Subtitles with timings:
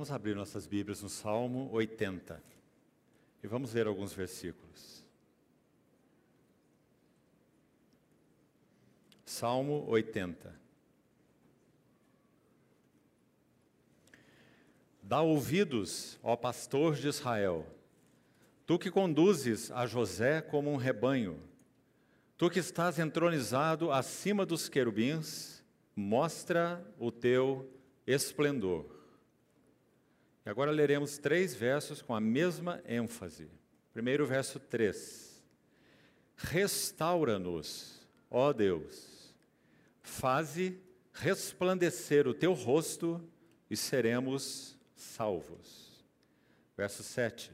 [0.00, 2.42] Vamos abrir nossas Bíblias no Salmo 80
[3.42, 5.04] e vamos ler alguns versículos.
[9.26, 10.58] Salmo 80.
[15.02, 17.66] Dá ouvidos, ó pastor de Israel,
[18.64, 21.38] tu que conduzes a José como um rebanho,
[22.38, 25.62] tu que estás entronizado acima dos querubins,
[25.94, 27.70] mostra o teu
[28.06, 28.99] esplendor.
[30.50, 33.48] Agora leremos três versos com a mesma ênfase.
[33.92, 35.40] Primeiro, verso 3.
[36.34, 39.32] Restaura-nos, ó Deus,
[40.02, 40.76] faze
[41.12, 43.24] resplandecer o teu rosto
[43.70, 46.04] e seremos salvos.
[46.76, 47.52] Verso 7.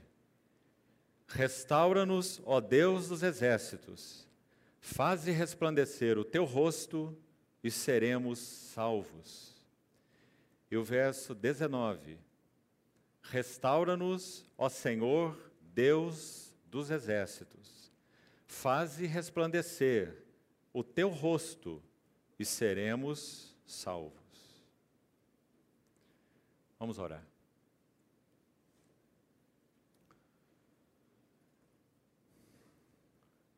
[1.28, 4.26] Restaura-nos, ó Deus dos exércitos,
[4.80, 7.14] faze resplandecer o teu rosto
[7.62, 9.54] e seremos salvos.
[10.70, 12.24] E o verso 19
[13.30, 15.36] Restaura-nos, ó Senhor,
[15.74, 17.92] Deus dos exércitos.
[18.46, 20.24] Faze resplandecer
[20.72, 21.82] o teu rosto
[22.38, 24.20] e seremos salvos.
[26.78, 27.26] Vamos orar.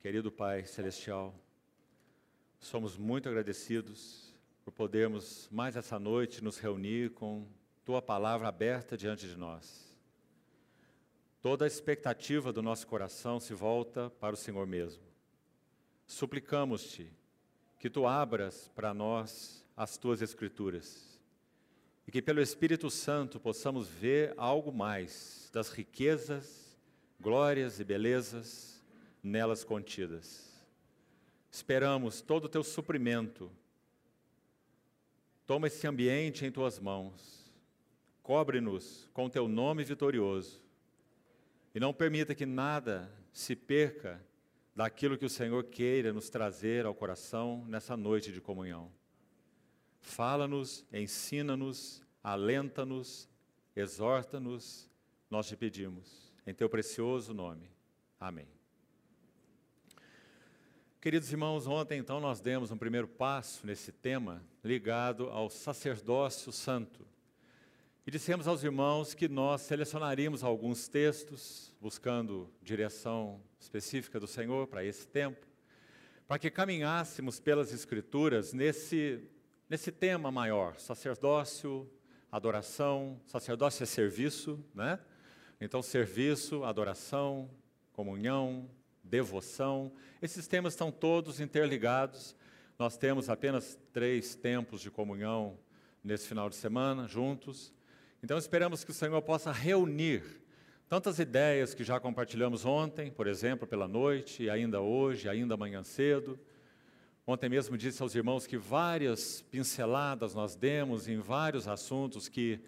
[0.01, 1.35] Querido Pai Celestial,
[2.61, 4.33] somos muito agradecidos
[4.65, 7.47] por podermos mais essa noite nos reunir com
[7.89, 9.97] tua palavra aberta diante de nós.
[11.41, 15.03] Toda a expectativa do nosso coração se volta para o Senhor mesmo.
[16.07, 17.11] Suplicamos-te
[17.79, 21.19] que tu abras para nós as tuas Escrituras
[22.07, 26.79] e que pelo Espírito Santo possamos ver algo mais das riquezas,
[27.19, 28.85] glórias e belezas
[29.23, 30.63] nelas contidas.
[31.51, 33.51] Esperamos todo o teu suprimento.
[35.47, 37.38] Toma esse ambiente em tuas mãos
[38.29, 40.63] Cobre-nos com teu nome vitorioso
[41.75, 44.23] e não permita que nada se perca
[44.77, 48.93] daquilo que o Senhor queira nos trazer ao coração nessa noite de comunhão.
[50.03, 53.27] Fala-nos, ensina-nos, alenta-nos,
[53.75, 54.91] exorta-nos,
[55.31, 57.71] nós te pedimos, em teu precioso nome.
[58.21, 58.47] Amém.
[61.01, 67.09] Queridos irmãos, ontem então nós demos um primeiro passo nesse tema ligado ao sacerdócio santo.
[68.09, 74.83] E dissemos aos irmãos que nós selecionaríamos alguns textos, buscando direção específica do Senhor para
[74.83, 75.47] esse tempo,
[76.27, 79.29] para que caminhássemos pelas Escrituras nesse,
[79.69, 81.87] nesse tema maior: sacerdócio,
[82.33, 83.21] adoração.
[83.27, 84.99] Sacerdócio é serviço, né?
[85.61, 87.51] Então, serviço, adoração,
[87.93, 88.71] comunhão,
[89.05, 89.93] devoção.
[90.23, 92.35] Esses temas estão todos interligados.
[92.79, 95.59] Nós temos apenas três tempos de comunhão
[96.03, 97.77] nesse final de semana, juntos.
[98.21, 100.25] Então esperamos que o Senhor possa reunir
[100.89, 105.85] tantas ideias que já compartilhamos ontem, por exemplo, pela noite, e ainda hoje, ainda amanhã
[105.85, 106.37] cedo.
[107.25, 112.59] Ontem mesmo disse aos irmãos que várias pinceladas nós demos em vários assuntos que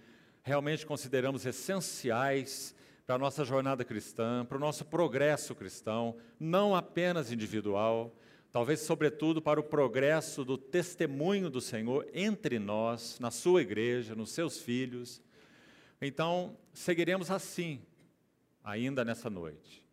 [0.44, 2.72] realmente consideramos essenciais
[3.04, 8.14] para a nossa jornada cristã, para o nosso progresso cristão, não apenas individual,
[8.52, 14.30] talvez sobretudo para o progresso do testemunho do Senhor entre nós, na sua igreja, nos
[14.30, 15.20] seus filhos
[16.00, 17.82] então, seguiremos assim,
[18.64, 19.84] ainda nessa noite.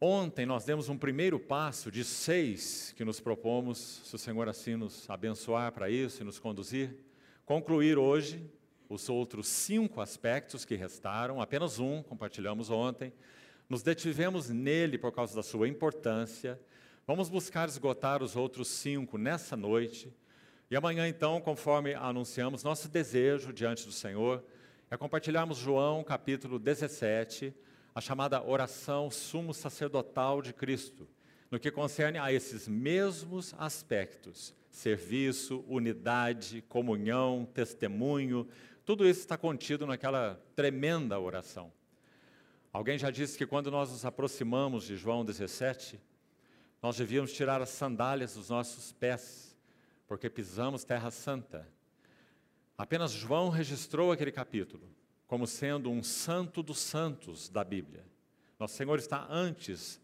[0.00, 4.76] Ontem nós demos um primeiro passo de seis que nos propomos, se o Senhor assim
[4.76, 6.94] nos abençoar para isso e nos conduzir,
[7.44, 8.50] concluir hoje
[8.88, 13.12] os outros cinco aspectos que restaram, apenas um compartilhamos ontem.
[13.68, 16.60] Nos detivemos nele por causa da sua importância.
[17.06, 20.14] Vamos buscar esgotar os outros cinco nessa noite
[20.68, 24.44] e amanhã, então, conforme anunciamos, nosso desejo diante do Senhor
[24.90, 27.54] é compartilharmos João capítulo 17,
[27.94, 31.08] a chamada oração sumo sacerdotal de Cristo,
[31.52, 38.48] no que concerne a esses mesmos aspectos: serviço, unidade, comunhão, testemunho,
[38.84, 41.72] tudo isso está contido naquela tremenda oração.
[42.72, 46.00] Alguém já disse que quando nós nos aproximamos de João 17,
[46.82, 49.45] nós devíamos tirar as sandálias dos nossos pés
[50.06, 51.68] porque pisamos terra santa.
[52.78, 54.88] Apenas João registrou aquele capítulo
[55.26, 58.04] como sendo um santo dos santos da Bíblia.
[58.58, 60.00] Nosso Senhor está antes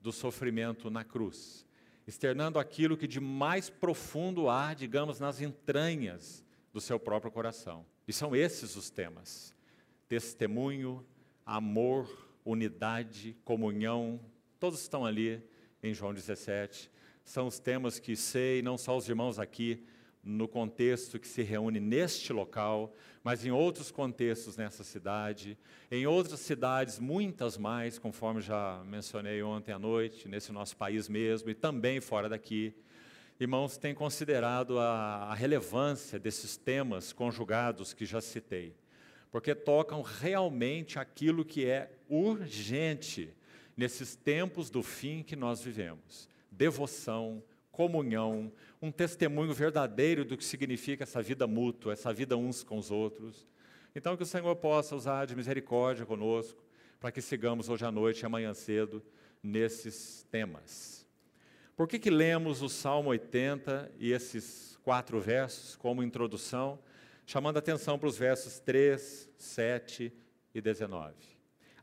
[0.00, 1.66] do sofrimento na cruz,
[2.06, 7.86] externando aquilo que de mais profundo há, digamos, nas entranhas do seu próprio coração.
[8.06, 9.54] E são esses os temas:
[10.08, 11.04] testemunho,
[11.44, 14.20] amor, unidade, comunhão,
[14.58, 15.42] todos estão ali
[15.82, 16.90] em João 17
[17.30, 19.84] são os temas que sei, não só os irmãos aqui,
[20.20, 22.92] no contexto que se reúne neste local,
[23.22, 25.56] mas em outros contextos nessa cidade,
[25.92, 31.48] em outras cidades, muitas mais, conforme já mencionei ontem à noite, nesse nosso país mesmo
[31.48, 32.74] e também fora daqui.
[33.38, 38.74] Irmãos, têm considerado a, a relevância desses temas conjugados que já citei,
[39.30, 43.32] porque tocam realmente aquilo que é urgente
[43.76, 46.28] nesses tempos do fim que nós vivemos:
[46.60, 47.42] devoção,
[47.72, 48.52] comunhão,
[48.82, 53.48] um testemunho verdadeiro do que significa essa vida mútua, essa vida uns com os outros.
[53.94, 56.62] Então, que o Senhor possa usar de misericórdia conosco,
[57.00, 59.02] para que sigamos hoje à noite e amanhã cedo
[59.42, 61.08] nesses temas.
[61.74, 66.78] Por que, que lemos o Salmo 80 e esses quatro versos como introdução,
[67.24, 70.12] chamando atenção para os versos 3, 7
[70.54, 71.14] e 19?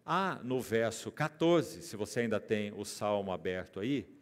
[0.06, 4.17] Há no verso 14, se você ainda tem o salmo aberto aí,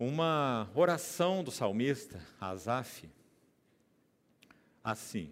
[0.00, 3.06] uma oração do salmista, Asaf,
[4.82, 5.30] assim: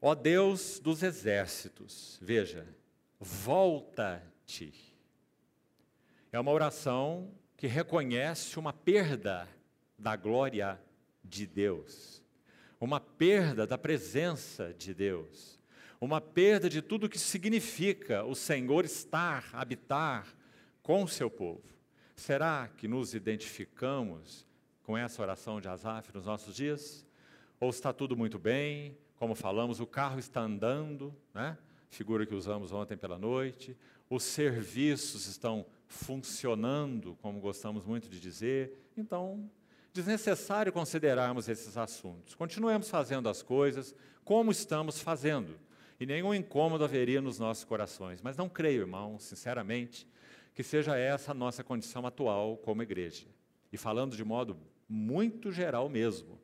[0.00, 2.64] Ó Deus dos exércitos, veja,
[3.18, 4.72] volta-te.
[6.30, 9.48] É uma oração que reconhece uma perda
[9.98, 10.80] da glória
[11.24, 12.22] de Deus,
[12.80, 15.58] uma perda da presença de Deus,
[16.00, 20.28] uma perda de tudo que significa o Senhor estar, habitar
[20.84, 21.77] com o seu povo.
[22.18, 24.44] Será que nos identificamos
[24.82, 27.06] com essa oração de Asaf nos nossos dias?
[27.60, 28.98] Ou está tudo muito bem?
[29.16, 31.56] Como falamos, o carro está andando, né?
[31.88, 33.76] figura que usamos ontem pela noite,
[34.10, 38.90] os serviços estão funcionando, como gostamos muito de dizer.
[38.96, 39.48] Então,
[39.92, 42.34] desnecessário considerarmos esses assuntos.
[42.34, 43.94] Continuemos fazendo as coisas
[44.24, 45.56] como estamos fazendo,
[46.00, 48.20] e nenhum incômodo haveria nos nossos corações.
[48.20, 50.04] Mas não creio, irmão, sinceramente,
[50.58, 53.28] que seja essa a nossa condição atual como igreja.
[53.72, 54.56] E falando de modo
[54.88, 56.36] muito geral mesmo,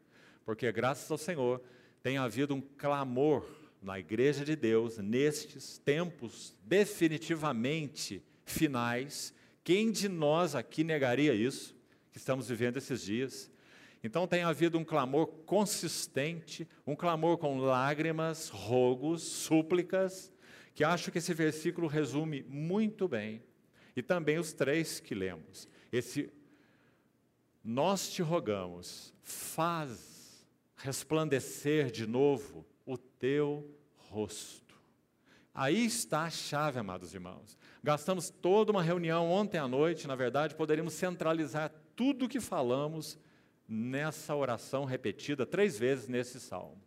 [0.44, 1.60] porque graças ao Senhor
[2.00, 3.44] tem havido um clamor
[3.82, 9.34] na igreja de Deus nestes tempos definitivamente finais.
[9.64, 11.74] Quem de nós aqui negaria isso
[12.12, 13.50] que estamos vivendo esses dias?
[14.00, 20.32] Então tem havido um clamor consistente, um clamor com lágrimas, rogos, súplicas,
[20.72, 23.42] que acho que esse versículo resume muito bem
[23.96, 25.68] e também os três que lemos.
[25.92, 26.32] Esse
[27.62, 30.46] nós te rogamos, faz
[30.76, 33.74] resplandecer de novo o teu
[34.10, 34.74] rosto.
[35.54, 37.56] Aí está a chave, amados irmãos.
[37.82, 43.18] Gastamos toda uma reunião ontem à noite, na verdade, poderíamos centralizar tudo o que falamos
[43.68, 46.82] nessa oração repetida três vezes nesse salmo.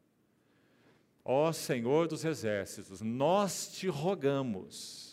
[1.23, 5.06] Ó Senhor dos exércitos, nós te rogamos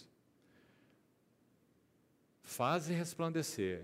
[2.45, 3.83] Faze resplandecer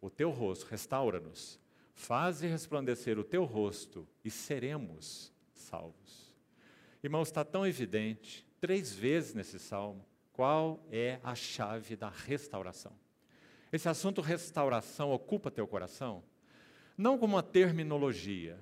[0.00, 1.58] o teu rosto, restaura-nos.
[1.94, 6.32] Faze resplandecer o teu rosto e seremos salvos.
[7.02, 12.92] Irmãos, está tão evidente, três vezes nesse salmo, qual é a chave da restauração.
[13.72, 16.22] Esse assunto restauração ocupa teu coração?
[16.96, 18.58] Não como uma terminologia.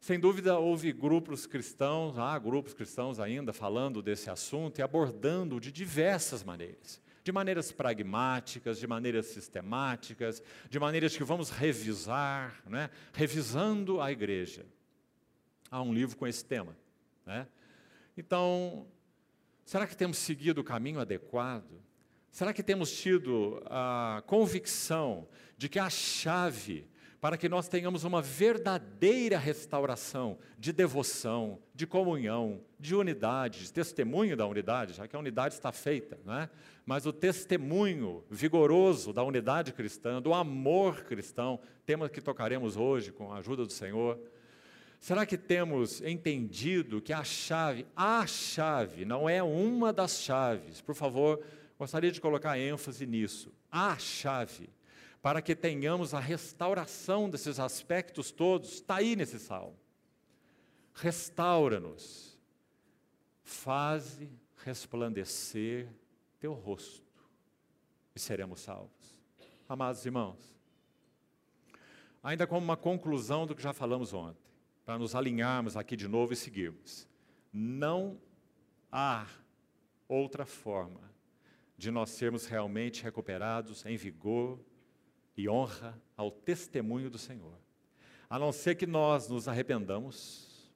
[0.00, 5.70] Sem dúvida, houve grupos cristãos, há grupos cristãos ainda falando desse assunto e abordando de
[5.70, 12.90] diversas maneiras de maneiras pragmáticas, de maneiras sistemáticas, de maneiras que vamos revisar, né?
[13.14, 14.66] revisando a igreja.
[15.70, 16.76] Há um livro com esse tema.
[17.24, 17.48] Né?
[18.14, 18.86] Então,
[19.64, 21.82] será que temos seguido o caminho adequado?
[22.30, 25.26] Será que temos tido a convicção
[25.56, 26.86] de que a chave
[27.24, 34.36] para que nós tenhamos uma verdadeira restauração de devoção, de comunhão, de unidade, de testemunho
[34.36, 36.50] da unidade, já que a unidade está feita, não é?
[36.84, 43.32] Mas o testemunho vigoroso da unidade cristã, do amor cristão, tema que tocaremos hoje com
[43.32, 44.18] a ajuda do Senhor.
[45.00, 50.80] Será que temos entendido que a chave, a chave, não é uma das chaves?
[50.80, 51.42] Por favor,
[51.78, 53.52] gostaria de colocar ênfase nisso.
[53.70, 54.68] A chave
[55.24, 59.74] para que tenhamos a restauração desses aspectos todos, está aí nesse salmo.
[60.92, 62.38] Restaura-nos,
[63.42, 64.28] faze
[64.62, 65.88] resplandecer
[66.44, 67.02] teu rosto
[68.14, 69.18] e seremos salvos.
[69.66, 70.54] Amados irmãos,
[72.22, 74.44] ainda como uma conclusão do que já falamos ontem,
[74.84, 77.08] para nos alinharmos aqui de novo e seguirmos,
[77.50, 78.20] não
[78.92, 79.26] há
[80.06, 81.00] outra forma
[81.78, 84.60] de nós sermos realmente recuperados em vigor,
[85.34, 87.58] e honra ao testemunho do Senhor.
[88.28, 90.70] A não ser que nós nos arrependamos,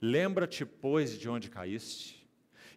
[0.00, 2.21] lembra-te, pois, de onde caíste,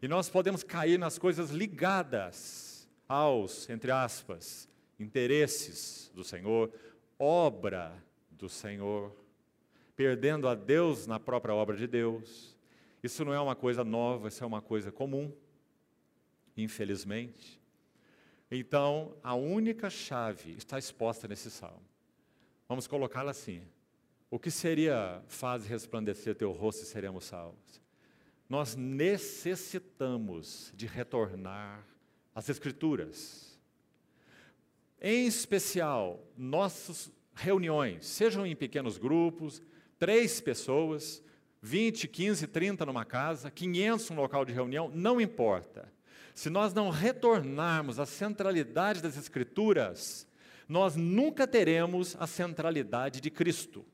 [0.06, 4.70] e nós podemos cair nas coisas ligadas aos, entre aspas,
[5.00, 6.72] interesses do Senhor,
[7.18, 7.92] obra
[8.30, 9.12] do Senhor.
[9.96, 12.56] perdendo a Deus na própria obra de Deus.
[13.02, 15.34] Isso não é uma coisa nova, isso é uma coisa comum,
[16.56, 17.60] infelizmente.
[18.52, 21.82] Então, a única chave está exposta nesse salmo.
[22.70, 23.64] Vamos colocá-la assim:
[24.30, 27.85] o que seria faz resplandecer teu rosto e seremos salvos?
[28.48, 31.84] Nós necessitamos de retornar
[32.34, 33.58] às Escrituras.
[35.02, 39.62] Em especial, nossas reuniões, sejam em pequenos grupos,
[39.98, 41.24] três pessoas,
[41.62, 45.92] 20, 15, 30 numa casa, 500 no local de reunião, não importa.
[46.34, 50.28] Se nós não retornarmos à centralidade das Escrituras,
[50.68, 53.86] nós nunca teremos a centralidade de Cristo.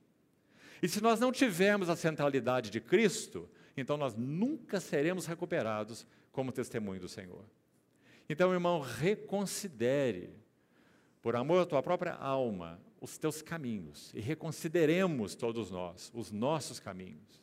[0.82, 3.48] E se nós não tivermos a centralidade de Cristo,
[3.82, 7.44] então nós nunca seremos recuperados como testemunho do Senhor.
[8.30, 10.30] Então, irmão, reconsidere,
[11.22, 16.80] por amor à tua própria alma, os teus caminhos e reconsideremos todos nós os nossos
[16.80, 17.42] caminhos.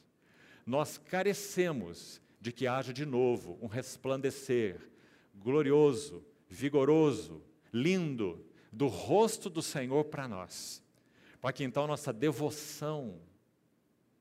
[0.64, 4.80] Nós carecemos de que haja de novo um resplandecer
[5.34, 7.42] glorioso, vigoroso,
[7.72, 10.82] lindo do rosto do Senhor para nós,
[11.40, 13.20] para que então nossa devoção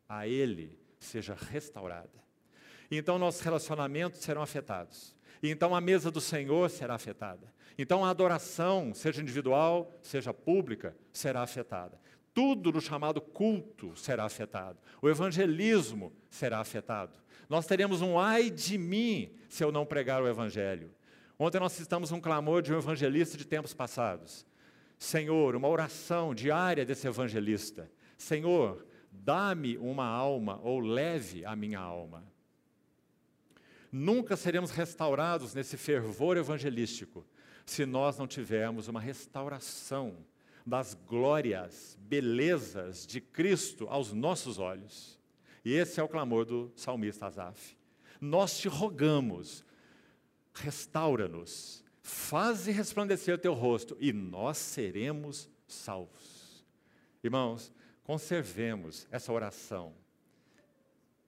[0.09, 0.77] a Ele
[1.07, 2.27] seja restaurada.
[2.91, 5.15] Então nossos relacionamentos serão afetados.
[5.41, 7.53] Então a mesa do Senhor será afetada.
[7.77, 11.99] Então a adoração, seja individual, seja pública, será afetada.
[12.33, 14.79] Tudo no chamado culto será afetado.
[15.01, 17.17] O evangelismo será afetado.
[17.49, 20.91] Nós teremos um ai de mim se eu não pregar o evangelho.
[21.39, 24.45] Ontem nós citamos um clamor de um evangelista de tempos passados.
[24.97, 27.89] Senhor, uma oração diária desse evangelista.
[28.17, 28.85] Senhor,
[29.23, 32.23] dá-me uma alma ou leve a minha alma.
[33.91, 37.25] Nunca seremos restaurados nesse fervor evangelístico
[37.65, 40.17] se nós não tivermos uma restauração
[40.65, 45.17] das glórias, belezas de Cristo aos nossos olhos.
[45.63, 47.77] E esse é o clamor do salmista Asaf.
[48.19, 49.63] Nós te rogamos,
[50.53, 56.65] restaura-nos, faze resplandecer o teu rosto e nós seremos salvos.
[57.23, 57.71] Irmãos,
[58.07, 59.93] conservemos essa oração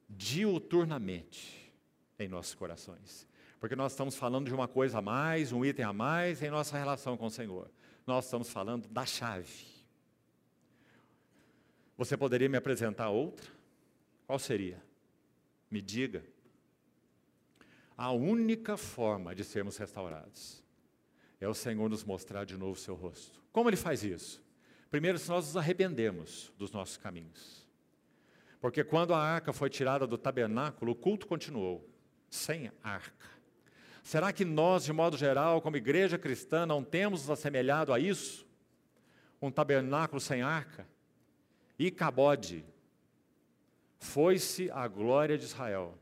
[0.08, 1.76] diuturnamente
[2.18, 3.28] em nossos corações.
[3.60, 6.78] Porque nós estamos falando de uma coisa a mais, um item a mais em nossa
[6.78, 7.70] relação com o Senhor.
[8.08, 9.66] Nós estamos falando da chave.
[11.98, 13.52] Você poderia me apresentar outra?
[14.26, 14.82] Qual seria?
[15.70, 16.24] Me diga.
[17.98, 20.64] A única forma de sermos restaurados
[21.42, 23.44] é o Senhor nos mostrar de novo o seu rosto.
[23.52, 24.42] Como ele faz isso?
[24.90, 27.68] Primeiro, se nós nos arrependemos dos nossos caminhos.
[28.60, 31.88] Porque quando a arca foi tirada do tabernáculo, o culto continuou,
[32.30, 33.28] sem arca.
[34.04, 38.48] Será que nós, de modo geral, como igreja cristã, não temos nos assemelhado a isso?
[39.42, 40.88] Um tabernáculo sem arca?
[41.78, 42.66] E Cabode,
[44.00, 45.98] foi-se a glória de Israel.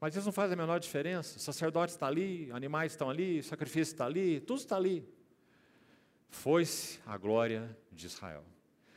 [0.00, 1.38] Mas isso não faz a menor diferença.
[1.38, 5.08] O sacerdote está ali, animais estão ali, sacrifício está ali, tudo está ali
[6.32, 8.42] foi-se a glória de Israel.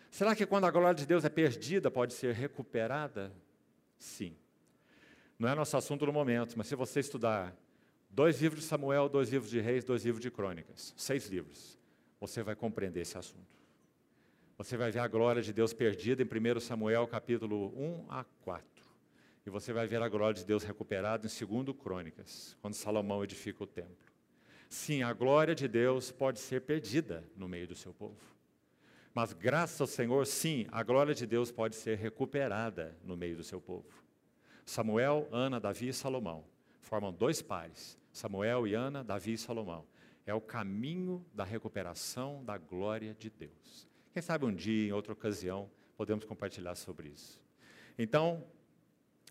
[0.09, 3.31] Será que quando a glória de Deus é perdida, pode ser recuperada?
[3.99, 4.35] Sim.
[5.37, 7.53] Não é nosso assunto no momento, mas se você estudar
[8.09, 11.77] dois livros de Samuel, dois livros de Reis, dois livros de Crônicas, seis livros,
[12.19, 13.53] você vai compreender esse assunto.
[14.57, 18.65] Você vai ver a glória de Deus perdida em 1 Samuel capítulo 1 a 4.
[19.45, 23.61] E você vai ver a glória de Deus recuperada em 2 Crônicas, quando Salomão edifica
[23.61, 24.04] o templo.
[24.69, 28.19] Sim, a glória de Deus pode ser perdida no meio do seu povo.
[29.13, 33.43] Mas graças ao Senhor, sim, a glória de Deus pode ser recuperada no meio do
[33.43, 33.87] seu povo.
[34.65, 36.43] Samuel, Ana, Davi e Salomão
[36.85, 37.97] formam dois pares.
[38.11, 39.85] Samuel e Ana, Davi e Salomão.
[40.25, 43.87] É o caminho da recuperação da glória de Deus.
[44.13, 47.41] Quem sabe um dia, em outra ocasião, podemos compartilhar sobre isso.
[47.97, 48.43] Então,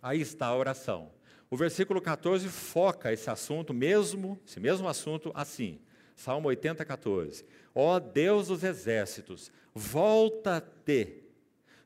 [0.02, 1.10] aí está a oração.
[1.50, 5.80] O versículo 14 foca esse assunto, mesmo, esse mesmo assunto, assim.
[6.16, 7.44] Salmo 80, 14.
[7.74, 11.22] Ó Deus dos exércitos, volta-te,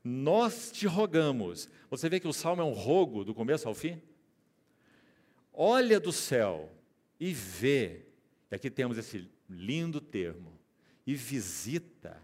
[0.03, 1.69] nós te rogamos.
[1.89, 4.01] Você vê que o salmo é um rogo do começo ao fim?
[5.53, 6.71] Olha do céu
[7.19, 8.05] e vê,
[8.49, 10.57] e aqui temos esse lindo termo,
[11.05, 12.21] e visita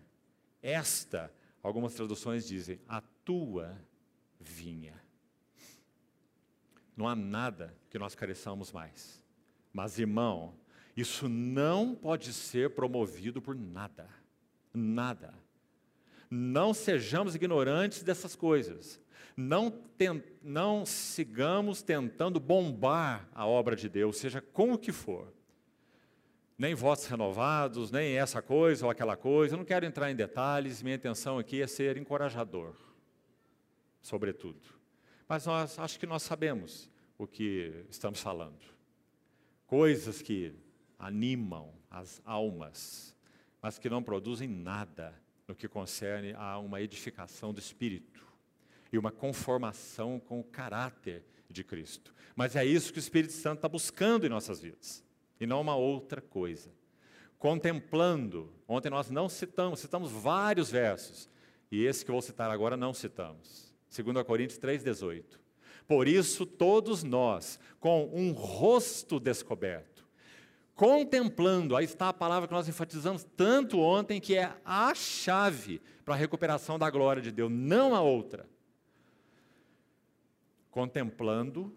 [0.61, 3.75] esta, algumas traduções dizem, a tua
[4.39, 5.04] vinha.
[6.95, 9.21] Não há nada que nós careçamos mais.
[9.73, 10.53] Mas, irmão,
[10.95, 14.09] isso não pode ser promovido por nada.
[14.73, 15.33] Nada.
[16.29, 18.99] Não sejamos ignorantes dessas coisas.
[19.35, 19.73] Não,
[20.41, 25.33] não sigamos tentando bombar a obra de Deus, seja como que for.
[26.57, 29.55] Nem votos renovados, nem essa coisa ou aquela coisa.
[29.55, 32.73] Eu não quero entrar em detalhes, minha intenção aqui é ser encorajador.
[34.01, 34.84] sobretudo.
[35.27, 38.63] Mas nós acho que nós sabemos o que estamos falando.
[39.65, 40.53] Coisas que
[40.99, 43.15] animam as almas,
[43.61, 45.13] mas que não produzem nada
[45.47, 48.23] no que concerne a uma edificação do espírito
[48.91, 52.13] e uma conformação com o caráter de Cristo.
[52.35, 55.03] Mas é isso que o Espírito Santo está buscando em nossas vidas,
[55.39, 56.71] e não uma outra coisa.
[57.37, 61.29] Contemplando, ontem nós não citamos, citamos vários versos,
[61.71, 63.74] e esse que eu vou citar agora não citamos.
[63.89, 65.23] 2 Coríntios 3,18.
[65.87, 70.05] Por isso, todos nós, com um rosto descoberto,
[70.73, 76.15] contemplando, aí está a palavra que nós enfatizamos tanto ontem, que é a chave para
[76.15, 78.47] a recuperação da glória de Deus, não a outra.
[80.71, 81.71] Contemplando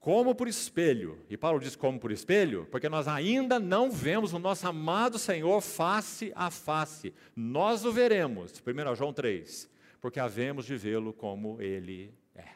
[0.00, 1.18] como por espelho.
[1.28, 5.60] E Paulo diz como por espelho, porque nós ainda não vemos o nosso amado Senhor
[5.60, 7.12] face a face.
[7.36, 9.68] Nós o veremos, 1 João 3,
[10.00, 12.46] porque havemos de vê-lo como ele é.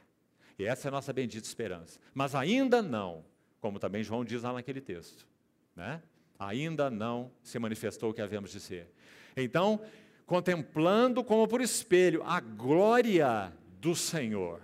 [0.59, 1.99] E essa é a nossa bendita esperança.
[2.15, 3.25] Mas ainda não,
[3.61, 5.27] como também João diz lá naquele texto,
[5.75, 6.03] né?
[6.39, 8.91] Ainda não se manifestou o que havemos de ser.
[9.37, 9.81] Então,
[10.27, 14.61] contemplando como por espelho a glória do Senhor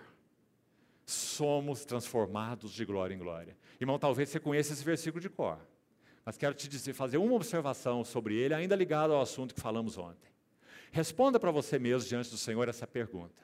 [1.04, 3.56] somos transformados de glória em glória.
[3.80, 5.58] Irmão, talvez você conheça esse versículo de cor,
[6.24, 9.96] mas quero te dizer, fazer uma observação sobre ele, ainda ligado ao assunto que falamos
[9.96, 10.28] ontem.
[10.92, 13.42] Responda para você mesmo diante do Senhor essa pergunta: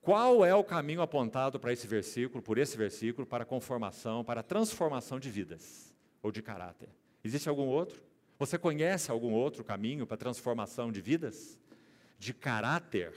[0.00, 5.18] Qual é o caminho apontado para esse versículo, por esse versículo, para conformação, para transformação
[5.18, 6.88] de vidas ou de caráter?
[7.22, 8.02] Existe algum outro?
[8.38, 11.58] Você conhece algum outro caminho para transformação de vidas?
[12.18, 13.14] De caráter?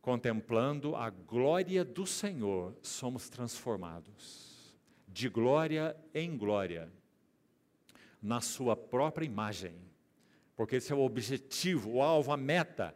[0.00, 4.48] contemplando a glória do Senhor, somos transformados
[5.06, 6.90] de glória em glória,
[8.22, 9.74] na Sua própria imagem,
[10.60, 12.94] porque esse é o objetivo, o alvo, a meta,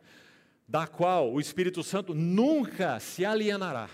[0.69, 3.89] da qual o Espírito Santo nunca se alienará,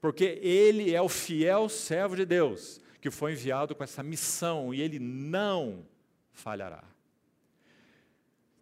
[0.00, 4.80] porque Ele é o fiel servo de Deus, que foi enviado com essa missão e
[4.80, 5.86] Ele não
[6.32, 6.82] falhará.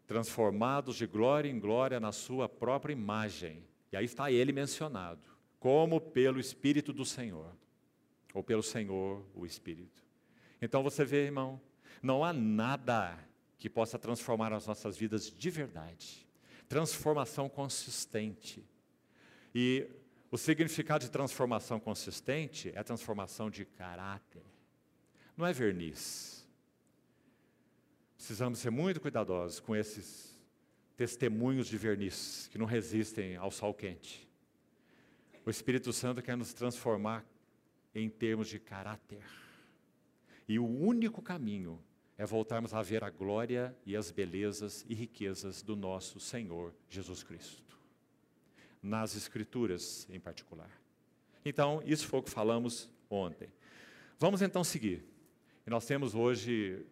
[0.07, 5.22] Transformados de glória em glória na sua própria imagem, e aí está ele mencionado,
[5.59, 7.50] como pelo Espírito do Senhor,
[8.35, 10.04] ou pelo Senhor, o Espírito.
[10.61, 11.59] Então você vê, irmão,
[12.02, 13.18] não há nada
[13.64, 16.29] que possa transformar as nossas vidas de verdade.
[16.68, 18.62] Transformação consistente.
[19.55, 19.88] E
[20.31, 24.44] o significado de transformação consistente é transformação de caráter.
[25.35, 26.46] Não é verniz.
[28.18, 30.38] Precisamos ser muito cuidadosos com esses
[30.94, 34.29] testemunhos de verniz que não resistem ao sol quente.
[35.46, 37.24] O Espírito Santo quer nos transformar
[37.94, 39.24] em termos de caráter.
[40.46, 41.83] E o único caminho
[42.16, 47.22] é voltarmos a ver a glória e as belezas e riquezas do nosso Senhor Jesus
[47.22, 47.62] Cristo.
[48.83, 50.70] Nas Escrituras, em particular.
[51.44, 53.48] Então, isso foi o que falamos ontem.
[54.18, 55.05] Vamos então seguir.
[55.66, 56.85] E nós temos hoje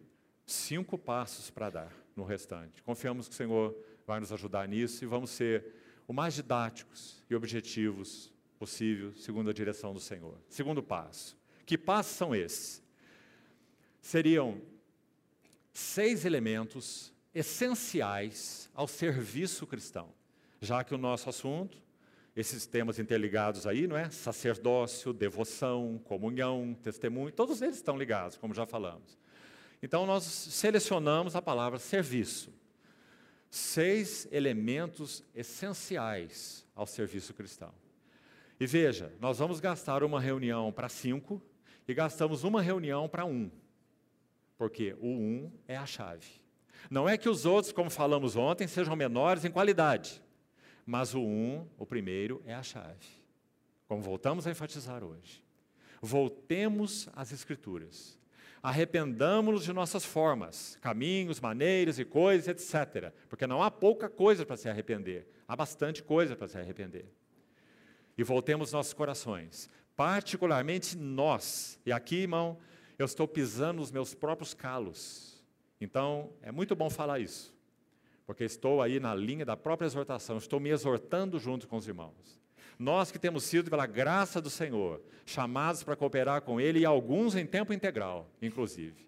[0.45, 2.81] cinco passos para dar no restante.
[2.83, 5.65] Confiamos que o Senhor vai nos ajudar nisso e vamos ser
[6.07, 10.37] o mais didáticos e objetivos possível, segundo a direção do Senhor.
[10.49, 11.37] Segundo passo.
[11.65, 12.83] Que passos são esses?
[14.01, 14.61] Seriam
[15.73, 20.09] seis elementos essenciais ao serviço cristão,
[20.61, 21.81] já que o nosso assunto,
[22.35, 24.09] esses temas interligados aí, não é?
[24.09, 29.17] Sacerdócio, devoção, comunhão, testemunho, todos eles estão ligados, como já falamos.
[29.81, 32.53] Então nós selecionamos a palavra serviço
[33.53, 37.71] seis elementos essenciais ao serviço cristão.
[38.59, 41.39] E veja, nós vamos gastar uma reunião para cinco
[41.87, 43.51] e gastamos uma reunião para um,
[44.57, 46.41] porque o um é a chave.
[46.89, 50.21] Não é que os outros, como falamos ontem, sejam menores em qualidade,
[50.85, 53.07] mas o um, o primeiro, é a chave.
[53.87, 55.43] Como voltamos a enfatizar hoje.
[56.01, 58.17] Voltemos às Escrituras
[58.63, 63.11] arrependamos-nos de nossas formas, caminhos, maneiras e coisas, etc.
[63.27, 67.05] Porque não há pouca coisa para se arrepender, há bastante coisa para se arrepender.
[68.17, 71.77] E voltemos nossos corações, particularmente nós.
[71.85, 72.57] E aqui, irmão,
[72.97, 75.43] eu estou pisando nos meus próprios calos.
[75.79, 77.53] Então, é muito bom falar isso,
[78.25, 82.41] porque estou aí na linha da própria exortação, estou me exortando junto com os irmãos.
[82.79, 87.35] Nós que temos sido, pela graça do Senhor, chamados para cooperar com Ele, e alguns
[87.35, 89.07] em tempo integral, inclusive,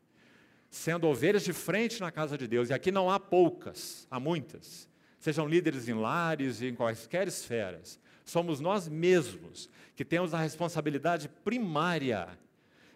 [0.70, 4.90] sendo ovelhas de frente na casa de Deus, e aqui não há poucas, há muitas,
[5.20, 11.30] sejam líderes em lares e em quaisquer esferas, somos nós mesmos que temos a responsabilidade
[11.44, 12.28] primária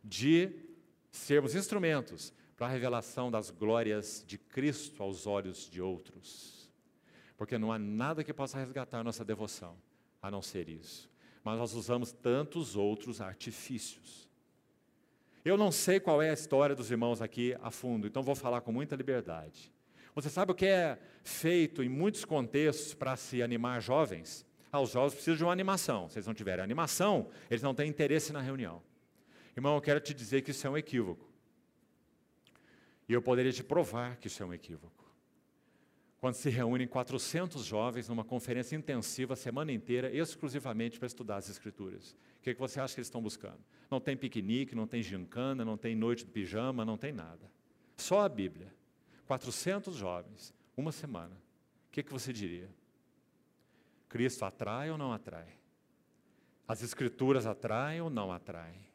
[0.03, 0.51] de
[1.11, 6.69] sermos instrumentos para a revelação das glórias de Cristo aos olhos de outros.
[7.37, 9.77] Porque não há nada que possa resgatar nossa devoção
[10.21, 11.09] a não ser isso.
[11.43, 14.29] Mas nós usamos tantos outros artifícios.
[15.43, 18.61] Eu não sei qual é a história dos irmãos aqui a fundo, então vou falar
[18.61, 19.71] com muita liberdade.
[20.13, 24.45] Você sabe o que é feito em muitos contextos para se animar jovens?
[24.71, 26.09] Ah, os jovens precisam de uma animação.
[26.09, 28.81] Se eles não tiverem animação, eles não têm interesse na reunião.
[29.55, 31.27] Irmão, eu quero te dizer que isso é um equívoco.
[33.07, 34.99] E eu poderia te provar que isso é um equívoco.
[36.19, 41.49] Quando se reúnem 400 jovens numa conferência intensiva a semana inteira, exclusivamente para estudar as
[41.49, 42.11] Escrituras.
[42.39, 43.59] O que, é que você acha que eles estão buscando?
[43.89, 47.49] Não tem piquenique, não tem gincana, não tem noite de pijama, não tem nada.
[47.95, 48.73] Só a Bíblia.
[49.25, 51.35] 400 jovens, uma semana.
[51.87, 52.69] O que, é que você diria?
[54.09, 55.47] Cristo atrai ou não atrai?
[56.67, 58.88] As Escrituras atraem ou não atraem?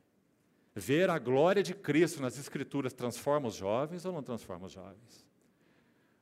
[0.74, 5.24] Ver a glória de Cristo nas Escrituras transforma os jovens ou não transforma os jovens?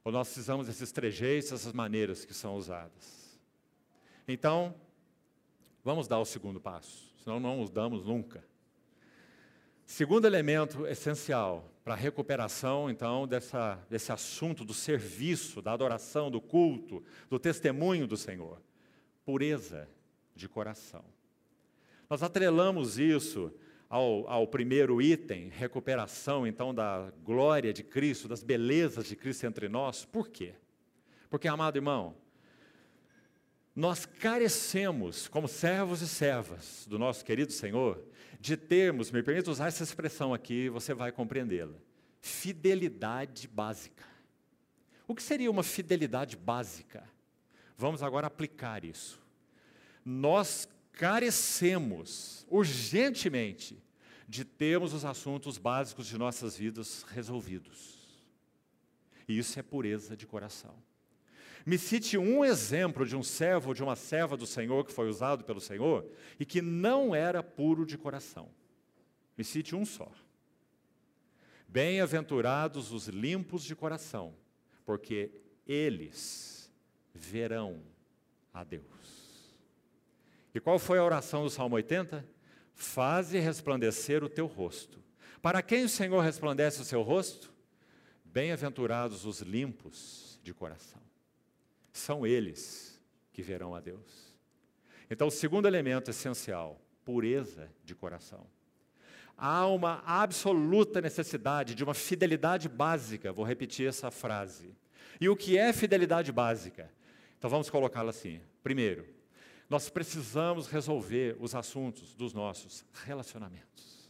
[0.04, 3.40] Ou nós precisamos desses trejeitos, essas maneiras que são usadas?
[4.28, 4.74] Então,
[5.82, 8.44] vamos dar o segundo passo, senão não os damos nunca.
[9.86, 16.40] Segundo elemento essencial para a recuperação, então, dessa, desse assunto do serviço, da adoração, do
[16.40, 18.60] culto, do testemunho do Senhor:
[19.24, 19.88] pureza
[20.34, 21.04] de coração.
[22.08, 23.52] Nós atrelamos isso
[23.92, 29.68] ao, ao, primeiro item, recuperação então da glória de Cristo, das belezas de Cristo entre
[29.68, 30.06] nós.
[30.06, 30.54] Por quê?
[31.28, 32.16] Porque, amado irmão,
[33.76, 38.02] nós carecemos, como servos e servas do nosso querido Senhor,
[38.40, 41.76] de termos, me permita usar essa expressão aqui, você vai compreendê-la:
[42.18, 44.04] fidelidade básica.
[45.06, 47.04] O que seria uma fidelidade básica?
[47.76, 49.20] Vamos agora aplicar isso.
[50.02, 53.81] Nós carecemos urgentemente
[54.32, 57.98] de termos os assuntos básicos de nossas vidas resolvidos.
[59.28, 60.74] E isso é pureza de coração.
[61.66, 65.06] Me cite um exemplo de um servo ou de uma serva do Senhor que foi
[65.06, 68.48] usado pelo Senhor e que não era puro de coração.
[69.36, 70.10] Me cite um só.
[71.68, 74.34] Bem-aventurados os limpos de coração,
[74.86, 75.30] porque
[75.66, 76.72] eles
[77.12, 77.82] verão
[78.50, 79.52] a Deus.
[80.54, 82.26] E qual foi a oração do Salmo 80?
[82.74, 85.02] Faze resplandecer o teu rosto.
[85.40, 87.52] Para quem o Senhor resplandece o seu rosto?
[88.24, 91.00] Bem-aventurados os limpos de coração.
[91.92, 93.00] São eles
[93.32, 94.32] que verão a Deus.
[95.10, 98.46] Então, o segundo elemento essencial, pureza de coração.
[99.36, 104.74] Há uma absoluta necessidade de uma fidelidade básica, vou repetir essa frase.
[105.20, 106.90] E o que é fidelidade básica?
[107.38, 108.40] Então vamos colocá-la assim.
[108.62, 109.06] Primeiro,
[109.72, 114.06] nós precisamos resolver os assuntos dos nossos relacionamentos.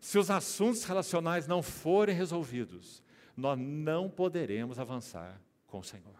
[0.00, 3.02] Se os assuntos relacionais não forem resolvidos,
[3.36, 6.16] nós não poderemos avançar com o Senhor.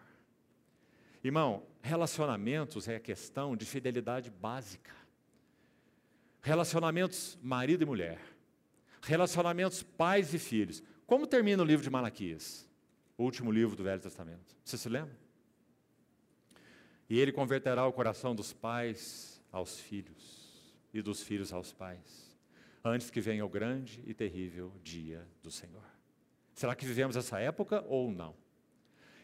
[1.23, 4.93] Irmão, relacionamentos é questão de fidelidade básica.
[6.43, 8.21] Relacionamentos marido e mulher.
[9.01, 10.83] Relacionamentos pais e filhos.
[11.07, 12.69] Como termina o livro de Malaquias?
[13.17, 14.55] O último livro do Velho Testamento.
[14.63, 15.24] Você se lembra?
[17.09, 20.45] E ele converterá o coração dos pais aos filhos
[20.93, 22.37] e dos filhos aos pais,
[22.85, 25.85] antes que venha o grande e terrível dia do Senhor.
[26.55, 28.35] Será que vivemos essa época ou não?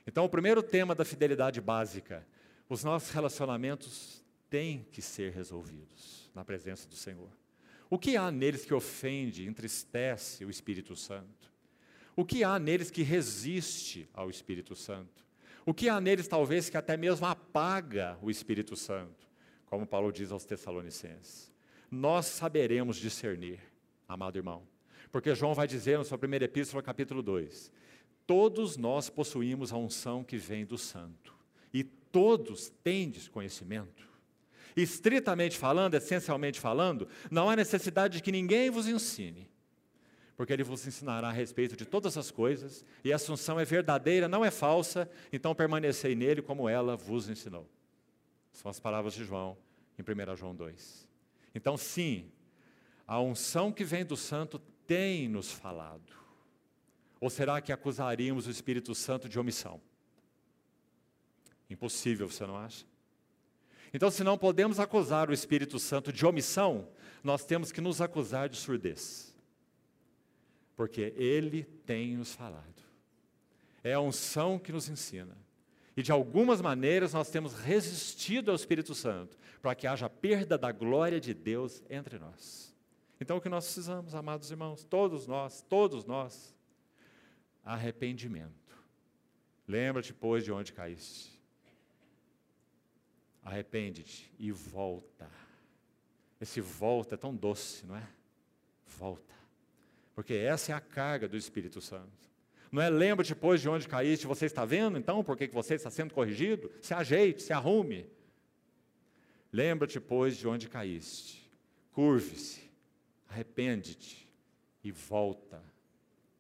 [0.07, 2.27] Então, o primeiro tema da fidelidade básica,
[2.69, 7.31] os nossos relacionamentos têm que ser resolvidos na presença do Senhor.
[7.89, 11.51] O que há neles que ofende, entristece o Espírito Santo?
[12.17, 15.25] O que há neles que resiste ao Espírito Santo?
[15.65, 19.29] O que há neles, talvez, que até mesmo apaga o Espírito Santo,
[19.67, 21.53] como Paulo diz aos Tessalonicenses.
[21.91, 23.61] Nós saberemos discernir,
[24.09, 24.63] amado irmão,
[25.11, 27.71] porque João vai dizer na sua primeira epístola, capítulo 2:
[28.27, 31.35] Todos nós possuímos a unção que vem do Santo,
[31.75, 34.09] e todos tendes conhecimento.
[34.77, 39.50] Estritamente falando, essencialmente falando, não há necessidade de que ninguém vos ensine,
[40.41, 44.27] porque ele vos ensinará a respeito de todas as coisas, e a assunção é verdadeira,
[44.27, 47.69] não é falsa, então permanecei nele como ela vos ensinou.
[48.51, 49.59] São as palavras de João
[49.99, 51.07] em 1 João 2.
[51.55, 52.33] Então, sim,
[53.07, 56.11] a unção que vem do Santo tem nos falado.
[57.21, 59.79] Ou será que acusaríamos o Espírito Santo de omissão?
[61.69, 62.87] Impossível, você não acha?
[63.93, 66.89] Então, se não podemos acusar o Espírito Santo de omissão,
[67.23, 69.30] nós temos que nos acusar de surdez
[70.81, 72.83] porque Ele tem nos falado.
[73.85, 75.37] É a unção que nos ensina.
[75.95, 80.73] E de algumas maneiras nós temos resistido ao Espírito Santo, para que haja perda da
[80.73, 82.75] glória de Deus entre nós.
[83.21, 86.57] Então o que nós precisamos, amados irmãos, todos nós, todos nós,
[87.63, 88.75] arrependimento.
[89.69, 91.39] Lembra-te, pois, de onde caíste.
[93.45, 95.31] arrepende-te e volta.
[96.41, 98.09] Esse volta é tão doce, não é?
[98.87, 99.40] Volta.
[100.15, 102.31] Porque essa é a carga do Espírito Santo.
[102.71, 105.91] Não é lembra depois de onde caíste, você está vendo então por que você está
[105.91, 106.71] sendo corrigido?
[106.81, 108.07] Se ajeite, se arrume.
[109.53, 111.51] Lembra-te, pois, de onde caíste.
[111.93, 112.71] Curve-se,
[113.29, 114.33] arrepende-te
[114.85, 115.61] e volta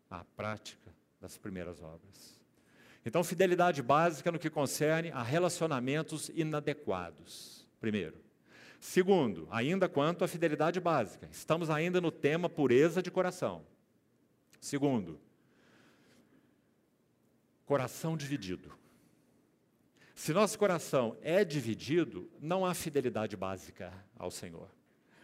[0.08, 2.40] à prática das primeiras obras.
[3.04, 7.66] Então, fidelidade básica no que concerne a relacionamentos inadequados.
[7.80, 8.29] Primeiro.
[8.80, 13.62] Segundo, ainda quanto à fidelidade básica, estamos ainda no tema pureza de coração.
[14.58, 15.20] Segundo,
[17.66, 18.72] coração dividido.
[20.14, 24.68] Se nosso coração é dividido, não há fidelidade básica ao Senhor.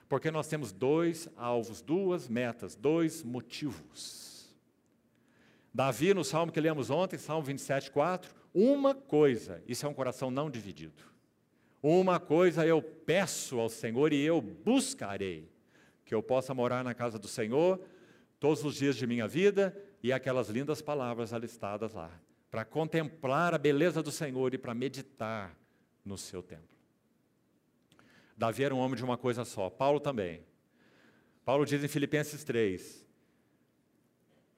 [0.07, 4.55] Porque nós temos dois alvos, duas metas, dois motivos.
[5.73, 10.31] Davi, no salmo que lemos ontem, Salmo 27, 4, uma coisa, isso é um coração
[10.31, 11.16] não dividido.
[11.89, 15.49] Uma coisa eu peço ao Senhor e eu buscarei,
[16.05, 17.81] que eu possa morar na casa do Senhor
[18.41, 19.73] todos os dias de minha vida
[20.03, 22.11] e aquelas lindas palavras alistadas lá
[22.51, 25.57] para contemplar a beleza do Senhor e para meditar
[26.05, 26.77] no seu templo.
[28.37, 30.45] Davi era um homem de uma coisa só, Paulo também.
[31.45, 33.07] Paulo diz em Filipenses 3: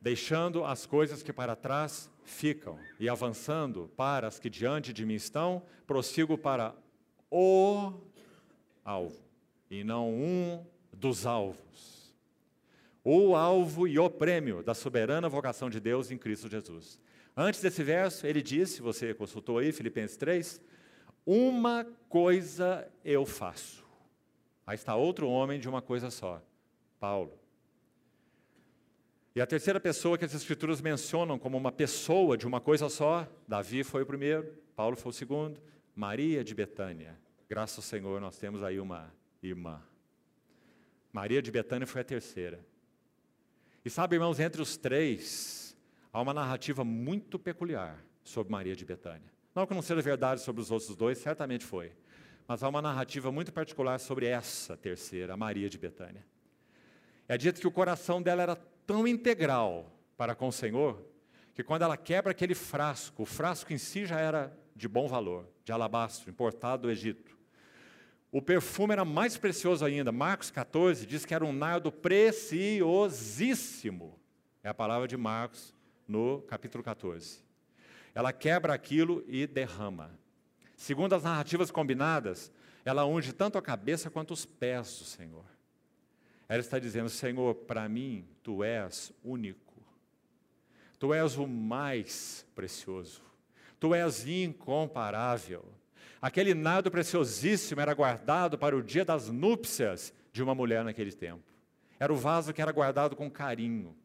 [0.01, 5.17] deixando as coisas que para trás ficam e avançando para as que diante de mim
[5.17, 6.75] estão, prossigo para
[7.31, 7.93] o
[8.85, 9.23] alvo
[9.71, 12.15] e não um dos alvos.
[13.05, 17.01] O alvo e o prêmio da soberana vocação de Deus em Cristo Jesus.
[17.37, 20.61] Antes desse verso, ele disse, você consultou aí, Filipenses 3,
[21.25, 23.85] uma coisa eu faço.
[24.67, 26.43] Aí está outro homem de uma coisa só,
[26.99, 27.33] Paulo.
[29.35, 33.27] E a terceira pessoa que as Escrituras mencionam como uma pessoa de uma coisa só,
[33.47, 35.61] Davi foi o primeiro, Paulo foi o segundo,
[35.99, 37.19] Maria de Betânia.
[37.49, 39.83] Graças ao Senhor, nós temos aí uma irmã.
[41.13, 42.65] Maria de Betânia foi a terceira.
[43.85, 45.77] E sabe, irmãos, entre os três,
[46.13, 49.29] há uma narrativa muito peculiar sobre Maria de Betânia.
[49.53, 51.91] Não que não seja verdade sobre os outros dois, certamente foi.
[52.47, 56.25] Mas há uma narrativa muito particular sobre essa terceira, Maria de Betânia.
[57.27, 58.55] É dito que o coração dela era
[58.87, 61.05] tão integral para com o Senhor,
[61.57, 65.45] que quando ela quebra aquele frasco, o frasco em si já era de bom valor,
[65.65, 67.37] de alabastro, importado do Egito.
[68.31, 70.13] O perfume era mais precioso ainda.
[70.13, 74.17] Marcos 14 diz que era um nardo preciosíssimo.
[74.63, 75.75] É a palavra de Marcos
[76.07, 77.43] no capítulo 14.
[78.15, 80.17] Ela quebra aquilo e derrama.
[80.77, 82.53] Segundo as narrativas combinadas,
[82.85, 85.45] ela unge tanto a cabeça quanto os pés do Senhor.
[86.49, 89.75] Ela está dizendo: Senhor, para mim, tu és único.
[90.99, 93.28] Tu és o mais precioso.
[93.79, 95.65] Tu és incomparável.
[96.21, 101.45] Aquele nado preciosíssimo era guardado para o dia das núpcias de uma mulher naquele tempo.
[101.99, 103.97] Era o vaso que era guardado com carinho.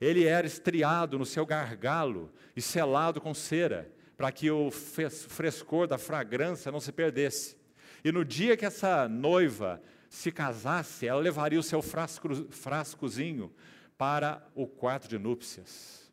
[0.00, 5.98] Ele era estriado no seu gargalo e selado com cera, para que o frescor da
[5.98, 7.56] fragrância não se perdesse.
[8.04, 13.52] E no dia que essa noiva se casasse, ela levaria o seu frasco, frascozinho
[13.96, 16.10] para o quarto de núpcias.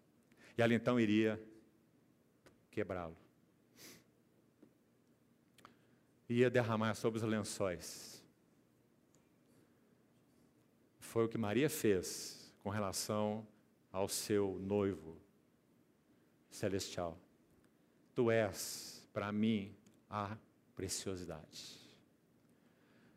[0.58, 1.42] E ela então iria
[2.76, 3.16] quebrá-lo.
[6.28, 8.22] Ia derramar sobre os lençóis.
[11.00, 13.48] Foi o que Maria fez com relação
[13.94, 15.18] ao seu noivo
[16.50, 17.18] celestial.
[18.14, 19.74] Tu és, para mim,
[20.10, 20.36] a
[20.76, 21.80] preciosidade.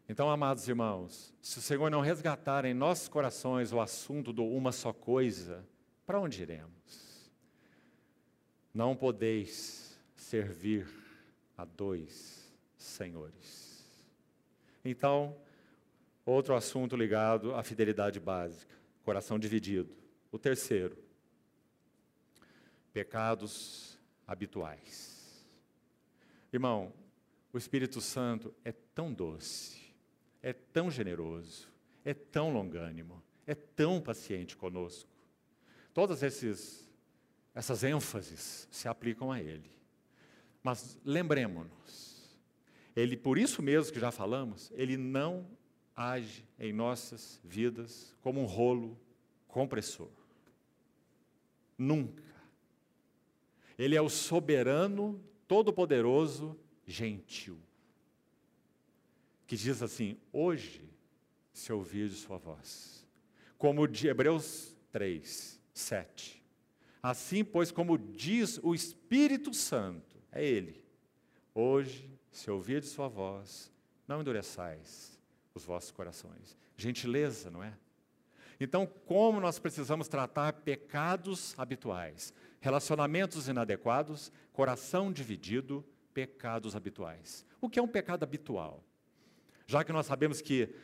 [0.08, 4.70] Então, amados irmãos, se o Senhor não resgatar em nossos corações o assunto do uma
[4.70, 5.66] só coisa,
[6.06, 7.07] para onde iremos?
[8.72, 10.86] Não podeis servir
[11.56, 13.84] a dois senhores.
[14.84, 15.36] Então,
[16.24, 19.96] outro assunto ligado à fidelidade básica, coração dividido.
[20.30, 20.96] O terceiro,
[22.92, 25.46] pecados habituais.
[26.52, 26.92] Irmão,
[27.52, 29.80] o Espírito Santo é tão doce,
[30.42, 31.68] é tão generoso,
[32.04, 35.10] é tão longânimo, é tão paciente conosco.
[35.92, 36.87] Todas esses,
[37.58, 39.68] essas ênfases se aplicam a Ele.
[40.62, 42.38] Mas lembremos-nos,
[42.94, 45.44] Ele, por isso mesmo que já falamos, Ele não
[45.92, 48.96] age em nossas vidas como um rolo
[49.48, 50.08] compressor.
[51.76, 52.22] Nunca.
[53.76, 57.58] Ele é o soberano, todo-poderoso, gentil.
[59.48, 60.88] Que diz assim: hoje,
[61.52, 63.04] se ouvir de sua voz.
[63.56, 66.37] Como de Hebreus 3, 7.
[67.02, 70.84] Assim, pois, como diz o Espírito Santo, é Ele,
[71.54, 73.72] hoje, se ouvirdes sua voz,
[74.06, 75.18] não endureçais
[75.54, 76.56] os vossos corações.
[76.76, 77.74] Gentileza, não é?
[78.60, 87.46] Então, como nós precisamos tratar pecados habituais, relacionamentos inadequados, coração dividido, pecados habituais.
[87.60, 88.82] O que é um pecado habitual?
[89.66, 90.74] Já que nós sabemos que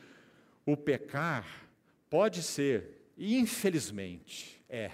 [0.64, 1.68] o pecar
[2.08, 4.92] pode ser, infelizmente, é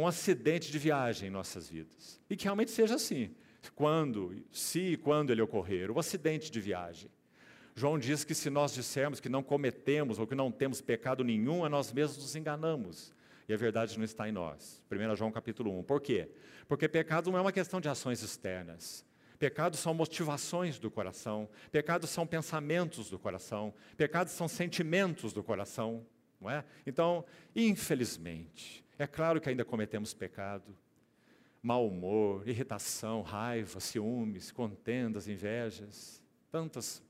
[0.00, 2.20] um acidente de viagem em nossas vidas.
[2.28, 3.34] E que realmente seja assim.
[3.74, 7.10] Quando, se e quando ele ocorrer, o acidente de viagem.
[7.74, 11.64] João diz que se nós dissermos que não cometemos ou que não temos pecado nenhum,
[11.64, 13.14] a nós mesmos nos enganamos.
[13.48, 14.82] E a verdade não está em nós.
[14.90, 15.82] 1 João capítulo 1.
[15.82, 16.30] Por quê?
[16.68, 19.04] Porque pecado não é uma questão de ações externas.
[19.38, 26.06] Pecados são motivações do coração, pecados são pensamentos do coração, pecados são sentimentos do coração,
[26.38, 26.62] não é?
[26.86, 27.24] Então,
[27.56, 30.76] infelizmente, é claro que ainda cometemos pecado,
[31.62, 37.02] mau humor, irritação, raiva, ciúmes, contendas, invejas, tantas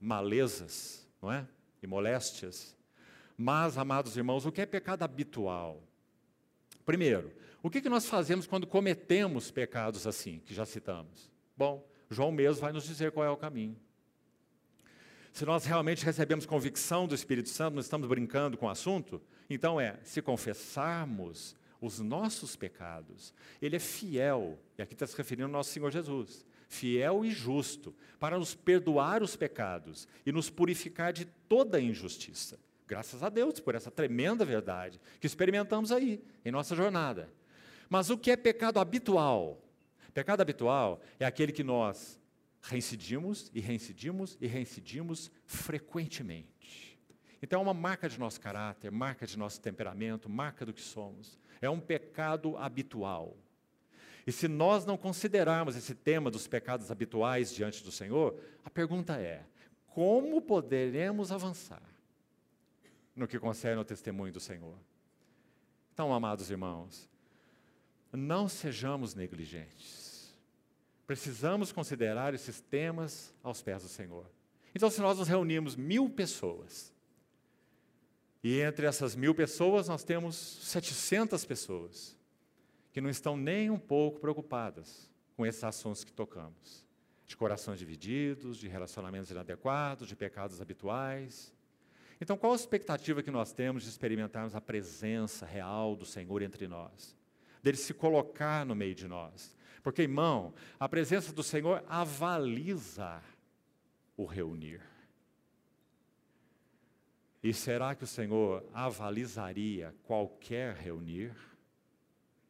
[0.00, 1.46] malezas, não é?
[1.82, 2.74] E moléstias.
[3.36, 5.82] Mas, amados irmãos, o que é pecado habitual?
[6.86, 7.30] Primeiro,
[7.62, 11.30] o que, que nós fazemos quando cometemos pecados assim, que já citamos?
[11.54, 13.76] Bom, João mesmo vai nos dizer qual é o caminho.
[15.38, 19.80] Se nós realmente recebemos convicção do Espírito Santo, não estamos brincando com o assunto, então
[19.80, 25.52] é, se confessarmos os nossos pecados, Ele é fiel, e aqui está se referindo ao
[25.52, 31.24] nosso Senhor Jesus, fiel e justo, para nos perdoar os pecados e nos purificar de
[31.24, 32.58] toda injustiça.
[32.84, 37.32] Graças a Deus por essa tremenda verdade que experimentamos aí, em nossa jornada.
[37.88, 39.62] Mas o que é pecado habitual?
[40.12, 42.18] Pecado habitual é aquele que nós
[42.62, 46.98] reincidimos e reincidimos e reincidimos frequentemente.
[47.42, 51.38] Então é uma marca de nosso caráter, marca de nosso temperamento, marca do que somos.
[51.60, 53.36] É um pecado habitual.
[54.26, 59.16] E se nós não considerarmos esse tema dos pecados habituais diante do Senhor, a pergunta
[59.16, 59.44] é:
[59.86, 61.82] como poderemos avançar
[63.14, 64.76] no que concerne ao testemunho do Senhor?
[65.92, 67.08] Então, amados irmãos,
[68.12, 69.97] não sejamos negligentes
[71.08, 74.26] Precisamos considerar esses temas aos pés do Senhor.
[74.74, 76.92] Então, se nós nos reunirmos mil pessoas,
[78.44, 82.14] e entre essas mil pessoas nós temos 700 pessoas
[82.92, 86.84] que não estão nem um pouco preocupadas com esses assuntos que tocamos,
[87.26, 91.54] de corações divididos, de relacionamentos inadequados, de pecados habituais.
[92.20, 96.68] Então, qual a expectativa que nós temos de experimentarmos a presença real do Senhor entre
[96.68, 97.16] nós?
[97.62, 103.22] Dele se colocar no meio de nós, porque, irmão, a presença do Senhor avaliza
[104.16, 104.80] o reunir.
[107.42, 111.32] E será que o Senhor avalizaria qualquer reunir?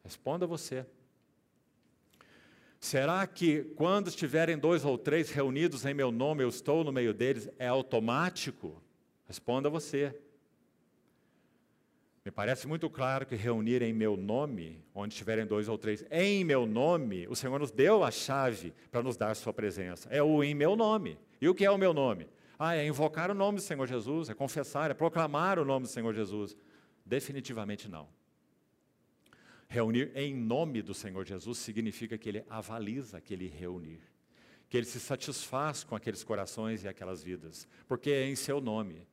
[0.03, 0.87] Responda você.
[2.81, 7.13] Será que quando estiverem dois ou três reunidos em meu nome, eu estou no meio
[7.13, 7.49] deles?
[7.59, 8.81] É automático?
[9.27, 10.19] Responda você.
[12.29, 16.45] Me parece muito claro que reunir em meu nome, onde estiverem dois ou três, em
[16.45, 20.11] meu nome, o Senhor nos deu a chave para nos dar sua presença.
[20.11, 21.19] É o em meu nome.
[21.41, 22.29] E o que é o meu nome?
[22.59, 25.89] Ah, é invocar o nome do Senhor Jesus, é confessar, é proclamar o nome do
[25.89, 26.55] Senhor Jesus.
[27.03, 28.07] Definitivamente não.
[29.67, 34.03] Reunir em nome do Senhor Jesus significa que ele avaliza aquele reunir,
[34.69, 39.09] que ele se satisfaz com aqueles corações e aquelas vidas, porque é em seu nome.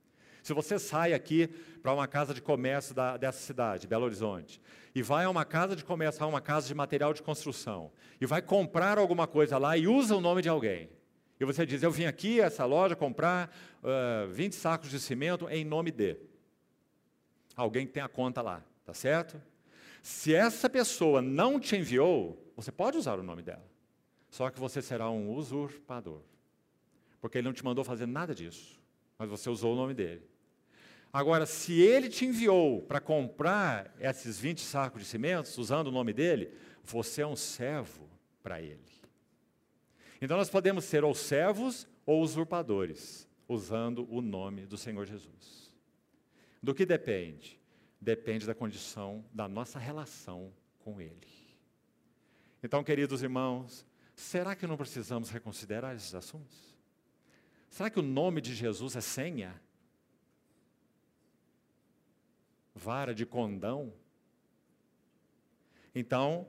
[0.46, 1.48] Se você sai aqui
[1.82, 4.62] para uma casa de comércio da, dessa cidade, Belo Horizonte,
[4.94, 8.28] e vai a uma casa de comércio, a uma casa de material de construção, e
[8.28, 10.88] vai comprar alguma coisa lá e usa o nome de alguém,
[11.40, 15.50] e você diz: Eu vim aqui a essa loja comprar uh, 20 sacos de cimento
[15.50, 16.16] em nome de.
[17.56, 19.42] Alguém que tem a conta lá, tá certo?
[20.04, 23.66] Se essa pessoa não te enviou, você pode usar o nome dela.
[24.30, 26.22] Só que você será um usurpador.
[27.20, 28.80] Porque ele não te mandou fazer nada disso,
[29.18, 30.35] mas você usou o nome dele.
[31.16, 36.12] Agora, se ele te enviou para comprar esses 20 sacos de cimentos, usando o nome
[36.12, 36.52] dele,
[36.84, 38.10] você é um servo
[38.44, 38.84] para ele.
[40.22, 45.74] Então, nós podemos ser ou servos ou usurpadores, usando o nome do Senhor Jesus.
[46.62, 47.58] Do que depende?
[48.02, 51.16] Depende da condição da nossa relação com Ele.
[52.62, 56.76] Então, queridos irmãos, será que não precisamos reconsiderar esses assuntos?
[57.70, 59.56] Será que o nome de Jesus é senha?
[62.76, 63.94] Vara de condão.
[65.96, 66.46] Então,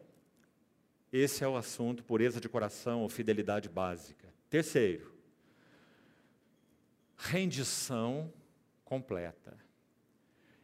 [1.12, 4.28] esse é o assunto, pureza de coração ou fidelidade básica.
[4.50, 5.14] Terceiro,
[7.16, 8.32] rendição
[8.84, 9.56] completa.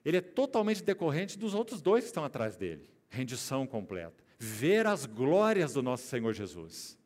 [0.04, 2.90] Ele é totalmente decorrente dos outros dois que estão atrás dele.
[3.08, 4.24] Rendição completa.
[4.36, 6.98] Ver as glórias do nosso Senhor Jesus.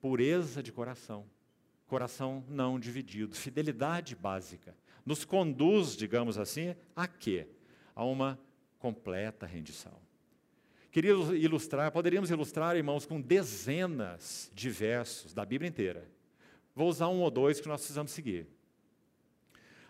[0.00, 1.26] Pureza de coração.
[1.88, 4.76] coração não dividido, fidelidade básica.
[5.04, 7.48] Nos conduz, digamos assim, a quê?
[7.94, 8.38] A uma
[8.78, 9.92] completa rendição.
[10.90, 16.04] Queria ilustrar, poderíamos ilustrar, irmãos, com dezenas de versos da Bíblia inteira.
[16.74, 18.46] Vou usar um ou dois que nós precisamos seguir.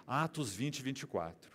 [0.07, 1.51] Atos 20, 24.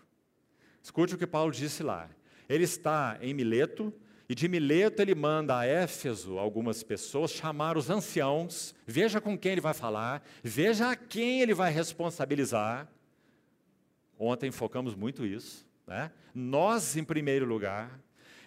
[0.81, 2.09] Escute o que Paulo disse lá.
[2.47, 3.93] Ele está em Mileto,
[4.27, 9.53] e de Mileto ele manda a Éfeso algumas pessoas chamar os anciãos, veja com quem
[9.53, 12.87] ele vai falar, veja a quem ele vai responsabilizar.
[14.17, 16.11] Ontem focamos muito isso, né?
[16.33, 17.99] Nós em primeiro lugar,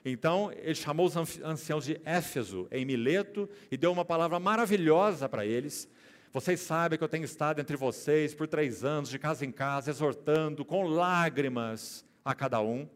[0.04, 5.44] então, ele chamou os anciãos de Éfeso, em Mileto, e deu uma palavra maravilhosa para
[5.44, 5.88] eles.
[6.32, 9.90] Vocês sabem que eu tenho estado entre vocês por três anos, de casa em casa,
[9.90, 12.88] exortando com lágrimas a cada um.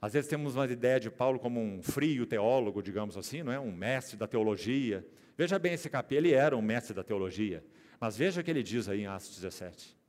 [0.00, 3.60] Às vezes temos uma ideia de Paulo como um frio teólogo, digamos assim, não é?
[3.60, 5.06] um mestre da teologia.
[5.36, 7.62] Veja bem esse capítulo, ele era um mestre da teologia.
[8.00, 9.99] Mas veja o que ele diz aí em Atos 17.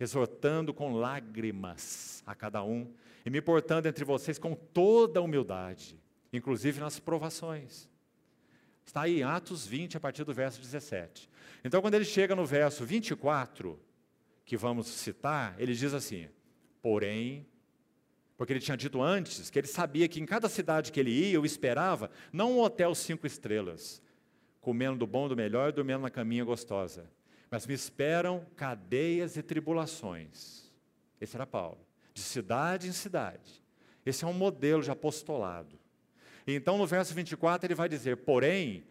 [0.00, 2.90] Exortando com lágrimas a cada um,
[3.24, 6.00] e me portando entre vocês com toda humildade,
[6.32, 7.88] inclusive nas provações.
[8.84, 11.28] Está aí Atos 20, a partir do verso 17.
[11.62, 13.78] Então, quando ele chega no verso 24,
[14.44, 16.28] que vamos citar, ele diz assim:
[16.82, 17.46] Porém,
[18.36, 21.34] porque ele tinha dito antes que ele sabia que em cada cidade que ele ia,
[21.34, 24.02] eu esperava, não um hotel cinco estrelas,
[24.60, 27.04] comendo do bom do melhor e dormindo na caminha gostosa,
[27.50, 30.70] mas me esperam cadeias e tribulações.
[31.20, 31.90] Esse era Paulo
[32.20, 33.62] de cidade em cidade.
[34.04, 35.78] Esse é um modelo de apostolado.
[36.46, 38.84] Então, no verso 24, ele vai dizer: Porém,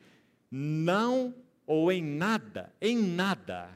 [0.52, 1.36] não
[1.66, 3.70] ou em nada, em nada,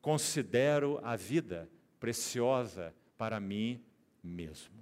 [0.00, 1.68] considero a vida
[1.98, 3.82] preciosa para mim
[4.22, 4.80] mesmo.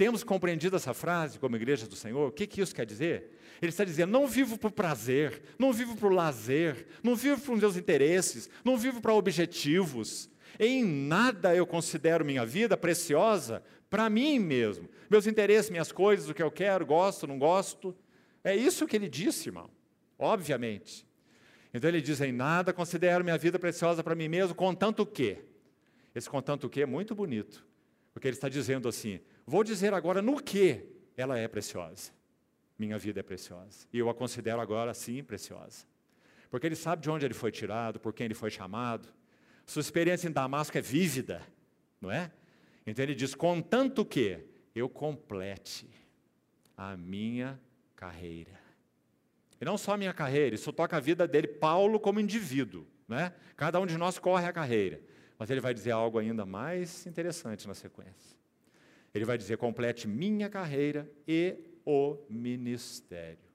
[0.00, 2.28] Temos compreendido essa frase como igreja do Senhor?
[2.28, 3.36] O que, que isso quer dizer?
[3.60, 7.76] Ele está dizendo: não vivo por prazer, não vivo por lazer, não vivo por meus
[7.76, 14.88] interesses, não vivo para objetivos, em nada eu considero minha vida preciosa para mim mesmo.
[15.10, 17.94] Meus interesses, minhas coisas, o que eu quero, gosto, não gosto.
[18.42, 19.68] É isso que ele disse, irmão.
[20.18, 21.06] Obviamente.
[21.74, 25.36] Então ele diz: em nada considero minha vida preciosa para mim mesmo, contanto que.
[26.14, 27.68] Esse contanto que é muito bonito.
[28.14, 29.20] Porque ele está dizendo assim:
[29.50, 30.86] vou dizer agora no que
[31.16, 32.12] ela é preciosa.
[32.78, 33.86] Minha vida é preciosa.
[33.92, 35.84] E eu a considero agora sim preciosa.
[36.48, 39.08] Porque ele sabe de onde ele foi tirado, por quem ele foi chamado.
[39.66, 41.42] Sua experiência em Damasco é vívida,
[42.00, 42.30] não é?
[42.86, 44.38] Então ele diz: contanto que
[44.74, 45.90] eu complete
[46.76, 47.60] a minha
[47.96, 48.58] carreira.
[49.60, 52.86] E não só a minha carreira, isso toca a vida dele, Paulo, como indivíduo.
[53.06, 53.34] Né?
[53.56, 55.02] Cada um de nós corre a carreira.
[55.36, 58.39] Mas ele vai dizer algo ainda mais interessante na sequência.
[59.14, 63.50] Ele vai dizer: complete minha carreira e o ministério.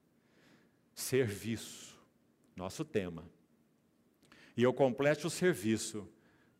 [0.93, 1.99] Serviço,
[2.55, 3.29] nosso tema
[4.57, 6.07] e eu complete o serviço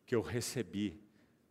[0.04, 1.00] que eu recebi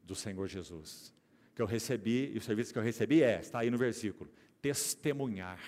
[0.03, 1.13] do Senhor Jesus.
[1.55, 4.29] Que eu recebi, e o serviço que eu recebi é, está aí no versículo,
[4.61, 5.59] testemunhar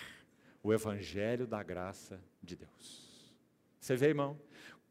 [0.61, 3.33] o evangelho da graça de Deus.
[3.79, 4.39] Você vê, irmão?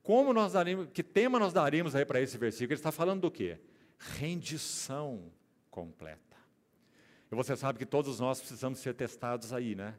[0.02, 2.72] Como nós daríamos, que tema nós daríamos aí para esse versículo?
[2.72, 3.58] Ele está falando do quê?
[3.98, 5.30] Rendição
[5.70, 6.25] completa.
[7.30, 9.94] E você sabe que todos nós precisamos ser testados aí, né?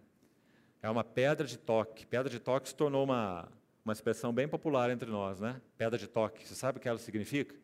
[0.82, 2.05] É uma pedra de toque.
[2.05, 3.49] Pedra de toque se tornou uma,
[3.84, 5.61] uma expressão bem popular entre nós, né?
[5.78, 6.47] Pedra de toque.
[6.47, 7.55] Você sabe o que ela significa?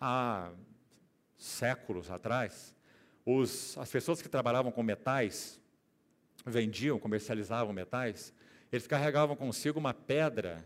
[0.00, 0.50] Há
[1.36, 2.74] séculos atrás,
[3.24, 5.60] os, as pessoas que trabalhavam com metais,
[6.44, 8.34] vendiam, comercializavam metais,
[8.72, 10.64] eles carregavam consigo uma pedra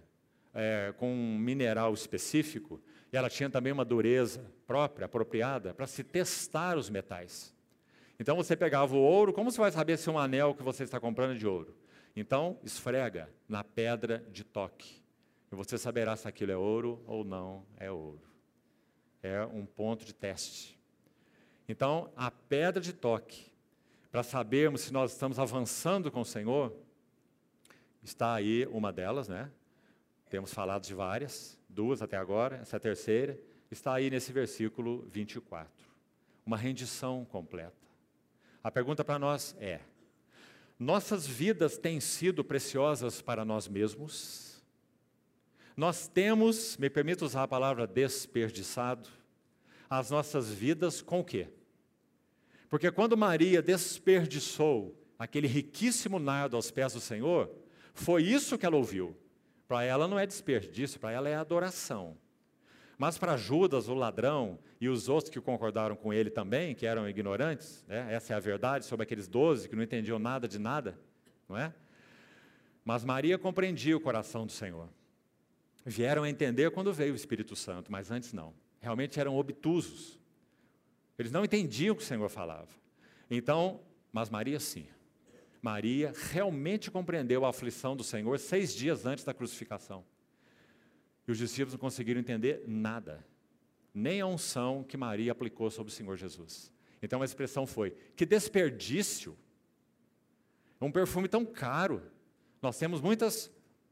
[0.54, 2.80] é, com um mineral específico,
[3.12, 7.54] e ela tinha também uma dureza própria, apropriada, para se testar os metais.
[8.18, 10.98] Então você pegava o ouro, como você vai saber se um anel que você está
[10.98, 11.74] comprando é de ouro?
[12.16, 15.00] Então, esfrega na pedra de toque.
[15.52, 18.20] E você saberá se aquilo é ouro ou não é ouro.
[19.22, 20.76] É um ponto de teste.
[21.68, 23.52] Então, a pedra de toque,
[24.10, 26.74] para sabermos se nós estamos avançando com o Senhor,
[28.02, 29.50] está aí uma delas, né?
[30.28, 33.38] Temos falado de várias, duas até agora, essa é terceira,
[33.70, 35.70] está aí nesse versículo 24.
[36.44, 37.87] Uma rendição completa.
[38.62, 39.80] A pergunta para nós é:
[40.78, 44.62] nossas vidas têm sido preciosas para nós mesmos.
[45.76, 49.08] Nós temos, me permito usar a palavra desperdiçado,
[49.88, 51.48] as nossas vidas com o quê?
[52.68, 57.50] Porque quando Maria desperdiçou aquele riquíssimo nardo aos pés do Senhor,
[57.94, 59.16] foi isso que ela ouviu.
[59.66, 62.16] Para ela não é desperdício, para ela é adoração.
[62.98, 67.08] Mas para Judas, o ladrão, e os outros que concordaram com ele também, que eram
[67.08, 68.12] ignorantes, né?
[68.12, 70.98] essa é a verdade sobre aqueles doze que não entendiam nada de nada,
[71.48, 71.72] não é?
[72.84, 74.88] Mas Maria compreendia o coração do Senhor.
[75.86, 78.52] vieram a entender quando veio o Espírito Santo, mas antes não.
[78.80, 80.18] Realmente eram obtusos.
[81.16, 82.68] Eles não entendiam o que o Senhor falava.
[83.30, 83.80] Então,
[84.12, 84.86] mas Maria sim.
[85.62, 90.04] Maria realmente compreendeu a aflição do Senhor seis dias antes da crucificação.
[91.28, 93.22] E os discípulos não conseguiram entender nada,
[93.92, 96.72] nem a unção que Maria aplicou sobre o Senhor Jesus.
[97.02, 99.36] Então a expressão foi: que desperdício!
[100.80, 102.02] É um perfume tão caro.
[102.62, 103.50] Nós temos muitas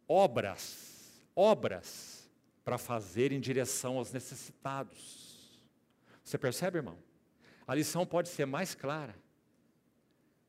[0.08, 2.26] obras, obras
[2.64, 5.60] para fazer em direção aos necessitados.
[6.24, 6.96] Você percebe, irmão?
[7.66, 9.14] A lição pode ser mais clara.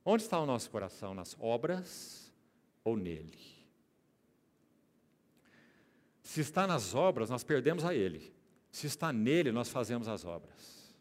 [0.05, 1.13] Onde está o nosso coração?
[1.13, 2.33] Nas obras
[2.81, 3.56] ou nele?
[6.27, 8.33] Se está nas obras, nós perdemos a ele.
[8.69, 10.93] Se está nele, nós fazemos as obras.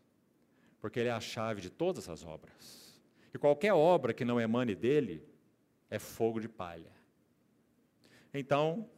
[0.80, 2.96] Porque ele é a chave de todas as obras.
[3.34, 5.28] E qualquer obra que não emane dele
[5.90, 6.92] é fogo de palha.
[8.32, 8.88] Então,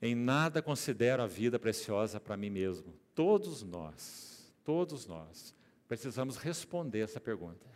[0.00, 2.94] em nada considero a vida preciosa para mim mesmo.
[3.14, 5.54] Todos nós, todos nós,
[5.86, 7.66] precisamos responder essa pergunta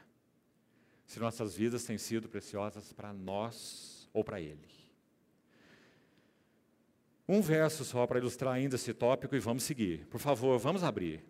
[1.05, 4.80] se nossas vidas têm sido preciosas para nós ou para Ele.
[7.33, 10.05] Um verso só para ilustrar ainda esse tópico e vamos seguir.
[10.07, 11.23] Por favor, vamos abrir.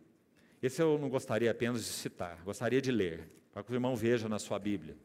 [0.62, 4.26] Esse eu não gostaria apenas de citar, gostaria de ler, para que o irmão veja
[4.26, 4.96] na sua Bíblia.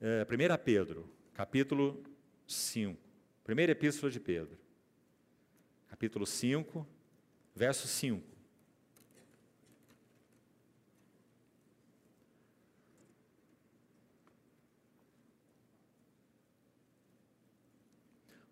[0.00, 2.02] É, 1 Pedro, capítulo
[2.46, 2.98] 5.
[3.44, 4.56] Primeira epístola de Pedro,
[5.90, 6.86] capítulo 5,
[7.54, 8.26] verso 5.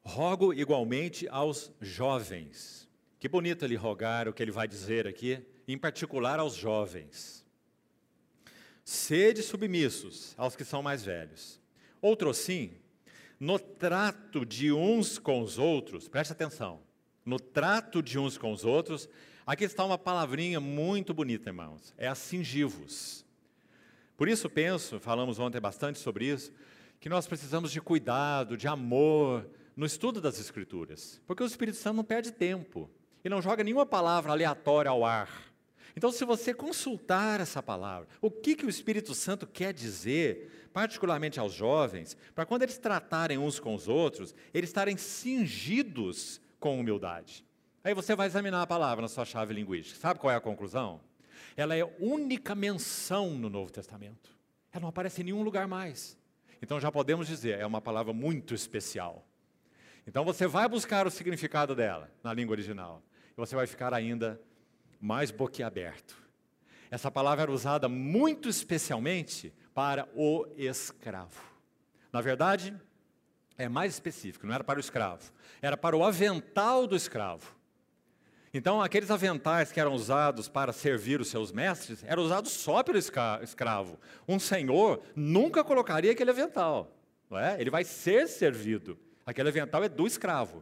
[0.03, 2.89] Rogo igualmente aos jovens.
[3.19, 7.45] Que bonito ele rogar o que ele vai dizer aqui, em particular aos jovens.
[8.85, 11.61] Sede submissos aos que são mais velhos.
[12.01, 12.73] Outro sim,
[13.39, 16.81] no trato de uns com os outros, preste atenção,
[17.25, 19.09] no trato de uns com os outros,
[19.47, 23.25] aqui está uma palavrinha muito bonita, irmãos, é assingivos.
[24.17, 26.53] Por isso penso, falamos ontem bastante sobre isso,
[26.99, 31.97] que nós precisamos de cuidado, de amor, no estudo das Escrituras, porque o Espírito Santo
[31.97, 32.91] não perde tempo
[33.25, 35.51] e não joga nenhuma palavra aleatória ao ar.
[35.97, 41.41] Então, se você consultar essa palavra, o que, que o Espírito Santo quer dizer, particularmente
[41.41, 47.45] aos jovens, para quando eles tratarem uns com os outros, eles estarem cingidos com humildade.
[47.83, 49.99] Aí você vai examinar a palavra na sua chave linguística.
[49.99, 51.01] Sabe qual é a conclusão?
[51.57, 54.31] Ela é única menção no Novo Testamento.
[54.73, 56.17] Ela não aparece em nenhum lugar mais.
[56.63, 59.27] Então já podemos dizer, é uma palavra muito especial.
[60.07, 64.41] Então você vai buscar o significado dela na língua original e você vai ficar ainda
[65.01, 66.17] mais boquiaberto.
[66.91, 71.41] Essa palavra era usada muito especialmente para o escravo.
[72.13, 72.75] Na verdade,
[73.57, 75.33] é mais específico, não era para o escravo,
[75.63, 77.57] era para o avental do escravo.
[78.53, 82.99] Então, aqueles aventais que eram usados para servir os seus mestres, eram usados só pelo
[82.99, 83.97] escravo.
[84.27, 86.93] Um senhor nunca colocaria aquele avental,
[87.31, 87.61] não é?
[87.61, 88.99] Ele vai ser servido.
[89.31, 90.61] Aquele avental é do escravo.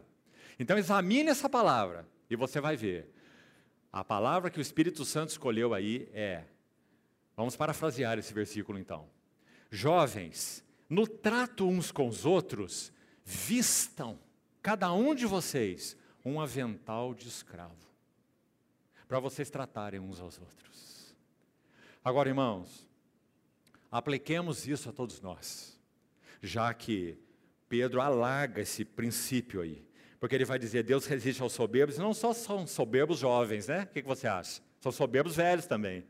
[0.59, 3.11] Então examine essa palavra e você vai ver.
[3.91, 6.43] A palavra que o Espírito Santo escolheu aí é.
[7.35, 9.09] Vamos parafrasear esse versículo então.
[9.71, 12.93] Jovens, no trato uns com os outros,
[13.25, 14.19] vistam,
[14.61, 17.89] cada um de vocês, um avental de escravo,
[19.07, 21.15] para vocês tratarem uns aos outros.
[22.05, 22.87] Agora, irmãos,
[23.91, 25.79] apliquemos isso a todos nós,
[26.43, 27.17] já que
[27.69, 29.87] Pedro alarga esse princípio aí.
[30.19, 33.83] Porque ele vai dizer, Deus resiste aos soberbos, e não só são soberbos jovens, né?
[33.83, 34.61] O que, você acha?
[34.81, 36.03] São soberbos velhos também,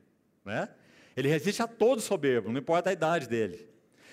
[0.43, 0.69] né?
[1.15, 3.67] Ele resiste a todo soberbo, não importa a idade dele.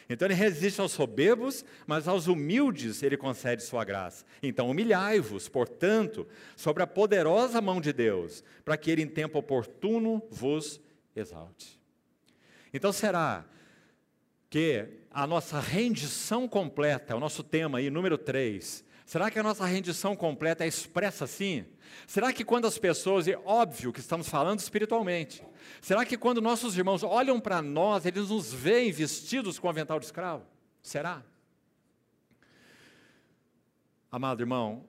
[0.08, 4.24] Então ele resiste aos soberbos, mas aos humildes ele concede sua graça.
[4.42, 10.22] Então humilhai-vos, portanto, sobre a poderosa mão de Deus, para que ele em tempo oportuno
[10.30, 10.80] vos
[11.14, 11.80] exalte.
[12.72, 13.44] Então será
[14.48, 18.84] que a nossa rendição completa, é o nosso tema aí, número 3.
[19.06, 21.64] Será que a nossa rendição completa é expressa assim?
[22.06, 25.42] Será que quando as pessoas, é óbvio que estamos falando espiritualmente,
[25.80, 30.04] será que quando nossos irmãos olham para nós, eles nos veem vestidos com avental de
[30.04, 30.44] escravo?
[30.82, 31.22] Será?
[34.12, 34.84] Amado irmão,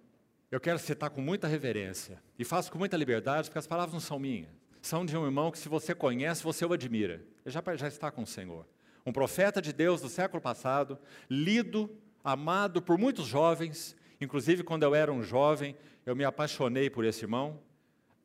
[0.51, 4.01] eu quero citar com muita reverência e faço com muita liberdade, porque as palavras não
[4.01, 4.49] são minhas.
[4.81, 7.23] São de um irmão que, se você conhece, você o admira.
[7.45, 8.65] Ele já, já está com o Senhor
[9.07, 10.99] um profeta de Deus do século passado,
[11.29, 11.89] lido,
[12.21, 17.23] amado por muitos jovens, inclusive quando eu era um jovem, eu me apaixonei por esse
[17.23, 17.57] irmão,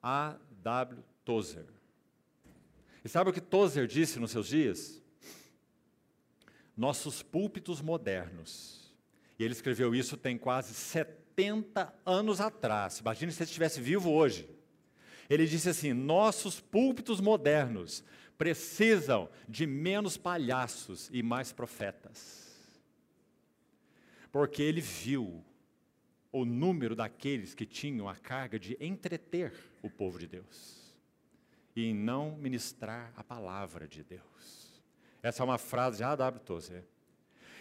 [0.03, 0.37] A.
[0.61, 1.05] W.
[1.25, 1.67] Tozer.
[3.05, 5.01] E sabe o que Tozer disse nos seus dias?
[6.77, 8.93] Nossos púlpitos modernos.
[9.39, 14.51] E ele escreveu isso tem quase 70 anos atrás, imagine se ele estivesse vivo hoje.
[15.31, 18.03] Ele disse assim: nossos púlpitos modernos
[18.43, 22.61] precisam de menos palhaços e mais profetas.
[24.33, 25.45] Porque ele viu
[26.33, 30.93] o número daqueles que tinham a carga de entreter o povo de Deus
[31.77, 34.83] e em não ministrar a palavra de Deus.
[35.23, 36.41] Essa é uma frase de A.W.
[36.41, 36.85] Tozer.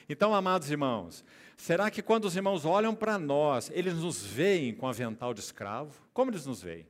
[0.09, 1.23] Então, amados irmãos,
[1.55, 6.01] será que quando os irmãos olham para nós, eles nos veem com avental de escravo?
[6.11, 6.88] Como eles nos veem?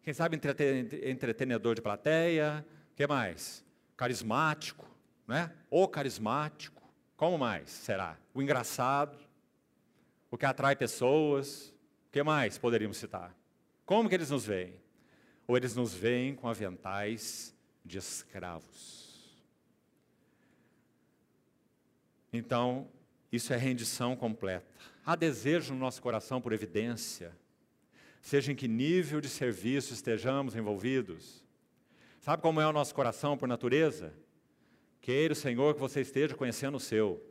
[0.00, 0.38] Quem sabe
[1.02, 2.64] entretenedor de plateia?
[3.00, 3.64] Que mais?
[3.96, 4.86] Carismático,
[5.26, 5.50] né?
[5.70, 6.82] O carismático.
[7.16, 8.18] Como mais será?
[8.34, 9.16] O engraçado,
[10.30, 11.72] o que atrai pessoas.
[12.08, 13.34] O que mais poderíamos citar?
[13.86, 14.74] Como que eles nos veem?
[15.46, 19.34] Ou eles nos veem com aventais de escravos?
[22.30, 22.86] Então,
[23.32, 24.74] isso é rendição completa.
[25.06, 27.34] Há desejo no nosso coração por evidência,
[28.20, 31.39] seja em que nível de serviço estejamos envolvidos.
[32.20, 34.12] Sabe como é o nosso coração por natureza?
[35.00, 37.26] Queira o Senhor que você esteja conhecendo o seu.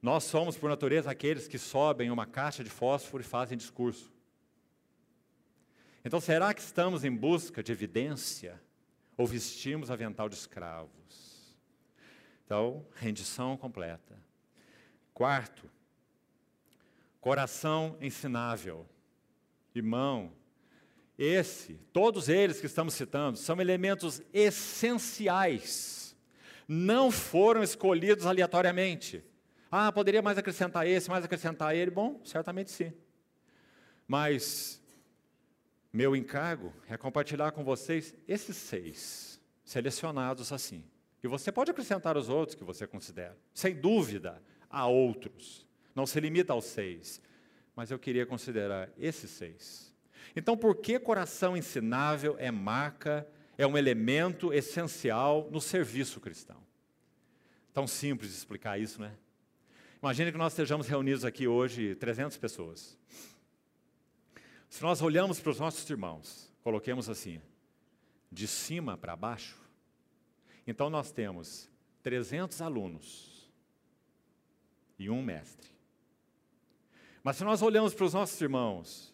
[0.00, 4.12] Nós somos, por natureza, aqueles que sobem uma caixa de fósforo e fazem discurso.
[6.04, 8.62] Então, será que estamos em busca de evidência
[9.16, 11.56] ou vestimos avental de escravos?
[12.44, 14.16] Então, rendição completa.
[15.12, 15.68] Quarto,
[17.20, 18.86] coração ensinável.
[19.74, 20.32] Irmão,
[21.18, 26.16] esse, todos eles que estamos citando, são elementos essenciais.
[26.66, 29.22] Não foram escolhidos aleatoriamente.
[29.70, 31.90] Ah, poderia mais acrescentar esse, mais acrescentar ele.
[31.90, 32.92] Bom, certamente sim.
[34.06, 34.82] Mas
[35.92, 40.84] meu encargo é compartilhar com vocês esses seis, selecionados assim.
[41.22, 43.38] E você pode acrescentar os outros que você considera.
[43.54, 45.66] Sem dúvida, há outros.
[45.94, 47.20] Não se limita aos seis.
[47.76, 49.93] Mas eu queria considerar esses seis.
[50.36, 53.26] Então, por que coração ensinável é marca,
[53.56, 56.56] é um elemento essencial no serviço cristão?
[57.72, 59.16] Tão simples de explicar isso, né?
[60.02, 62.98] Imagine que nós estejamos reunidos aqui hoje 300 pessoas.
[64.68, 67.40] Se nós olhamos para os nossos irmãos, coloquemos assim,
[68.30, 69.56] de cima para baixo,
[70.66, 71.70] então nós temos
[72.02, 73.50] 300 alunos
[74.98, 75.70] e um mestre.
[77.22, 79.13] Mas se nós olhamos para os nossos irmãos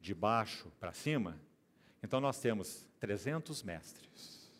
[0.00, 1.38] de baixo para cima,
[2.02, 4.50] então nós temos 300 mestres.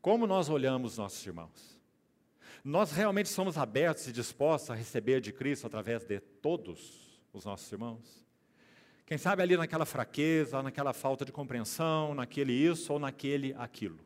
[0.00, 1.76] Como nós olhamos nossos irmãos?
[2.62, 7.70] Nós realmente somos abertos e dispostos a receber de Cristo através de todos os nossos
[7.70, 8.24] irmãos?
[9.04, 14.00] Quem sabe ali naquela fraqueza, naquela falta de compreensão, naquele isso ou naquele aquilo.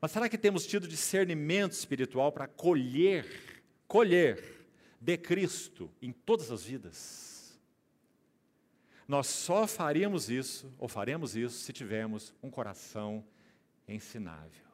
[0.00, 4.66] Mas será que temos tido discernimento espiritual para colher, colher
[5.00, 7.27] de Cristo em todas as vidas?
[9.08, 13.24] Nós só faríamos isso, ou faremos isso, se tivermos um coração
[13.88, 14.68] ensinável.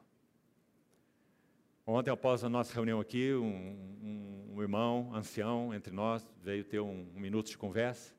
[1.87, 6.81] Ontem, após a nossa reunião aqui, um, um, um irmão ancião entre nós veio ter
[6.81, 8.13] um, um, minuto de conversa.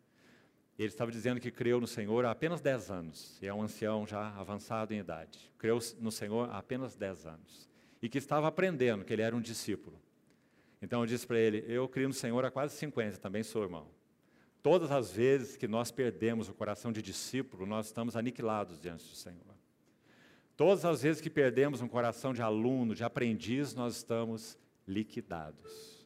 [0.78, 4.06] Ele estava dizendo que creu no Senhor há apenas 10 anos, e é um ancião
[4.06, 5.50] já avançado em idade.
[5.58, 7.68] Creu no Senhor há apenas 10 anos.
[8.00, 10.00] E que estava aprendendo, que ele era um discípulo.
[10.80, 13.95] Então eu disse para ele: Eu crio no Senhor há quase 50, também sou irmão.
[14.66, 19.14] Todas as vezes que nós perdemos o coração de discípulo, nós estamos aniquilados diante do
[19.14, 19.54] Senhor.
[20.56, 26.04] Todas as vezes que perdemos um coração de aluno, de aprendiz, nós estamos liquidados.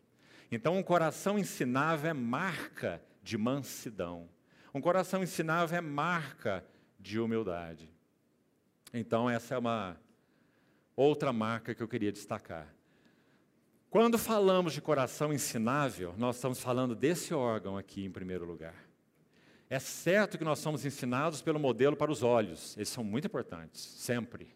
[0.53, 4.29] Então, um coração ensinável é marca de mansidão.
[4.75, 6.63] Um coração ensinável é marca
[6.99, 7.89] de humildade.
[8.93, 9.99] Então, essa é uma
[10.95, 12.69] outra marca que eu queria destacar.
[13.91, 18.77] Quando falamos de coração ensinável, nós estamos falando desse órgão aqui em primeiro lugar.
[19.69, 23.83] É certo que nós somos ensinados pelo modelo para os olhos, eles são muito importantes,
[23.83, 24.55] sempre.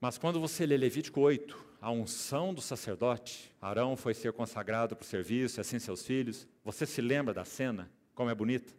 [0.00, 5.02] Mas quando você lê Levítico 8, a unção do sacerdote, Arão foi ser consagrado para
[5.02, 8.72] o serviço, assim seus filhos, você se lembra da cena, como é bonita?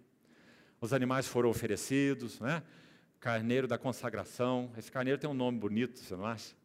[0.79, 2.63] Os animais foram oferecidos, né?
[3.19, 6.55] carneiro da consagração, esse carneiro tem um nome bonito, você não acha?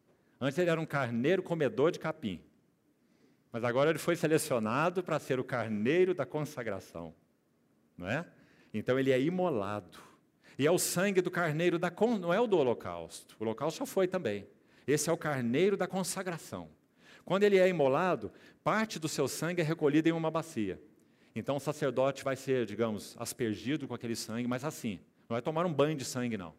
[0.41, 2.41] Antes ele era um carneiro comedor de capim,
[3.53, 7.15] mas agora ele foi selecionado para ser o carneiro da consagração
[7.97, 8.27] não é?
[8.73, 9.99] Então ele é imolado.
[10.59, 12.19] E é o sangue do carneiro da con...
[12.19, 13.37] não é o do holocausto.
[13.39, 14.47] O holocausto já foi também.
[14.87, 16.69] Esse é o carneiro da consagração.
[17.25, 18.33] Quando ele é imolado,
[18.65, 20.81] parte do seu sangue é recolhida em uma bacia.
[21.35, 24.99] Então o sacerdote vai ser, digamos, aspergido com aquele sangue, mas assim,
[25.29, 26.55] não vai tomar um banho de sangue não.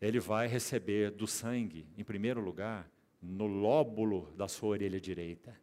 [0.00, 2.90] Ele vai receber do sangue, em primeiro lugar,
[3.22, 5.54] no lóbulo da sua orelha direita.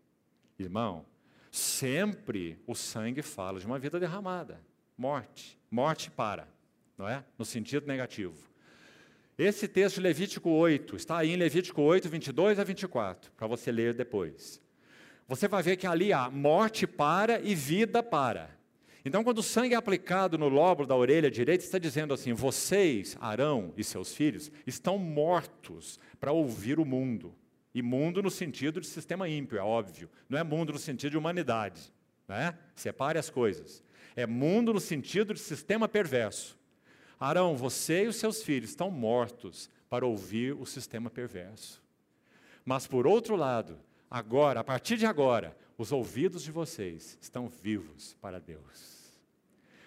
[0.62, 1.05] Irmão,
[1.51, 4.62] Sempre o sangue fala de uma vida derramada,
[4.97, 6.47] morte, morte para,
[6.97, 7.26] não é?
[7.38, 8.49] No sentido negativo.
[9.38, 13.70] Esse texto de Levítico 8, está aí em Levítico 8, 22 a 24, para você
[13.70, 14.62] ler depois.
[15.28, 18.49] Você vai ver que ali há morte para e vida para.
[19.03, 23.18] Então, quando o sangue é aplicado no lóbulo da orelha direita, está dizendo assim: vocês,
[23.20, 27.34] Arão e seus filhos, estão mortos para ouvir o mundo.
[27.74, 30.09] E mundo no sentido de sistema ímpio, é óbvio.
[30.28, 31.93] Não é mundo no sentido de humanidade.
[32.28, 32.57] Né?
[32.76, 33.84] Separe as coisas.
[34.15, 36.57] É mundo no sentido de sistema perverso.
[37.19, 41.82] Arão, você e os seus filhos estão mortos para ouvir o sistema perverso.
[42.65, 48.15] Mas, por outro lado, agora, a partir de agora, os ouvidos de vocês estão vivos
[48.22, 49.01] para Deus.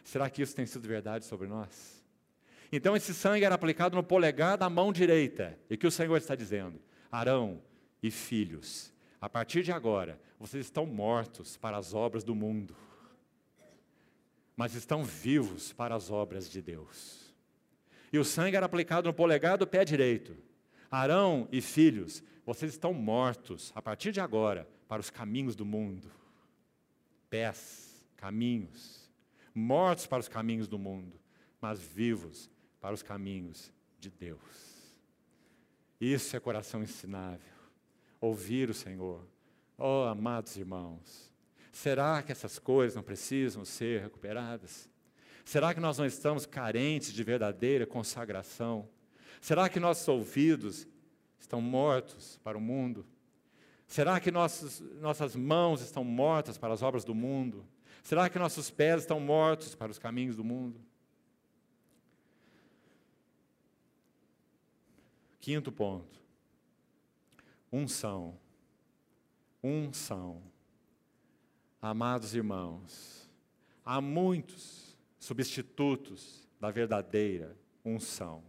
[0.04, 2.04] Será que isso tem sido verdade sobre nós?
[2.70, 5.58] Então, esse sangue era aplicado no polegar da mão direita.
[5.70, 6.80] E o que o Senhor está dizendo?
[7.10, 7.62] Arão
[8.04, 12.76] e filhos, a partir de agora, vocês estão mortos para as obras do mundo,
[14.54, 17.34] mas estão vivos para as obras de Deus.
[18.12, 20.36] E o sangue era aplicado no polegar do pé direito.
[20.90, 26.12] Arão e filhos, vocês estão mortos a partir de agora para os caminhos do mundo.
[27.30, 29.10] Pés, caminhos,
[29.54, 31.18] mortos para os caminhos do mundo,
[31.58, 32.50] mas vivos
[32.82, 34.94] para os caminhos de Deus.
[35.98, 37.53] Isso é coração ensinável.
[38.24, 39.20] Ouvir o Senhor.
[39.76, 41.30] Oh, amados irmãos,
[41.70, 44.88] será que essas coisas não precisam ser recuperadas?
[45.44, 48.88] Será que nós não estamos carentes de verdadeira consagração?
[49.42, 50.86] Será que nossos ouvidos
[51.38, 53.04] estão mortos para o mundo?
[53.86, 57.62] Será que nossos, nossas mãos estão mortas para as obras do mundo?
[58.02, 60.80] Será que nossos pés estão mortos para os caminhos do mundo?
[65.40, 66.23] Quinto ponto.
[67.74, 68.38] Unção.
[69.60, 70.40] Unção.
[71.82, 73.28] Amados irmãos,
[73.84, 78.44] há muitos substitutos da verdadeira unção.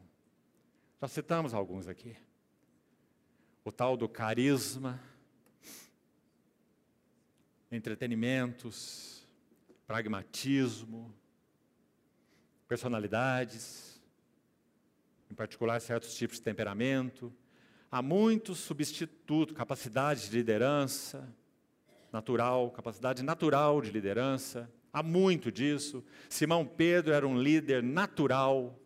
[1.02, 2.16] Já citamos alguns aqui.
[3.64, 5.02] O tal do carisma,
[7.72, 9.28] entretenimentos,
[9.88, 11.12] pragmatismo,
[12.68, 14.00] personalidades,
[15.32, 17.36] em particular certos tipos de temperamento.
[17.92, 21.28] Há muitos substitutos, capacidade de liderança
[22.12, 24.70] natural, capacidade natural de liderança.
[24.92, 26.04] Há muito disso.
[26.30, 28.80] Simão Pedro era um líder natural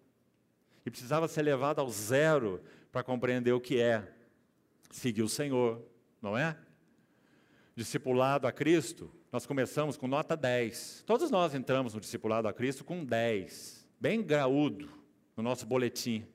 [0.85, 4.11] e precisava ser levado ao zero para compreender o que é
[4.89, 5.81] seguir o Senhor,
[6.21, 6.57] não é?
[7.79, 11.03] discipulado a Cristo, nós começamos com nota 10.
[11.05, 14.89] Todos nós entramos no discipulado a Cristo com 10, bem graúdo
[15.37, 16.25] no nosso boletim.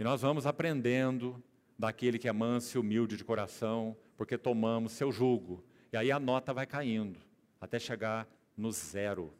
[0.00, 1.44] E nós vamos aprendendo
[1.78, 5.62] daquele que é manso e humilde de coração, porque tomamos seu jugo.
[5.92, 7.20] E aí a nota vai caindo,
[7.60, 8.26] até chegar
[8.56, 9.30] no zero.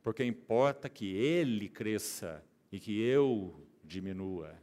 [0.00, 4.54] Porque importa que ele cresça e que eu diminua.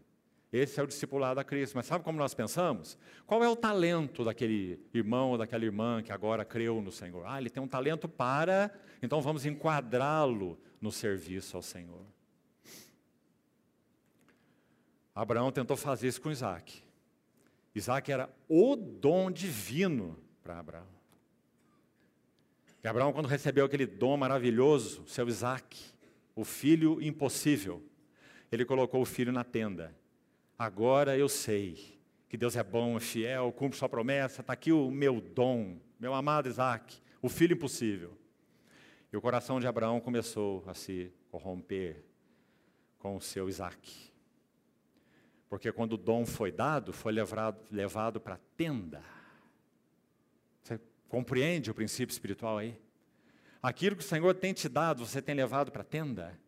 [0.53, 1.75] Esse é o discipulado a Cristo.
[1.75, 2.97] Mas sabe como nós pensamos?
[3.27, 7.25] Qual é o talento daquele irmão ou daquela irmã que agora creu no Senhor?
[7.25, 8.73] Ah, ele tem um talento para,
[9.03, 12.14] então vamos enquadrá-lo no serviço ao Senhor.
[15.15, 16.83] Abraão tentou fazer isso com Isaac.
[17.73, 20.87] Isaac era o dom divino para Abraão.
[22.83, 25.81] E Abraão, quando recebeu aquele dom maravilhoso, seu Isaac,
[26.35, 27.81] o filho impossível,
[28.51, 29.95] ele colocou o filho na tenda
[30.57, 31.99] Agora eu sei
[32.29, 36.13] que Deus é bom, é fiel, cumpre sua promessa, está aqui o meu dom, meu
[36.13, 38.17] amado Isaac, o filho impossível.
[39.11, 42.05] E o coração de Abraão começou a se corromper
[42.99, 44.14] com o seu Isaac.
[45.49, 49.01] Porque quando o dom foi dado, foi levado, levado para a tenda.
[50.63, 52.79] Você compreende o princípio espiritual aí?
[53.61, 56.39] Aquilo que o Senhor tem te dado, você tem levado para a tenda?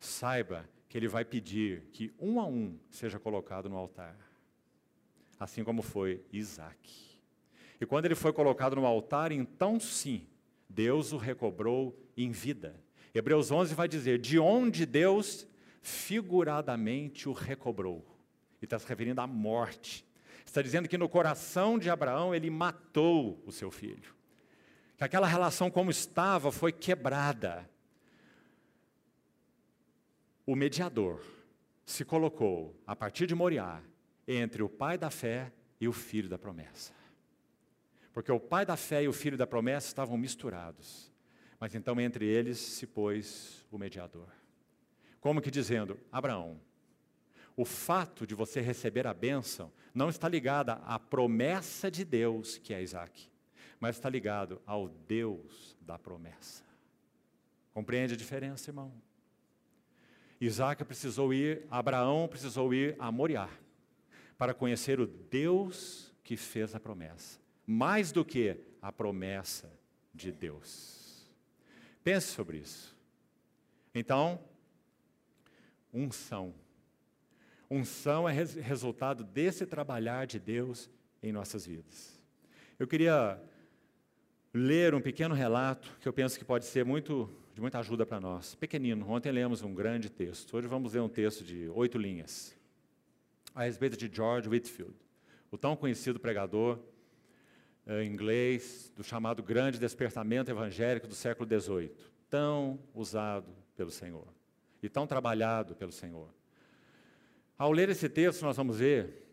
[0.00, 4.16] Saiba que ele vai pedir que um a um seja colocado no altar,
[5.38, 7.08] assim como foi Isaac.
[7.80, 10.26] E quando ele foi colocado no altar, então sim,
[10.68, 12.74] Deus o recobrou em vida.
[13.14, 15.46] Hebreus 11 vai dizer: de onde Deus
[15.80, 18.04] figuradamente o recobrou.
[18.60, 20.04] E está se referindo à morte.
[20.44, 24.14] Está dizendo que no coração de Abraão ele matou o seu filho.
[24.96, 27.68] Que aquela relação como estava foi quebrada
[30.48, 31.20] o mediador
[31.84, 33.82] se colocou, a partir de Moriá,
[34.26, 36.94] entre o pai da fé e o filho da promessa.
[38.14, 41.12] Porque o pai da fé e o filho da promessa estavam misturados.
[41.60, 44.28] Mas então entre eles se pôs o mediador.
[45.20, 46.58] Como que dizendo: Abraão,
[47.58, 52.72] o fato de você receber a bênção não está ligada à promessa de Deus, que
[52.72, 53.28] é Isaac,
[53.80, 56.62] mas está ligado ao Deus da promessa.
[57.74, 58.92] Compreende a diferença, irmão?
[60.40, 63.50] Isaac precisou ir, Abraão precisou ir a Moriá
[64.38, 69.68] para conhecer o Deus que fez a promessa, mais do que a promessa
[70.14, 71.26] de Deus.
[72.04, 72.96] Pense sobre isso.
[73.92, 74.40] Então,
[75.92, 76.54] unção.
[77.70, 80.88] Unção é res resultado desse trabalhar de Deus
[81.22, 82.18] em nossas vidas.
[82.78, 83.40] Eu queria
[84.54, 88.20] ler um pequeno relato que eu penso que pode ser muito de muita ajuda para
[88.20, 88.54] nós.
[88.54, 90.56] Pequenino, ontem lemos um grande texto.
[90.56, 92.56] Hoje vamos ler um texto de oito linhas
[93.54, 94.94] a respeito de George Whitfield,
[95.50, 96.78] o tão conhecido pregador
[97.84, 101.90] eh, inglês do chamado Grande Despertamento Evangélico do século XVIII,
[102.30, 104.28] tão usado pelo Senhor
[104.80, 106.28] e tão trabalhado pelo Senhor.
[107.58, 109.26] Ao ler esse texto, nós vamos ver,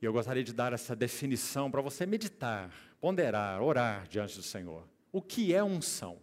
[0.00, 4.86] e eu gostaria de dar essa definição para você meditar, ponderar, orar diante do Senhor.
[5.10, 6.18] O que é unção?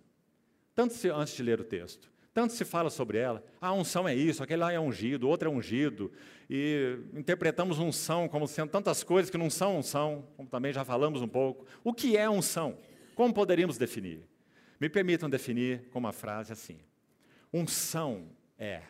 [0.76, 3.44] Tanto se, antes de ler o texto, tanto se fala sobre ela.
[3.60, 6.12] A unção é isso, aquele lá é ungido, outro é ungido.
[6.48, 11.22] E interpretamos unção como sendo tantas coisas que não são unção, como também já falamos
[11.22, 11.66] um pouco.
[11.84, 12.78] O que é unção?
[13.16, 14.28] Como poderíamos definir?
[14.80, 16.78] Me permitam definir com uma frase assim:
[17.52, 18.28] Unção
[18.60, 18.82] é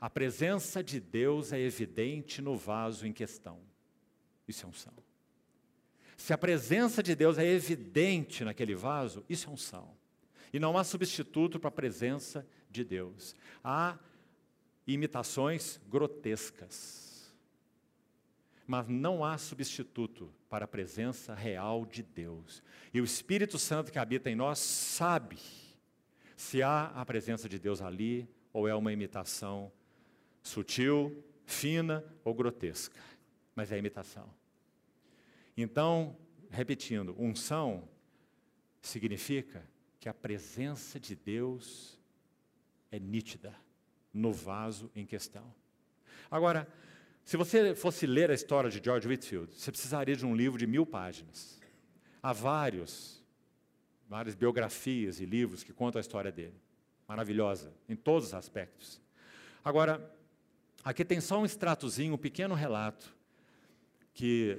[0.00, 3.60] a presença de Deus é evidente no vaso em questão.
[4.46, 4.94] Isso é unção.
[6.16, 9.96] Se a presença de Deus é evidente naquele vaso, isso é unção.
[10.52, 13.34] E não há substituto para a presença de Deus.
[13.62, 13.98] Há
[14.86, 17.32] imitações grotescas.
[18.66, 22.62] Mas não há substituto para a presença real de Deus.
[22.92, 25.38] E o Espírito Santo que habita em nós sabe
[26.36, 29.72] se há a presença de Deus ali ou é uma imitação
[30.48, 33.00] sutil, fina ou grotesca.
[33.54, 34.28] Mas é imitação.
[35.56, 36.16] Então,
[36.50, 37.88] repetindo, unção
[38.80, 39.68] significa
[40.00, 41.98] que a presença de Deus
[42.90, 43.54] é nítida
[44.12, 45.52] no vaso em questão.
[46.30, 46.66] Agora,
[47.24, 50.66] se você fosse ler a história de George Whitfield, você precisaria de um livro de
[50.66, 51.60] mil páginas.
[52.22, 53.22] Há vários,
[54.08, 56.58] várias biografias e livros que contam a história dele.
[57.06, 59.00] Maravilhosa, em todos os aspectos.
[59.64, 60.17] Agora,
[60.88, 63.14] aqui tem só um extratozinho, um pequeno relato,
[64.14, 64.58] que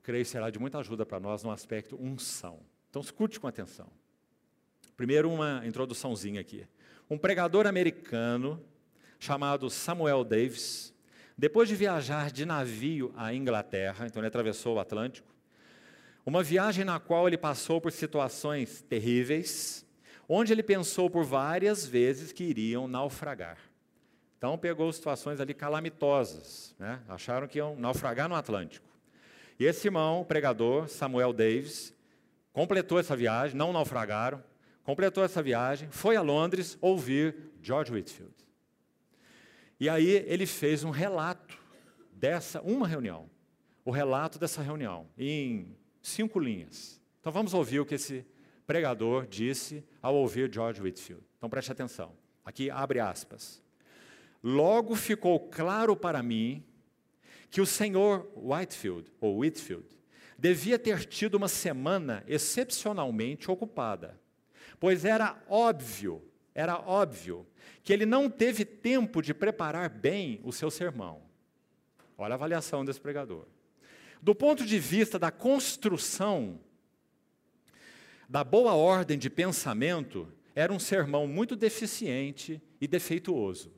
[0.00, 2.60] creio será de muita ajuda para nós no aspecto unção.
[2.88, 3.88] Então, escute com atenção.
[4.96, 6.64] Primeiro, uma introduçãozinha aqui.
[7.10, 8.62] Um pregador americano
[9.18, 10.94] chamado Samuel Davis,
[11.36, 15.34] depois de viajar de navio à Inglaterra, então ele atravessou o Atlântico,
[16.24, 19.84] uma viagem na qual ele passou por situações terríveis,
[20.28, 23.58] onde ele pensou por várias vezes que iriam naufragar.
[24.46, 27.02] Então pegou situações ali calamitosas, né?
[27.08, 28.86] acharam que iam naufragar no Atlântico.
[29.58, 31.92] E esse irmão, pregador, Samuel Davis,
[32.52, 34.40] completou essa viagem, não naufragaram,
[34.84, 38.32] completou essa viagem, foi a Londres ouvir George Whitfield.
[39.80, 41.58] E aí ele fez um relato
[42.12, 43.28] dessa, uma reunião,
[43.84, 47.00] o relato dessa reunião, em cinco linhas.
[47.18, 48.24] Então vamos ouvir o que esse
[48.64, 51.24] pregador disse ao ouvir George Whitfield.
[51.36, 52.12] Então preste atenção.
[52.44, 53.65] Aqui abre aspas.
[54.48, 56.62] Logo ficou claro para mim
[57.50, 59.86] que o senhor Whitefield, ou Whitfield,
[60.38, 64.20] devia ter tido uma semana excepcionalmente ocupada
[64.78, 66.22] pois era óbvio,
[66.54, 67.46] era óbvio,
[67.82, 71.22] que ele não teve tempo de preparar bem o seu sermão.
[72.18, 73.46] Olha a avaliação desse pregador.
[74.22, 76.58] Do ponto de vista da construção,
[78.28, 83.72] da boa ordem de pensamento, era um sermão muito deficiente e defeituoso.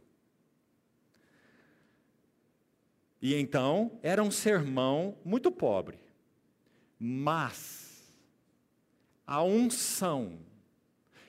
[3.21, 5.99] E então, era um sermão muito pobre.
[6.99, 8.15] Mas
[9.27, 10.39] a unção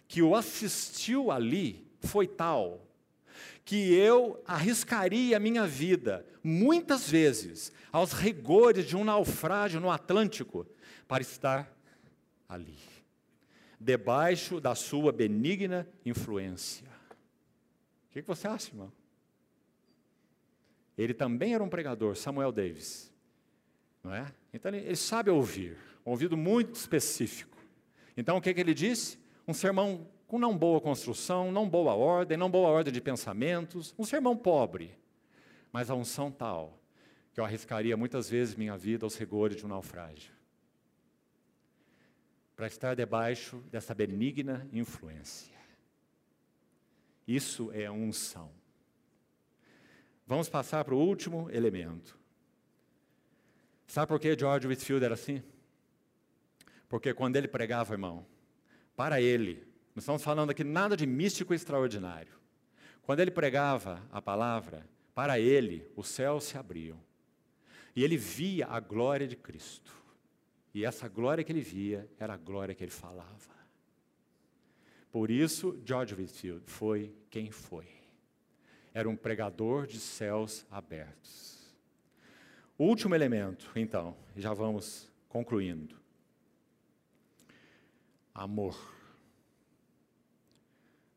[0.07, 2.85] que o assistiu ali foi tal
[3.65, 10.65] que eu arriscaria a minha vida muitas vezes aos rigores de um naufrágio no Atlântico
[11.07, 11.71] para estar
[12.47, 12.79] ali,
[13.79, 16.87] debaixo da sua benigna influência.
[18.09, 18.91] O que você acha, irmão?
[21.01, 23.11] Ele também era um pregador, Samuel Davis,
[24.03, 24.31] não é?
[24.53, 27.57] Então ele, ele sabe ouvir, um ouvido muito específico.
[28.15, 29.17] Então o que, que ele disse?
[29.49, 34.03] um sermão com não boa construção, não boa ordem, não boa ordem de pensamentos, um
[34.03, 34.95] sermão pobre,
[35.71, 36.79] mas a unção tal
[37.33, 40.31] que eu arriscaria muitas vezes minha vida aos rigores de um naufrágio.
[42.55, 45.55] Para estar debaixo dessa benigna influência.
[47.27, 48.51] Isso é unção.
[50.29, 52.15] Vamos passar para o último elemento.
[53.87, 55.41] Sabe por que George Whitfield era assim?
[56.87, 58.23] Porque quando ele pregava, irmão,
[58.95, 59.65] para ele,
[59.95, 62.31] não estamos falando aqui nada de místico extraordinário.
[63.01, 67.01] Quando ele pregava a palavra, para ele, os céus se abriam.
[67.95, 69.91] E ele via a glória de Cristo.
[70.75, 73.57] E essa glória que ele via era a glória que ele falava.
[75.11, 77.98] Por isso, George Whitfield foi quem foi.
[78.99, 81.57] Era um pregador de céus abertos.
[82.77, 85.95] O último elemento, então, já vamos concluindo.
[88.35, 88.77] Amor.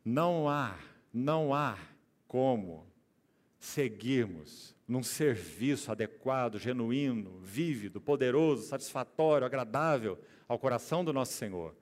[0.05, 0.79] Não há,
[1.13, 1.77] não há
[2.29, 2.87] como
[3.59, 11.75] seguirmos num serviço adequado, genuíno, vívido, poderoso, satisfatório, agradável ao coração do nosso Senhor.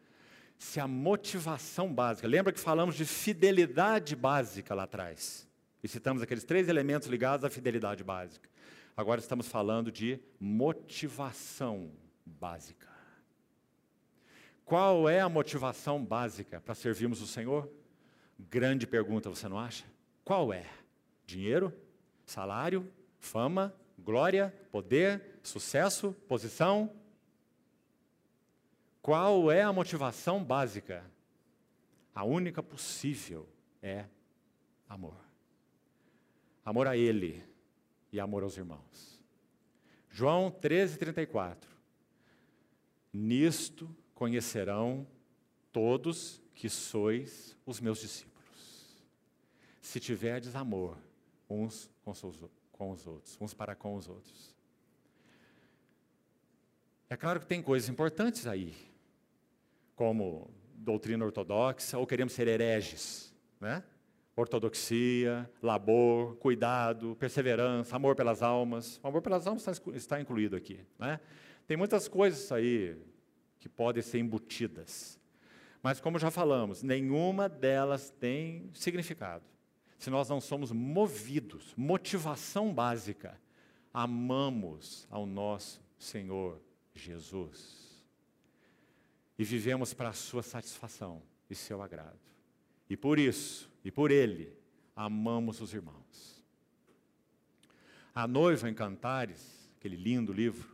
[0.57, 5.50] Se a motivação básica, lembra que falamos de fidelidade básica lá atrás,
[5.83, 8.49] e citamos aqueles três elementos ligados à fidelidade básica.
[8.97, 11.91] Agora estamos falando de motivação
[12.25, 12.89] básica.
[14.65, 17.69] Qual é a motivação básica para servirmos o Senhor?
[18.39, 19.85] Grande pergunta, você não acha?
[20.25, 20.67] Qual é?
[21.27, 21.75] Dinheiro?
[22.25, 22.91] Salário?
[23.19, 23.75] Fama?
[23.99, 24.55] Glória?
[24.71, 25.41] Poder?
[25.43, 26.13] Sucesso?
[26.29, 26.93] Posição?
[29.03, 31.05] Qual é a motivação básica?
[32.15, 33.49] A única possível
[33.83, 34.05] é
[34.89, 35.30] amor.
[36.71, 37.43] Amor a Ele
[38.13, 39.21] e amor aos irmãos.
[40.09, 41.69] João 13, 34.
[43.13, 45.05] Nisto conhecerão
[45.73, 49.05] todos que sois os meus discípulos.
[49.83, 50.97] Se tiverdes amor
[51.49, 54.55] uns com os outros, uns para com os outros.
[57.09, 58.77] É claro que tem coisas importantes aí,
[59.97, 63.83] como doutrina ortodoxa, ou queremos ser hereges, né?
[64.41, 68.99] Ortodoxia, labor, cuidado, perseverança, amor pelas almas.
[69.03, 70.81] O amor pelas almas está incluído aqui.
[70.99, 71.21] Né?
[71.67, 72.97] Tem muitas coisas aí
[73.59, 75.21] que podem ser embutidas.
[75.83, 79.45] Mas, como já falamos, nenhuma delas tem significado.
[79.99, 83.39] Se nós não somos movidos, motivação básica,
[83.93, 86.61] amamos ao nosso Senhor
[86.95, 88.05] Jesus
[89.39, 92.19] e vivemos para a sua satisfação e seu agrado.
[92.89, 94.53] E por isso, e por ele,
[94.95, 96.45] amamos os irmãos.
[98.15, 100.69] A noiva em Cantares, aquele lindo livro,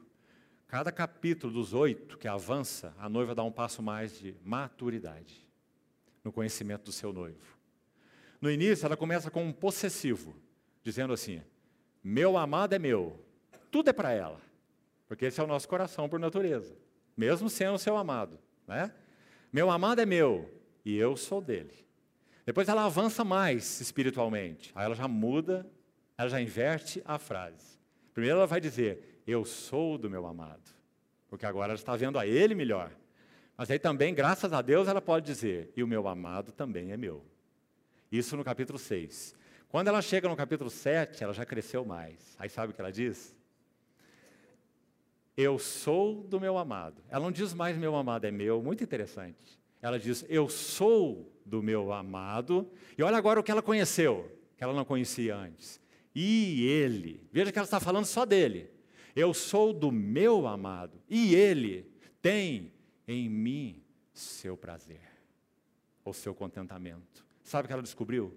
[0.67, 5.47] cada capítulo dos oito que avança, a noiva dá um passo mais de maturidade
[6.25, 7.57] no conhecimento do seu noivo.
[8.41, 10.35] No início, ela começa com um possessivo,
[10.83, 11.41] dizendo assim:
[12.03, 13.25] Meu amado é meu,
[13.71, 14.41] tudo é para ela,
[15.07, 16.77] porque esse é o nosso coração por natureza,
[17.17, 18.39] mesmo sendo seu amado.
[18.67, 18.93] Né?
[19.53, 20.51] Meu amado é meu
[20.85, 21.86] e eu sou dele.
[22.47, 24.71] Depois ela avança mais espiritualmente.
[24.77, 25.67] Aí ela já muda,
[26.17, 27.77] ela já inverte a frase.
[28.15, 30.71] Primeiro ela vai dizer: Eu sou do meu amado.
[31.29, 32.93] Porque agora ela está vendo a ele melhor.
[33.57, 36.97] Mas aí também, graças a Deus, ela pode dizer: E o meu amado também é
[36.97, 37.25] meu.
[38.13, 39.35] Isso no capítulo 6.
[39.69, 42.37] Quando ela chega no capítulo 7, ela já cresceu mais.
[42.39, 43.35] Aí sabe o que ela diz?
[45.37, 47.03] Eu sou do meu amado.
[47.11, 49.56] Ela não diz mais meu amado é meu, muito interessante.
[49.81, 52.71] Ela diz eu sou do meu amado.
[52.97, 55.81] E olha agora o que ela conheceu, que ela não conhecia antes.
[56.15, 58.71] E ele, veja que ela está falando só dele.
[59.15, 61.01] Eu sou do meu amado.
[61.09, 62.73] E ele tem
[63.07, 65.01] em mim seu prazer,
[66.05, 67.25] ou seu contentamento.
[67.43, 68.37] Sabe o que ela descobriu?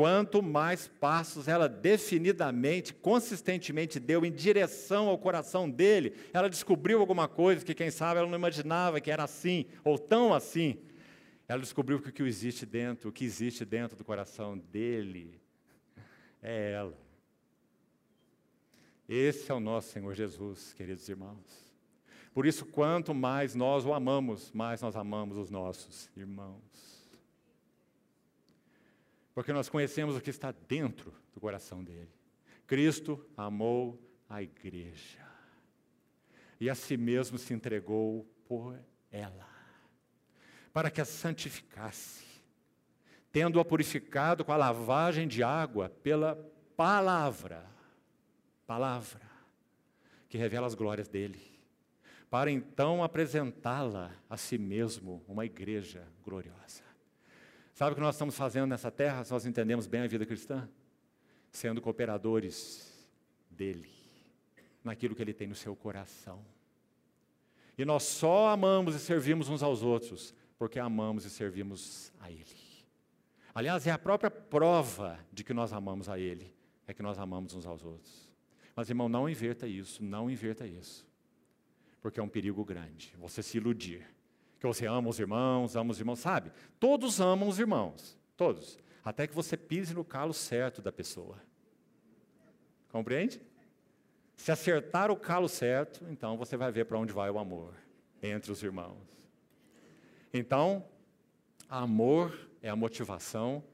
[0.00, 7.28] Quanto mais passos ela definidamente, consistentemente deu em direção ao coração dele, ela descobriu alguma
[7.28, 10.78] coisa que, quem sabe, ela não imaginava que era assim, ou tão assim.
[11.46, 15.38] Ela descobriu que o que existe dentro, o que existe dentro do coração dele,
[16.42, 16.98] é ela.
[19.06, 21.70] Esse é o nosso Senhor Jesus, queridos irmãos.
[22.32, 26.89] Por isso, quanto mais nós o amamos, mais nós amamos os nossos irmãos
[29.40, 32.12] porque nós conhecemos o que está dentro do coração dele.
[32.66, 35.26] Cristo amou a igreja.
[36.60, 38.78] E a si mesmo se entregou por
[39.10, 39.48] ela,
[40.74, 42.22] para que a santificasse,
[43.32, 46.36] tendo-a purificado com a lavagem de água pela
[46.76, 47.64] palavra,
[48.66, 49.22] palavra,
[50.28, 51.40] que revela as glórias dele,
[52.28, 56.89] para então apresentá-la a si mesmo, uma igreja gloriosa.
[57.80, 60.68] Sabe o que nós estamos fazendo nessa terra, se nós entendemos bem a vida cristã?
[61.50, 63.08] Sendo cooperadores
[63.50, 63.88] dele,
[64.84, 66.44] naquilo que ele tem no seu coração.
[67.78, 72.84] E nós só amamos e servimos uns aos outros, porque amamos e servimos a ele.
[73.54, 76.54] Aliás, é a própria prova de que nós amamos a ele,
[76.86, 78.30] é que nós amamos uns aos outros.
[78.76, 81.08] Mas, irmão, não inverta isso, não inverta isso.
[82.02, 84.06] porque é um perigo grande você se iludir.
[84.60, 86.52] Que você ama os irmãos, ama os irmãos, sabe?
[86.78, 88.78] Todos amam os irmãos, todos.
[89.02, 91.38] Até que você pise no calo certo da pessoa.
[92.92, 93.40] Compreende?
[94.36, 97.74] Se acertar o calo certo, então você vai ver para onde vai o amor
[98.22, 98.98] entre os irmãos.
[100.32, 100.84] Então,
[101.68, 103.64] amor é a motivação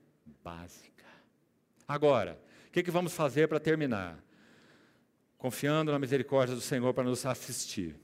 [0.42, 1.04] básica.
[1.86, 4.22] Agora, o que, que vamos fazer para terminar?
[5.36, 7.96] Confiando na misericórdia do Senhor para nos assistir.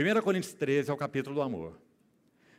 [0.00, 1.78] 1 Coríntios 13 é o capítulo do amor.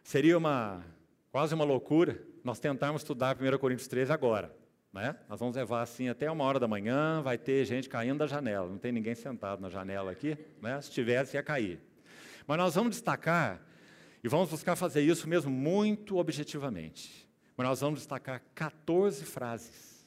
[0.03, 0.85] Seria uma
[1.31, 4.55] quase uma loucura nós tentarmos estudar 1 Coríntios 13 agora.
[4.93, 5.15] Né?
[5.27, 8.69] Nós vamos levar assim até uma hora da manhã, vai ter gente caindo da janela.
[8.69, 10.37] Não tem ninguém sentado na janela aqui.
[10.61, 10.79] Né?
[10.81, 11.81] Se tivesse, ia cair.
[12.45, 13.59] Mas nós vamos destacar,
[14.23, 17.27] e vamos buscar fazer isso mesmo muito objetivamente.
[17.57, 20.05] Mas nós vamos destacar 14 frases.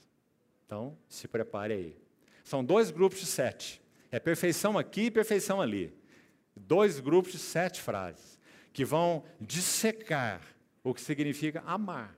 [0.64, 1.96] Então, se prepare aí.
[2.44, 3.82] São dois grupos de sete.
[4.12, 6.03] É perfeição aqui e perfeição ali.
[6.56, 8.38] Dois grupos de sete frases
[8.72, 10.40] que vão dissecar
[10.82, 12.16] o que significa amar.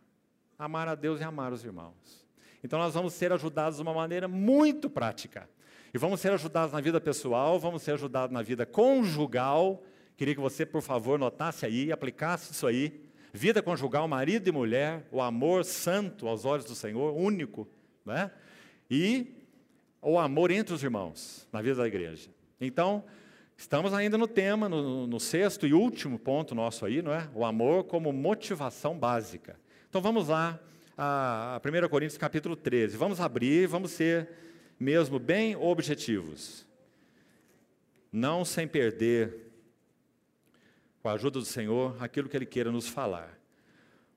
[0.59, 2.26] Amar a Deus e amar os irmãos.
[2.64, 5.49] Então nós vamos ser ajudados de uma maneira muito prática.
[5.95, 9.82] E vamos ser ajudados na vida pessoal, vamos ser ajudados na vida conjugal.
[10.16, 13.03] Queria que você, por favor, notasse aí, aplicasse isso aí.
[13.32, 17.68] Vida conjugal, marido e mulher, o amor santo aos olhos do Senhor, único,
[18.05, 18.30] né?
[18.91, 19.34] E
[20.01, 22.30] o amor entre os irmãos na vida da igreja.
[22.61, 23.05] Então,
[23.57, 27.29] estamos ainda no tema, no, no sexto e último ponto nosso aí, não é?
[27.35, 29.59] O amor como motivação básica.
[29.89, 30.61] Então vamos lá,
[30.97, 32.97] a 1 Coríntios capítulo 13.
[32.97, 34.29] Vamos abrir, vamos ser
[34.79, 36.67] mesmo bem objetivos.
[38.13, 39.51] Não sem perder,
[41.03, 43.39] com a ajuda do Senhor, aquilo que Ele queira nos falar.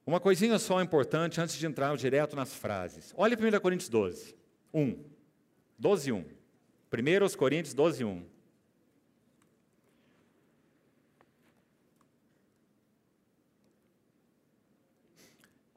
[0.06, 3.14] Uma coisinha só importante antes de entrar direto nas frases.
[3.16, 4.36] Olha 1 Coríntios 12,
[4.74, 5.04] 1.
[5.78, 6.18] 12, 1.
[6.18, 8.26] 1 Coríntios 12, 1.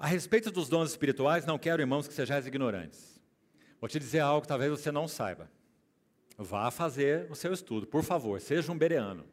[0.03, 3.21] A respeito dos dons espirituais, não quero, irmãos, que sejais ignorantes.
[3.81, 5.49] Vou te dizer algo que talvez você não saiba.
[6.37, 9.25] Vá fazer o seu estudo, por favor, seja um bereano.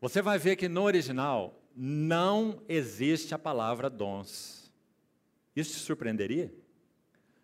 [0.00, 4.72] Você vai ver que no original não existe a palavra dons.
[5.54, 6.52] Isso te surpreenderia?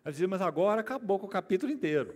[0.03, 2.13] Eu dizia, mas agora acabou com o capítulo inteiro.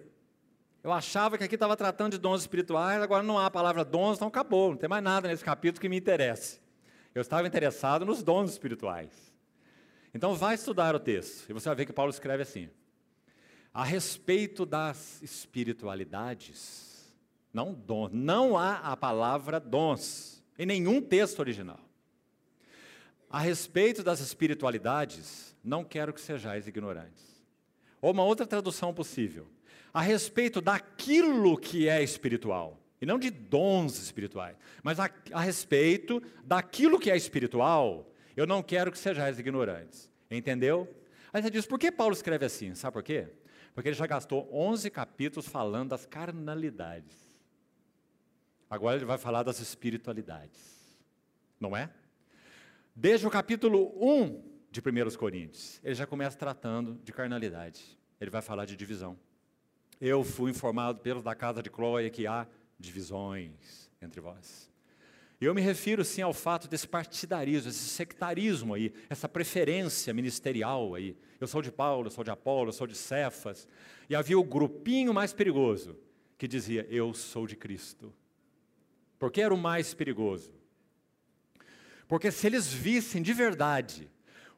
[0.83, 4.17] Eu achava que aqui estava tratando de dons espirituais, agora não há a palavra dons,
[4.17, 6.59] então acabou, não tem mais nada nesse capítulo que me interesse.
[7.15, 9.36] Eu estava interessado nos dons espirituais.
[10.17, 12.71] Então, vai estudar o texto e você vai ver que Paulo escreve assim:
[13.71, 17.15] a respeito das espiritualidades,
[17.53, 17.77] não
[18.11, 21.79] não há a palavra dons em nenhum texto original.
[23.29, 27.45] A respeito das espiritualidades, não quero que sejais ignorantes.
[28.01, 29.47] Ou uma outra tradução possível:
[29.93, 36.23] a respeito daquilo que é espiritual, e não de dons espirituais, mas a, a respeito
[36.43, 40.09] daquilo que é espiritual, eu não quero que sejais ignorantes.
[40.29, 40.87] Entendeu?
[41.33, 42.75] Aí você diz, por que Paulo escreve assim?
[42.75, 43.27] Sabe por quê?
[43.73, 47.15] Porque ele já gastou 11 capítulos falando das carnalidades.
[48.69, 50.97] Agora ele vai falar das espiritualidades.
[51.59, 51.89] Não é?
[52.95, 57.97] Desde o capítulo 1 de 1 Coríntios, ele já começa tratando de carnalidade.
[58.19, 59.17] Ele vai falar de divisão.
[59.99, 62.47] Eu fui informado pelos da casa de Cloia que há
[62.79, 64.69] divisões entre vós.
[65.39, 71.15] Eu me refiro sim ao fato desse partidarismo, esse sectarismo aí, essa preferência ministerial aí.
[71.39, 73.67] Eu sou de Paulo, eu sou de Apolo, eu sou de Cefas.
[74.09, 75.95] E havia o grupinho mais perigoso
[76.37, 78.11] que dizia: Eu sou de Cristo.
[79.19, 80.51] Por que era o mais perigoso?
[82.07, 84.09] Porque se eles vissem de verdade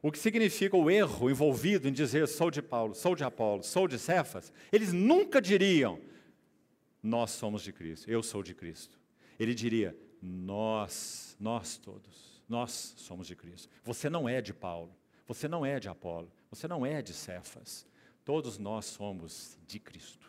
[0.02, 3.86] o que significa o erro envolvido em dizer sou de Paulo, sou de Apolo, sou
[3.86, 6.00] de Cefas, eles nunca diriam
[7.02, 9.00] nós somos de Cristo, eu sou de Cristo.
[9.38, 13.70] Ele diria nós, nós todos, nós somos de Cristo.
[13.84, 14.96] Você não é de Paulo,
[15.28, 17.86] você não é de Apolo, você não é de Cefas.
[18.26, 20.28] Todos nós somos de Cristo.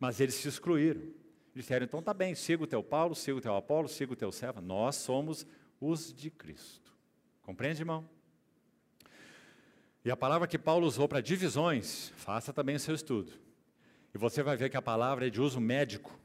[0.00, 1.00] Mas eles se excluíram.
[1.00, 1.14] Eles
[1.54, 4.32] disseram, então tá bem, siga o teu Paulo, siga o teu Apolo, siga o teu
[4.32, 4.62] Cefas.
[4.62, 5.46] Nós somos
[5.80, 6.94] os de Cristo.
[7.42, 8.08] Compreende, irmão?
[10.04, 13.32] E a palavra que Paulo usou para divisões, faça também o seu estudo.
[14.14, 16.18] E você vai ver que a palavra é de uso médico.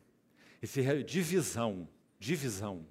[0.62, 1.88] Esse divisão,
[2.24, 2.86] divisão.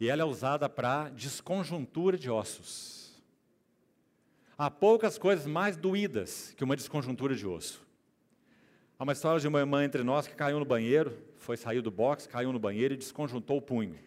[0.00, 3.22] E ela é usada para desconjuntura de ossos.
[4.58, 7.86] Há poucas coisas mais doídas que uma desconjuntura de osso.
[8.98, 11.90] Há uma história de uma irmã entre nós que caiu no banheiro, foi sair do
[11.90, 13.98] box, caiu no banheiro e desconjuntou o punho.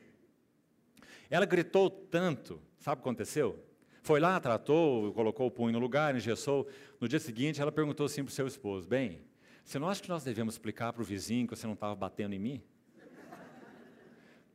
[1.29, 3.61] Ela gritou tanto, sabe o que aconteceu?
[4.01, 6.65] Foi lá, tratou, colocou o punho no lugar, engessou.
[6.99, 9.19] No dia seguinte, ela perguntou assim para o seu esposo: Bem,
[9.65, 12.33] você não acha que nós devemos explicar para o vizinho que você não estava batendo
[12.33, 12.63] em mim?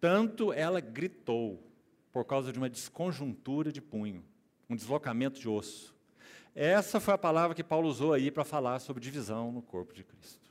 [0.02, 1.62] Tanto ela gritou,
[2.12, 4.24] por causa de uma desconjuntura de punho,
[4.68, 5.94] um deslocamento de osso.
[6.56, 10.02] Essa foi a palavra que Paulo usou aí para falar sobre divisão no corpo de
[10.02, 10.50] Cristo.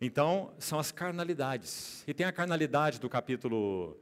[0.00, 2.02] Então, são as carnalidades.
[2.08, 3.96] E tem a carnalidade do capítulo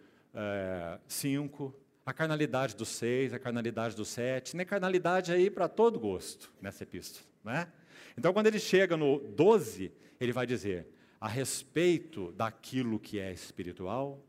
[1.07, 4.57] 5, é, a carnalidade do 6, a carnalidade do 7.
[4.57, 7.27] Tem carnalidade aí para todo gosto nessa epístola.
[7.45, 7.71] Né?
[8.17, 10.89] Então, quando ele chega no 12, ele vai dizer:
[11.23, 14.21] a respeito daquilo que é espiritual,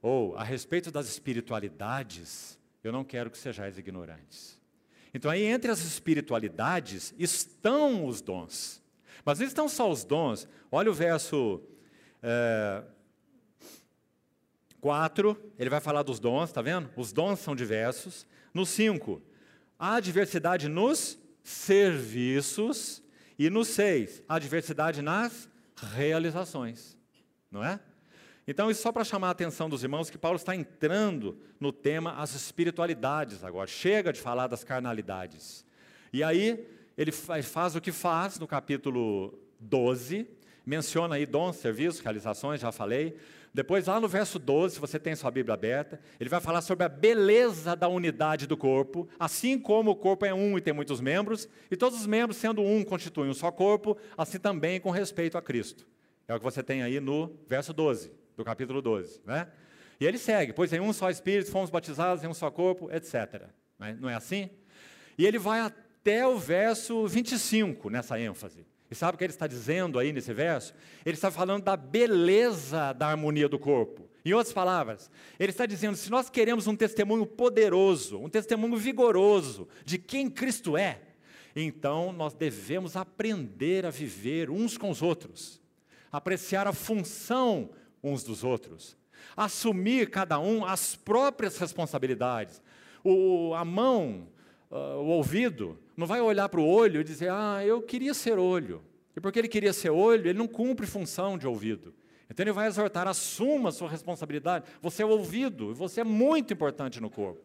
[0.00, 4.58] ou a respeito das espiritualidades, eu não quero que sejais ignorantes.
[5.12, 8.82] Então, aí entre as espiritualidades estão os dons.
[9.26, 10.48] Mas não estão só os dons.
[10.72, 11.60] Olha o verso
[12.22, 12.82] é,
[14.80, 16.88] 4, ele vai falar dos dons, está vendo?
[16.96, 18.26] Os dons são diversos.
[18.54, 19.20] No 5,
[19.78, 23.02] há diversidade nos serviços.
[23.38, 25.47] E no 6, há diversidade nas
[25.94, 26.96] realizações,
[27.50, 27.80] não é?
[28.46, 32.14] Então, isso só para chamar a atenção dos irmãos que Paulo está entrando no tema
[32.14, 33.66] as espiritualidades agora.
[33.66, 35.66] Chega de falar das carnalidades.
[36.12, 40.26] E aí, ele faz o que faz no capítulo 12,
[40.64, 43.16] menciona aí dons, serviços, realizações, já falei.
[43.52, 46.84] Depois, lá no verso 12, se você tem sua Bíblia aberta, ele vai falar sobre
[46.84, 51.00] a beleza da unidade do corpo, assim como o corpo é um e tem muitos
[51.00, 55.36] membros, e todos os membros, sendo um, constituem um só corpo, assim também com respeito
[55.38, 55.86] a Cristo.
[56.26, 59.20] É o que você tem aí no verso 12 do capítulo 12.
[59.24, 59.48] Né?
[60.00, 63.48] E ele segue, pois em um só Espírito fomos batizados, em um só corpo, etc.
[63.98, 64.50] Não é assim?
[65.16, 68.64] E ele vai até o verso 25 nessa ênfase.
[68.90, 70.74] E sabe o que ele está dizendo aí nesse verso?
[71.04, 74.08] Ele está falando da beleza da harmonia do corpo.
[74.24, 79.68] Em outras palavras, ele está dizendo: se nós queremos um testemunho poderoso, um testemunho vigoroso
[79.84, 81.00] de quem Cristo é,
[81.54, 85.60] então nós devemos aprender a viver uns com os outros,
[86.10, 87.70] apreciar a função
[88.02, 88.96] uns dos outros,
[89.36, 92.62] assumir cada um as próprias responsabilidades.
[93.04, 94.28] O, a mão,
[94.70, 98.38] uh, o ouvido, não vai olhar para o olho e dizer, ah, eu queria ser
[98.38, 98.84] olho.
[99.16, 101.92] E porque ele queria ser olho, ele não cumpre função de ouvido.
[102.30, 104.64] Então ele vai exortar, assuma a sua responsabilidade.
[104.80, 107.42] Você é ouvido, você é muito importante no corpo.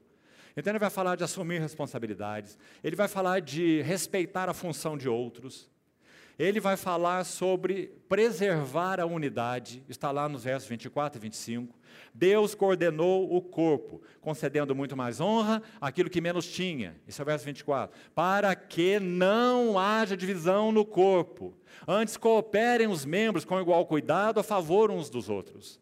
[0.55, 5.09] Então ele vai falar de assumir responsabilidades, ele vai falar de respeitar a função de
[5.09, 5.67] outros,
[6.37, 11.75] ele vai falar sobre preservar a unidade, está lá nos versos 24 e 25.
[12.13, 16.95] Deus coordenou o corpo, concedendo muito mais honra àquilo que menos tinha.
[17.07, 17.95] Esse é o verso 24.
[18.13, 21.53] Para que não haja divisão no corpo,
[21.87, 25.79] antes cooperem os membros com igual cuidado a favor uns dos outros.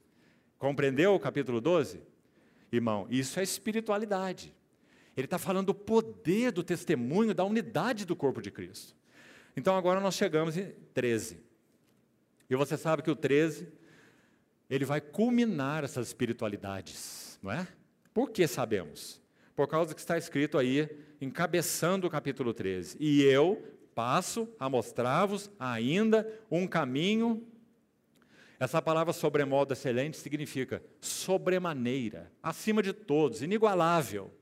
[0.57, 2.01] Compreendeu o capítulo 12?
[2.71, 4.53] Irmão, isso é espiritualidade.
[5.15, 8.95] Ele está falando do poder do testemunho, da unidade do corpo de Cristo.
[9.55, 11.39] Então agora nós chegamos em 13.
[12.49, 13.67] E você sabe que o 13,
[14.72, 17.68] ele vai culminar essas espiritualidades, não é?
[18.14, 19.22] Por que sabemos?
[19.53, 20.89] Por causa que está escrito aí,
[21.19, 22.95] encabeçando o capítulo 13.
[22.98, 23.61] E eu
[23.93, 27.45] passo a mostrar-vos ainda um caminho.
[28.57, 34.34] Essa palavra sobremodo excelente significa sobremaneira, acima de todos, inigualável.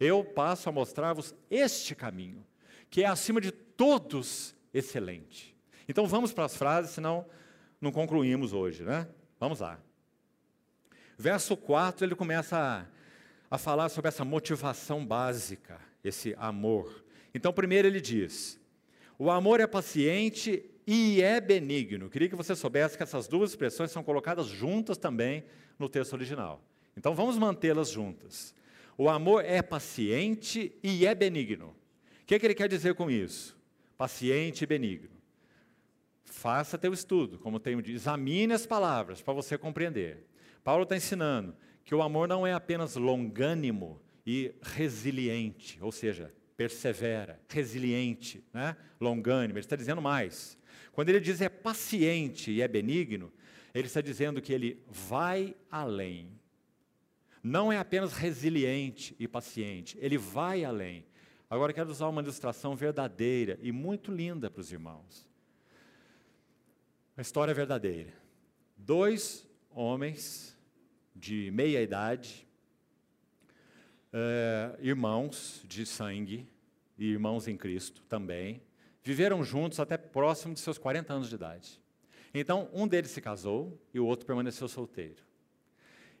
[0.00, 2.42] Eu passo a mostrar-vos este caminho,
[2.88, 5.54] que é acima de todos excelente.
[5.86, 7.26] Então vamos para as frases, senão
[7.78, 9.06] não concluímos hoje, né?
[9.44, 9.78] Vamos lá.
[11.18, 12.86] Verso 4, ele começa a,
[13.54, 17.04] a falar sobre essa motivação básica, esse amor.
[17.34, 18.58] Então, primeiro ele diz:
[19.18, 22.08] o amor é paciente e é benigno.
[22.08, 25.44] Queria que você soubesse que essas duas expressões são colocadas juntas também
[25.78, 26.64] no texto original.
[26.96, 28.54] Então, vamos mantê-las juntas.
[28.96, 31.76] O amor é paciente e é benigno.
[32.22, 33.54] O que, é que ele quer dizer com isso?
[33.96, 35.13] paciente e benigno.
[36.24, 40.26] Faça teu estudo, como tenho dito, examine as palavras para você compreender.
[40.62, 47.40] Paulo está ensinando que o amor não é apenas longânimo e resiliente, ou seja, persevera,
[47.48, 48.76] resiliente, né?
[49.00, 49.58] longânimo.
[49.58, 50.58] Ele está dizendo mais.
[50.92, 53.32] Quando ele diz é paciente e é benigno,
[53.74, 56.40] ele está dizendo que ele vai além.
[57.42, 61.04] Não é apenas resiliente e paciente, ele vai além.
[61.50, 65.28] Agora quero usar uma ilustração verdadeira e muito linda para os irmãos.
[67.16, 68.12] A história é verdadeira.
[68.76, 70.58] Dois homens
[71.14, 72.44] de meia idade,
[74.12, 76.48] é, irmãos de sangue
[76.98, 78.60] e irmãos em Cristo também,
[79.00, 81.80] viveram juntos até próximo de seus 40 anos de idade.
[82.34, 85.22] Então, um deles se casou e o outro permaneceu solteiro.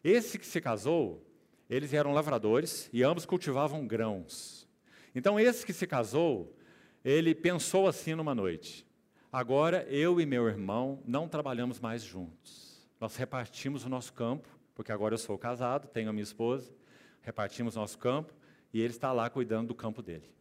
[0.04, 1.26] Esse que se casou,
[1.68, 4.68] eles eram lavradores e ambos cultivavam grãos.
[5.12, 6.56] Então, esse que se casou,
[7.04, 8.86] ele pensou assim numa noite:
[9.34, 12.88] agora eu e meu irmão não trabalhamos mais juntos.
[13.00, 16.72] Nós repartimos o nosso campo porque agora eu sou casado, tenho a minha esposa,
[17.20, 18.32] repartimos nosso campo
[18.72, 20.32] e ele está lá cuidando do campo dele.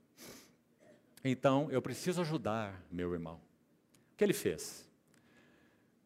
[1.23, 3.41] Então, eu preciso ajudar meu irmão.
[4.13, 4.87] O que ele fez?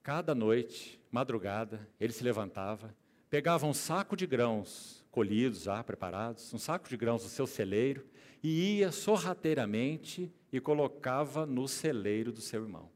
[0.01, 2.95] Cada noite, madrugada, ele se levantava,
[3.29, 8.07] pegava um saco de grãos colhidos já, preparados, um saco de grãos do seu celeiro,
[8.41, 12.89] e ia sorrateiramente e colocava no celeiro do seu irmão.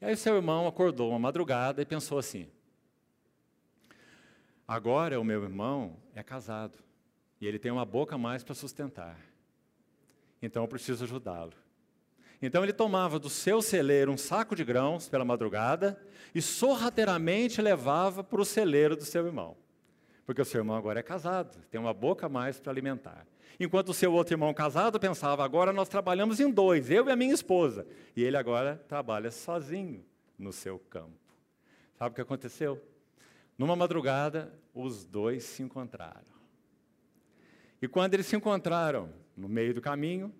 [0.00, 2.48] E aí o seu irmão acordou uma madrugada e pensou assim:
[4.66, 6.78] agora o meu irmão é casado
[7.40, 9.18] e ele tem uma boca mais para sustentar.
[10.40, 11.52] Então eu preciso ajudá-lo.
[12.40, 16.00] Então ele tomava do seu celeiro um saco de grãos pela madrugada
[16.34, 19.56] e sorrateiramente levava para o celeiro do seu irmão.
[20.26, 23.26] Porque o seu irmão agora é casado, tem uma boca mais para alimentar.
[23.58, 27.16] Enquanto o seu outro irmão casado pensava, agora nós trabalhamos em dois, eu e a
[27.16, 27.86] minha esposa.
[28.14, 30.04] E ele agora trabalha sozinho
[30.38, 31.18] no seu campo.
[31.94, 32.82] Sabe o que aconteceu?
[33.56, 36.36] Numa madrugada, os dois se encontraram.
[37.80, 40.34] E quando eles se encontraram no meio do caminho,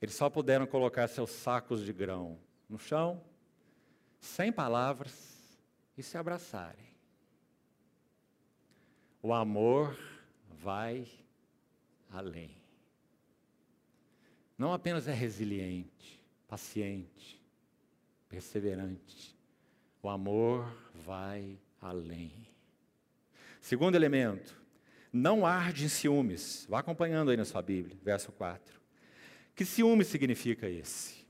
[0.00, 2.38] eles só puderam colocar seus sacos de grão
[2.68, 3.22] no chão,
[4.20, 5.30] sem palavras,
[5.96, 6.86] e se abraçarem.
[9.22, 9.98] O amor
[10.48, 11.06] vai
[12.10, 12.59] além.
[14.60, 17.40] Não apenas é resiliente, paciente,
[18.28, 19.34] perseverante.
[20.02, 22.30] O amor vai além.
[23.58, 24.54] Segundo elemento,
[25.10, 26.66] não arde em ciúmes.
[26.68, 28.78] Vá acompanhando aí na sua Bíblia, verso 4.
[29.54, 31.24] Que ciúme significa esse?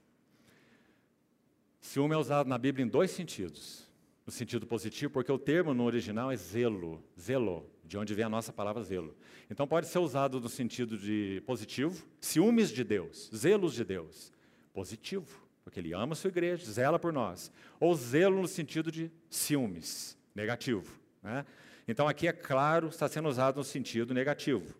[1.80, 3.86] Ciúme é usado na Bíblia em dois sentidos.
[4.26, 8.28] No sentido positivo, porque o termo no original é zelo, zelo, de onde vem a
[8.28, 9.16] nossa palavra zelo.
[9.50, 14.32] Então pode ser usado no sentido de positivo, ciúmes de Deus, zelos de Deus.
[14.72, 15.26] Positivo,
[15.64, 17.50] porque ele ama a sua igreja, zela por nós.
[17.80, 20.96] Ou zelo no sentido de ciúmes, negativo.
[21.20, 21.44] Né?
[21.88, 24.72] Então aqui é claro, está sendo usado no sentido negativo.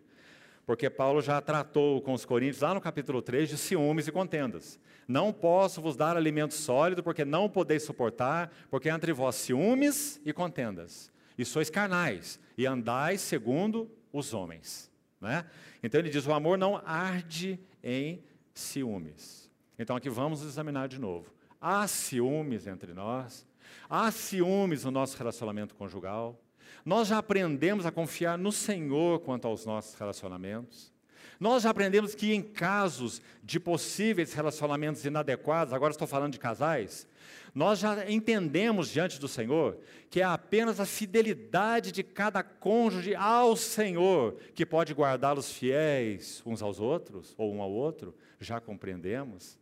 [0.65, 4.79] Porque Paulo já tratou com os coríntios, lá no capítulo 3, de ciúmes e contendas.
[5.05, 10.21] Não posso vos dar alimento sólido, porque não podeis suportar, porque há entre vós ciúmes
[10.23, 11.11] e contendas.
[11.37, 14.91] E sois carnais, e andais segundo os homens.
[15.19, 15.45] Né?
[15.83, 18.23] Então ele diz: o amor não arde em
[18.53, 19.49] ciúmes.
[19.77, 21.31] Então aqui vamos examinar de novo.
[21.59, 23.45] Há ciúmes entre nós,
[23.89, 26.39] há ciúmes no nosso relacionamento conjugal,
[26.83, 30.91] nós já aprendemos a confiar no Senhor quanto aos nossos relacionamentos.
[31.39, 37.07] Nós já aprendemos que em casos de possíveis relacionamentos inadequados, agora estou falando de casais,
[37.53, 39.77] nós já entendemos diante do Senhor
[40.09, 46.61] que é apenas a fidelidade de cada cônjuge ao Senhor que pode guardá-los fiéis uns
[46.61, 49.57] aos outros, ou um ao outro, já compreendemos.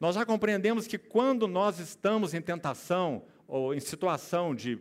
[0.00, 4.78] Nós já compreendemos que quando nós estamos em tentação ou em situação de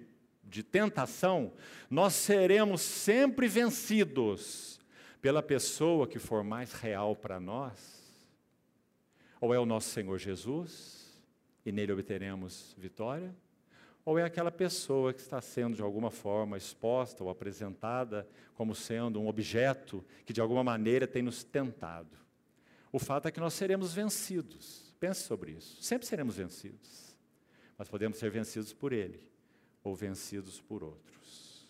[0.49, 1.51] de tentação,
[1.89, 4.79] nós seremos sempre vencidos
[5.21, 7.97] pela pessoa que for mais real para nós.
[9.41, 10.96] Ou é o nosso Senhor Jesus,
[11.67, 13.35] e nele obteremos vitória,
[14.05, 18.25] ou é aquela pessoa que está sendo de alguma forma exposta ou apresentada
[18.55, 22.17] como sendo um objeto que de alguma maneira tem nos tentado.
[22.89, 24.95] O fato é que nós seremos vencidos.
[24.97, 25.83] Pense sobre isso.
[25.83, 27.13] Sempre seremos vencidos.
[27.77, 29.21] Mas podemos ser vencidos por Ele
[29.83, 31.67] ou vencidos por outros.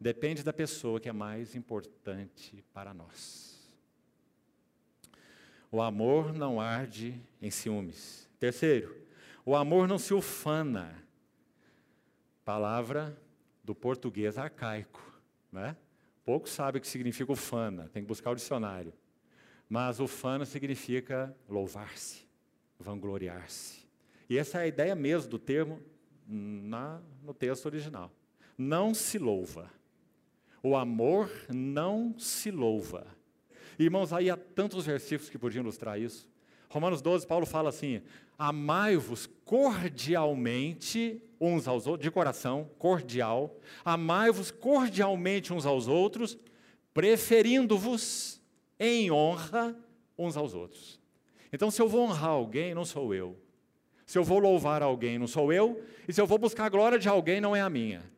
[0.00, 3.56] Depende da pessoa que é mais importante para nós.
[5.70, 8.28] O amor não arde em ciúmes.
[8.40, 8.96] Terceiro,
[9.44, 10.96] o amor não se ufana.
[12.42, 13.16] Palavra
[13.62, 15.00] do português arcaico,
[15.52, 15.76] né?
[16.24, 18.94] Pouco sabe o que significa ufana, tem que buscar o dicionário.
[19.68, 22.26] Mas ufana significa louvar-se,
[22.78, 23.86] vangloriar-se.
[24.28, 25.80] E essa é a ideia mesmo do termo
[26.26, 28.10] na, no texto original.
[28.56, 29.70] Não se louva.
[30.62, 33.06] O amor não se louva.
[33.78, 36.28] Irmãos, aí há tantos versículos que podiam ilustrar isso.
[36.70, 38.02] Romanos 12, Paulo fala assim:
[38.42, 43.54] Amai-vos cordialmente uns aos outros, de coração, cordial.
[43.84, 46.38] Amai-vos cordialmente uns aos outros,
[46.94, 48.40] preferindo-vos
[48.78, 49.76] em honra
[50.16, 50.98] uns aos outros.
[51.52, 53.36] Então, se eu vou honrar alguém, não sou eu,
[54.06, 56.98] se eu vou louvar alguém, não sou eu, e se eu vou buscar a glória
[56.98, 58.10] de alguém, não é a minha.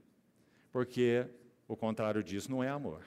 [0.70, 1.26] Porque
[1.66, 3.02] o contrário disso não é amor.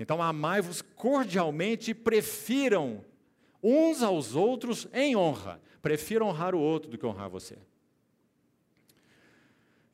[0.00, 3.04] Então, amai-vos cordialmente e prefiram
[3.62, 5.60] uns aos outros em honra.
[5.86, 7.56] Prefira honrar o outro do que honrar você.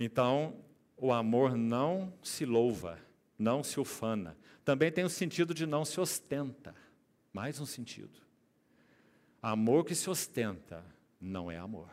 [0.01, 0.57] Então,
[0.97, 2.99] o amor não se louva,
[3.39, 4.35] não se ufana.
[4.65, 6.75] Também tem o sentido de não se ostenta.
[7.31, 8.19] Mais um sentido.
[9.43, 10.83] Amor que se ostenta
[11.21, 11.91] não é amor.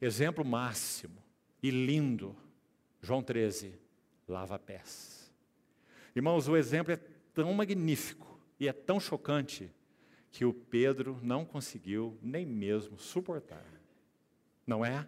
[0.00, 1.22] Exemplo máximo
[1.62, 2.34] e lindo
[3.00, 3.78] João 13,
[4.26, 5.32] lava pés.
[6.16, 6.96] Irmãos, o exemplo é
[7.32, 9.70] tão magnífico e é tão chocante
[10.32, 13.66] que o Pedro não conseguiu nem mesmo suportar.
[14.66, 15.06] Não é?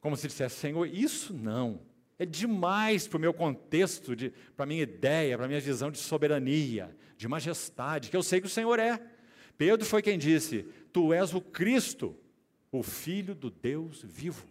[0.00, 1.80] Como se dissesse, Senhor, isso não.
[2.18, 4.12] É demais para o meu contexto,
[4.56, 8.40] para a minha ideia, para a minha visão de soberania, de majestade, que eu sei
[8.40, 9.02] que o Senhor é.
[9.58, 10.62] Pedro foi quem disse:
[10.92, 12.16] Tu és o Cristo,
[12.70, 14.46] o Filho do Deus vivo.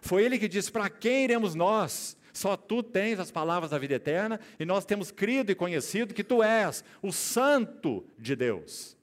[0.00, 2.16] Foi ele que disse: Para quem iremos nós?
[2.32, 6.24] Só tu tens as palavras da vida eterna, e nós temos crido e conhecido que
[6.24, 8.96] tu és o Santo de Deus.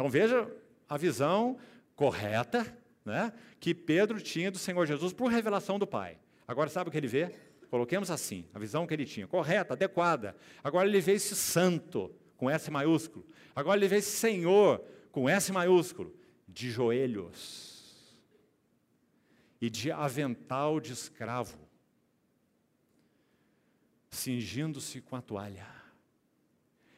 [0.00, 0.50] Então veja
[0.88, 1.58] a visão
[1.94, 2.74] correta
[3.04, 6.16] né, que Pedro tinha do Senhor Jesus por revelação do Pai.
[6.48, 7.34] Agora sabe o que ele vê?
[7.68, 10.34] Coloquemos assim, a visão que ele tinha, correta, adequada.
[10.64, 13.26] Agora ele vê esse santo, com S maiúsculo.
[13.54, 14.82] Agora ele vê esse Senhor,
[15.12, 16.16] com S maiúsculo,
[16.48, 18.16] de joelhos
[19.60, 21.58] e de avental de escravo,
[24.08, 25.79] cingindo-se com a toalha.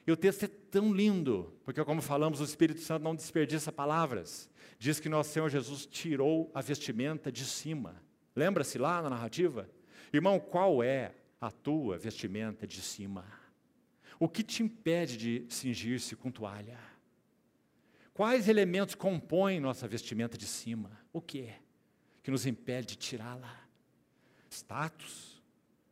[0.06, 4.50] E o texto é tão lindo, porque, como falamos, o Espírito Santo não desperdiça palavras.
[4.78, 8.02] Diz que nosso Senhor Jesus tirou a vestimenta de cima.
[8.34, 9.70] Lembra-se lá na narrativa?
[10.12, 13.24] Irmão, qual é a tua vestimenta de cima?
[14.18, 16.78] O que te impede de cingir-se com toalha?
[18.12, 20.90] Quais elementos compõem nossa vestimenta de cima?
[21.12, 21.58] O que é
[22.22, 23.60] que nos impede de tirá-la?
[24.50, 25.42] Status?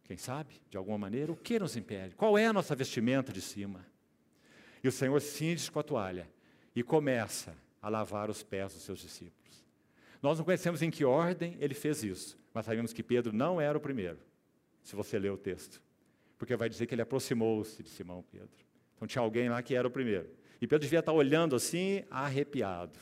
[0.04, 1.32] Quem sabe, de alguma maneira?
[1.32, 2.14] O que nos impede?
[2.14, 3.86] Qual é a nossa vestimenta de cima?
[4.82, 6.28] E o Senhor cinge com a toalha
[6.74, 9.64] e começa a lavar os pés dos seus discípulos.
[10.22, 13.76] Nós não conhecemos em que ordem ele fez isso, mas sabemos que Pedro não era
[13.76, 14.18] o primeiro,
[14.82, 15.82] se você ler o texto.
[16.38, 18.48] Porque vai dizer que ele aproximou-se de Simão Pedro.
[18.96, 20.28] Então tinha alguém lá que era o primeiro.
[20.60, 22.98] E Pedro devia estar olhando assim, arrepiado.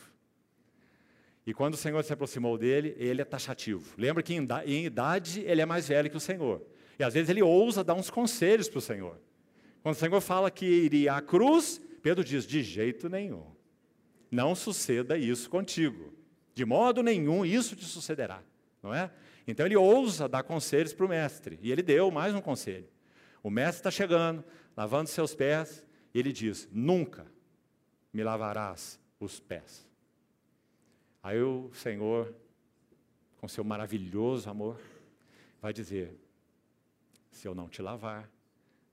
[1.45, 3.93] E quando o Senhor se aproximou dele, ele é taxativo.
[3.97, 6.61] Lembra que em idade ele é mais velho que o Senhor.
[6.97, 9.19] E às vezes ele ousa dar uns conselhos para o Senhor.
[9.81, 13.45] Quando o Senhor fala que iria à cruz, Pedro diz: de jeito nenhum.
[14.31, 16.13] Não suceda isso contigo.
[16.53, 18.43] De modo nenhum isso te sucederá,
[18.83, 19.11] não é?
[19.47, 22.87] Então ele ousa dar conselhos para o mestre, e ele deu mais um conselho.
[23.41, 24.43] O mestre está chegando,
[24.75, 27.25] lavando seus pés, e ele diz: Nunca
[28.11, 29.87] me lavarás os pés.
[31.23, 32.33] Aí o Senhor,
[33.37, 34.79] com seu maravilhoso amor,
[35.61, 36.13] vai dizer:
[37.31, 38.29] Se eu não te lavar,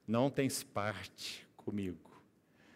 [0.06, 2.22] não tens parte comigo.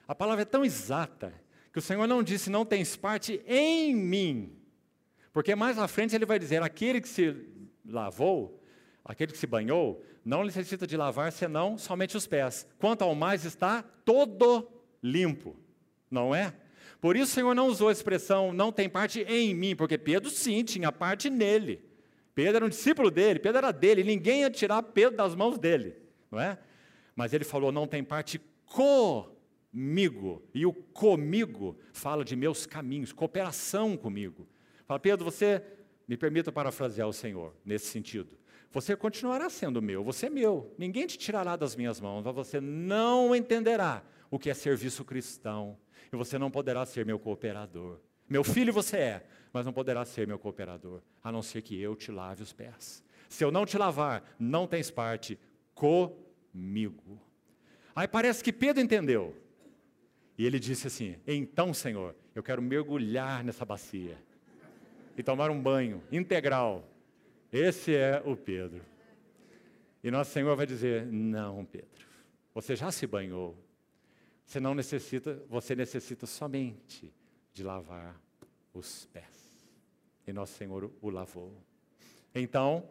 [0.07, 1.33] A palavra é tão exata
[1.73, 4.57] que o Senhor não disse não tens parte em mim.
[5.33, 7.35] Porque mais à frente ele vai dizer: aquele que se
[7.85, 8.61] lavou,
[9.05, 12.67] aquele que se banhou, não necessita de lavar senão somente os pés.
[12.79, 14.69] Quanto ao mais está todo
[15.03, 15.57] limpo,
[16.11, 16.53] não é?
[17.01, 20.29] Por isso o Senhor não usou a expressão não tem parte em mim, porque Pedro
[20.29, 21.83] sim tinha parte nele.
[22.35, 25.97] Pedro era um discípulo dele, Pedro era dele, ninguém ia tirar Pedro das mãos dele,
[26.31, 26.59] não é?
[27.21, 30.43] Mas ele falou não tem parte comigo.
[30.55, 34.49] E o comigo fala de meus caminhos, cooperação comigo.
[34.87, 35.63] Fala, Pedro, você,
[36.09, 38.39] me permita parafrasear o Senhor nesse sentido.
[38.71, 42.59] Você continuará sendo meu, você é meu, ninguém te tirará das minhas mãos, mas você
[42.59, 45.77] não entenderá o que é serviço cristão,
[46.11, 47.99] e você não poderá ser meu cooperador.
[48.27, 51.95] Meu filho você é, mas não poderá ser meu cooperador, a não ser que eu
[51.95, 53.05] te lave os pés.
[53.29, 55.39] Se eu não te lavar, não tens parte
[55.75, 56.30] comigo.
[57.95, 59.37] Aí parece que Pedro entendeu.
[60.37, 64.17] E ele disse assim: Então, Senhor, eu quero mergulhar nessa bacia
[65.17, 66.89] e tomar um banho integral.
[67.53, 68.83] Esse é o Pedro.
[70.03, 72.07] E nosso Senhor vai dizer: Não, Pedro,
[72.55, 73.57] você já se banhou.
[74.47, 77.13] Você não necessita, você necessita somente
[77.53, 78.21] de lavar
[78.75, 79.69] os pés.
[80.27, 81.55] E nosso Senhor o lavou.
[82.35, 82.89] Então,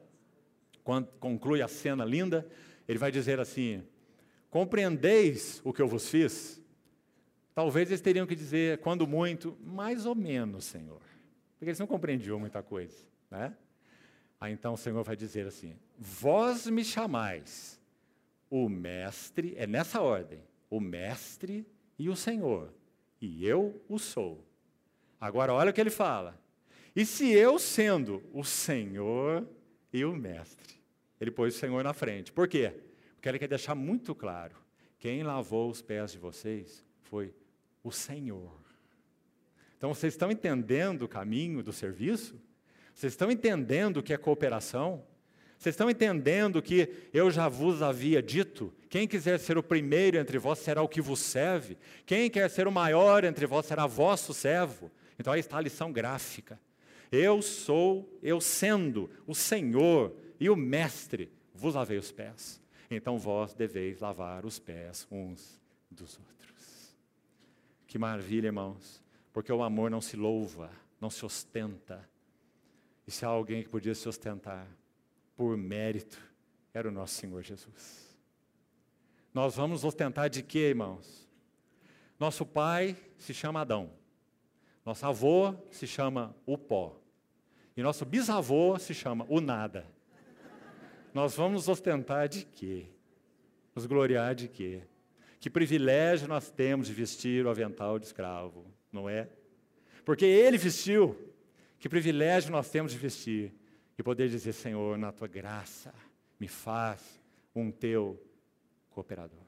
[0.84, 2.48] quando conclui a cena linda,
[2.90, 3.84] ele vai dizer assim:
[4.50, 6.60] Compreendeis o que eu vos fiz?
[7.54, 11.02] Talvez eles teriam que dizer, quando muito, mais ou menos, Senhor.
[11.52, 12.98] Porque eles não compreendiam muita coisa.
[13.30, 13.54] Né?
[14.42, 17.80] Aí então o Senhor vai dizer assim: Vós me chamais
[18.50, 21.68] o Mestre, é nessa ordem, o Mestre
[22.00, 22.74] e o Senhor,
[23.22, 24.44] e eu o sou.
[25.22, 26.42] Agora olha o que ele fala.
[26.96, 29.48] E se eu sendo o Senhor
[29.94, 30.79] e o Mestre?
[31.20, 32.32] Ele pôs o Senhor na frente.
[32.32, 32.74] Por quê?
[33.16, 34.56] Porque ele quer deixar muito claro:
[34.98, 37.34] quem lavou os pés de vocês foi
[37.84, 38.60] o Senhor.
[39.78, 42.40] Então, vocês estão entendendo o caminho do serviço?
[42.94, 45.04] Vocês estão entendendo o que é cooperação?
[45.58, 48.74] Vocês estão entendendo que eu já vos havia dito?
[48.90, 51.78] Quem quiser ser o primeiro entre vós será o que vos serve.
[52.06, 54.90] Quem quer ser o maior entre vós será vosso servo.
[55.18, 56.58] Então aí está a lição gráfica.
[57.12, 63.54] Eu sou, eu sendo o Senhor e o Mestre, vos lavei os pés, então vós
[63.54, 65.62] deveis lavar os pés uns
[65.92, 66.96] dos outros.
[67.86, 69.02] Que maravilha, irmãos,
[69.34, 70.72] porque o amor não se louva,
[71.02, 72.08] não se ostenta.
[73.06, 74.68] E se há alguém que podia se ostentar
[75.36, 76.22] por mérito,
[76.74, 78.18] era o nosso Senhor Jesus.
[79.34, 81.28] Nós vamos ostentar de quê, irmãos?
[82.20, 83.92] Nosso pai se chama Adão.
[84.86, 87.00] Nosso avô se chama o pó.
[87.76, 89.86] E nosso bisavô se chama o nada.
[91.14, 92.86] Nós vamos ostentar de quê?
[93.76, 94.82] Nos gloriar de quê?
[95.40, 99.30] Que privilégio nós temos de vestir o avental de escravo, não é?
[100.04, 101.18] Porque ele vestiu.
[101.80, 103.54] Que privilégio nós temos de vestir
[103.98, 105.94] e poder dizer: Senhor, na tua graça,
[106.40, 107.22] me faz
[107.56, 108.22] um teu
[108.90, 109.40] cooperador.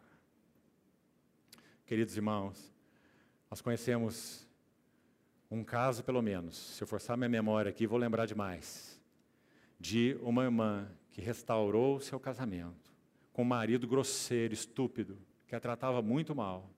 [1.86, 2.74] Queridos irmãos,
[3.50, 4.48] nós conhecemos
[5.50, 8.98] um caso, pelo menos, se eu forçar minha memória aqui, vou lembrar de mais,
[9.78, 12.92] de uma irmã que restaurou seu casamento
[13.34, 15.18] com um marido grosseiro, estúpido,
[15.48, 16.70] que a tratava muito mal,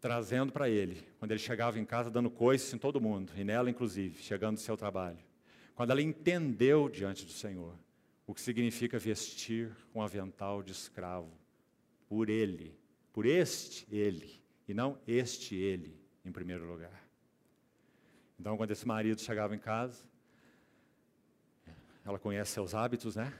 [0.00, 3.70] trazendo para ele, quando ele chegava em casa, dando coices em todo mundo, e nela
[3.70, 5.18] inclusive, chegando do seu trabalho.
[5.74, 7.74] Quando ela entendeu diante do Senhor
[8.26, 11.30] o que significa vestir um avental de escravo
[12.08, 12.78] por ele,
[13.12, 17.02] por este ele, e não este ele, em primeiro lugar.
[18.38, 20.04] Então, quando esse marido chegava em casa,
[22.08, 23.32] ela conhece seus hábitos, né?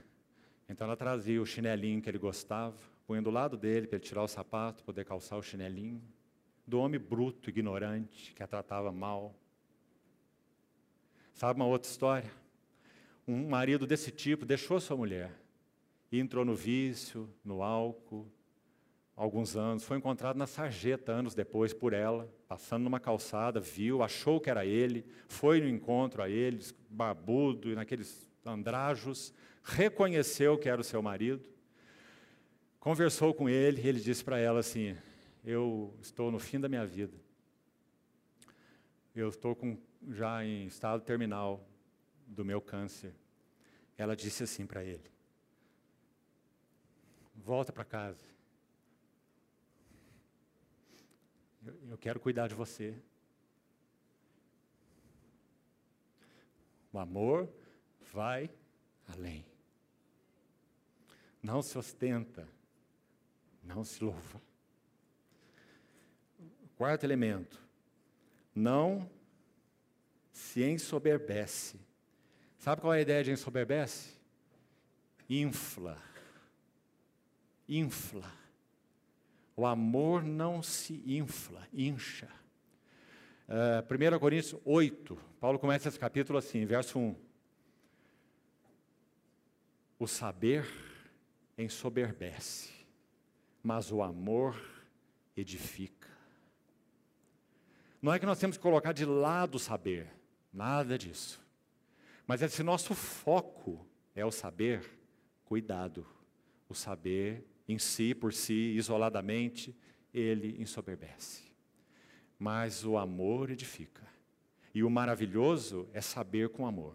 [0.68, 2.76] Então ela trazia o chinelinho que ele gostava,
[3.06, 6.02] punha do lado dele para ele tirar o sapato, poder calçar o chinelinho.
[6.66, 9.34] Do homem bruto, ignorante, que a tratava mal.
[11.32, 12.30] Sabe uma outra história?
[13.26, 15.32] Um marido desse tipo deixou sua mulher
[16.12, 18.30] e entrou no vício, no álcool,
[19.16, 24.38] alguns anos, foi encontrado na sarjeta anos depois por ela, passando numa calçada, viu, achou
[24.38, 30.84] que era ele, foi no encontro a eles, barbudo, naqueles andrajos, reconheceu que era o
[30.84, 31.48] seu marido,
[32.80, 34.96] conversou com ele e ele disse para ela assim:
[35.44, 37.16] Eu estou no fim da minha vida.
[39.14, 39.76] Eu estou com,
[40.10, 41.68] já em estado terminal
[42.26, 43.14] do meu câncer.
[43.96, 45.10] Ela disse assim para ele:
[47.34, 48.24] Volta para casa.
[51.64, 52.94] Eu, eu quero cuidar de você.
[56.92, 57.48] O amor
[58.12, 58.50] vai
[59.06, 59.44] além.
[61.42, 62.48] Não se ostenta,
[63.62, 64.40] não se louva.
[66.76, 67.60] Quarto elemento,
[68.54, 69.08] não
[70.32, 71.80] se ensoberbece.
[72.58, 74.18] Sabe qual é a ideia de ensoberbece?
[75.28, 75.96] Infla.
[77.68, 78.32] Infla.
[79.56, 82.28] O amor não se infla, incha.
[83.48, 87.27] Uh, eh, 1 Coríntios 8, Paulo começa esse capítulo assim, verso 1.
[89.98, 90.66] O saber
[91.56, 92.72] ensoberbece,
[93.62, 94.56] mas o amor
[95.36, 96.08] edifica.
[98.00, 100.08] Não é que nós temos que colocar de lado o saber,
[100.52, 101.40] nada disso.
[102.26, 103.84] Mas é se nosso foco
[104.14, 104.84] é o saber,
[105.44, 106.06] cuidado.
[106.68, 109.74] O saber em si, por si, isoladamente,
[110.12, 111.42] ele ensoberbece.
[112.38, 114.06] Mas o amor edifica.
[114.74, 116.94] E o maravilhoso é saber com amor.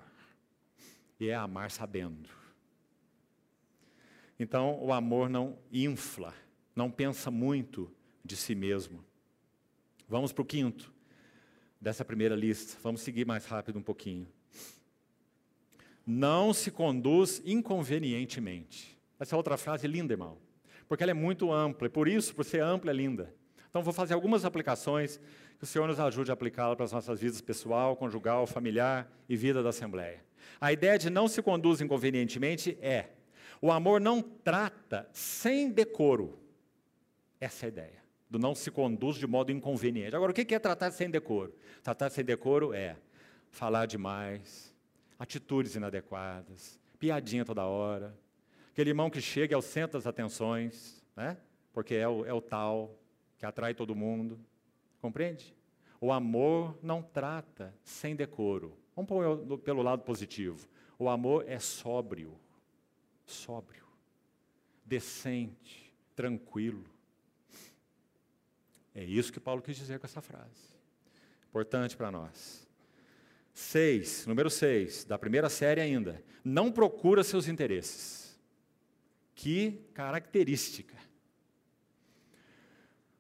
[1.20, 2.30] E é amar sabendo.
[4.44, 6.34] Então, o amor não infla,
[6.76, 7.90] não pensa muito
[8.26, 9.02] de si mesmo.
[10.06, 10.94] Vamos para o quinto
[11.80, 12.78] dessa primeira lista.
[12.84, 14.28] Vamos seguir mais rápido um pouquinho.
[16.06, 19.00] Não se conduz inconvenientemente.
[19.18, 20.38] Essa é outra frase linda, irmão.
[20.90, 23.34] Porque ela é muito ampla, e por isso, por ser ampla, é linda.
[23.70, 25.22] Então, vou fazer algumas aplicações
[25.58, 29.38] que o Senhor nos ajude a aplicá-la para as nossas vidas pessoal, conjugal, familiar e
[29.38, 30.22] vida da Assembleia.
[30.60, 33.13] A ideia de não se conduz inconvenientemente é
[33.64, 36.38] o amor não trata sem decoro.
[37.40, 38.04] Essa é a ideia.
[38.30, 40.14] Do não se conduz de modo inconveniente.
[40.14, 41.56] Agora, o que é tratar sem decoro?
[41.82, 42.98] Tratar sem decoro é
[43.52, 44.76] falar demais,
[45.18, 48.14] atitudes inadequadas, piadinha toda hora.
[48.74, 51.38] Aquele irmão que chega ao centro das atenções, né?
[51.72, 53.00] porque é o, é o tal
[53.38, 54.38] que atrai todo mundo.
[55.02, 55.56] Compreende?
[56.02, 58.78] O amor não trata sem decoro.
[58.94, 60.68] Vamos pôr pelo lado positivo.
[61.00, 62.43] O amor é sóbrio
[63.26, 63.86] sóbrio,
[64.86, 66.86] decente, tranquilo.
[68.94, 70.74] É isso que Paulo quis dizer com essa frase.
[71.50, 72.68] Importante para nós.
[73.54, 76.24] Seis, número seis, da primeira série ainda.
[76.44, 78.40] Não procura seus interesses.
[79.36, 80.96] Que característica.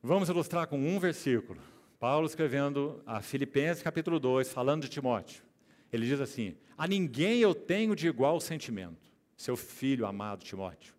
[0.01, 1.61] Vamos ilustrar com um versículo.
[1.99, 5.43] Paulo escrevendo a Filipenses capítulo 2, falando de Timóteo.
[5.91, 10.93] Ele diz assim: A ninguém eu tenho de igual sentimento, seu filho amado Timóteo,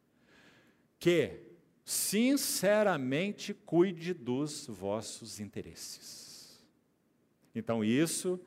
[0.98, 1.40] que
[1.84, 6.64] sinceramente cuide dos vossos interesses.
[7.54, 8.40] Então, isso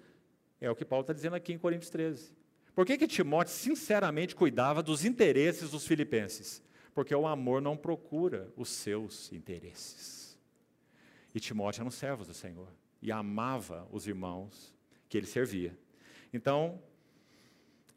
[0.59, 2.35] é o que Paulo está dizendo aqui em Coríntios 13.
[2.73, 6.61] Por que, que Timóteo sinceramente cuidava dos interesses dos filipenses?
[6.93, 10.37] Porque o amor não procura os seus interesses.
[11.33, 12.67] E Timóteo era um servo do Senhor
[13.01, 14.75] e amava os irmãos
[15.07, 15.77] que ele servia.
[16.33, 16.81] Então,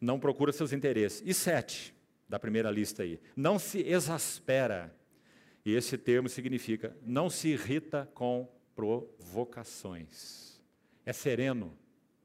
[0.01, 1.23] não procura seus interesses.
[1.25, 1.95] E sete,
[2.29, 4.95] da primeira lista aí, não se exaspera.
[5.65, 10.61] E esse termo significa não se irrita com provocações.
[11.05, 11.77] É sereno,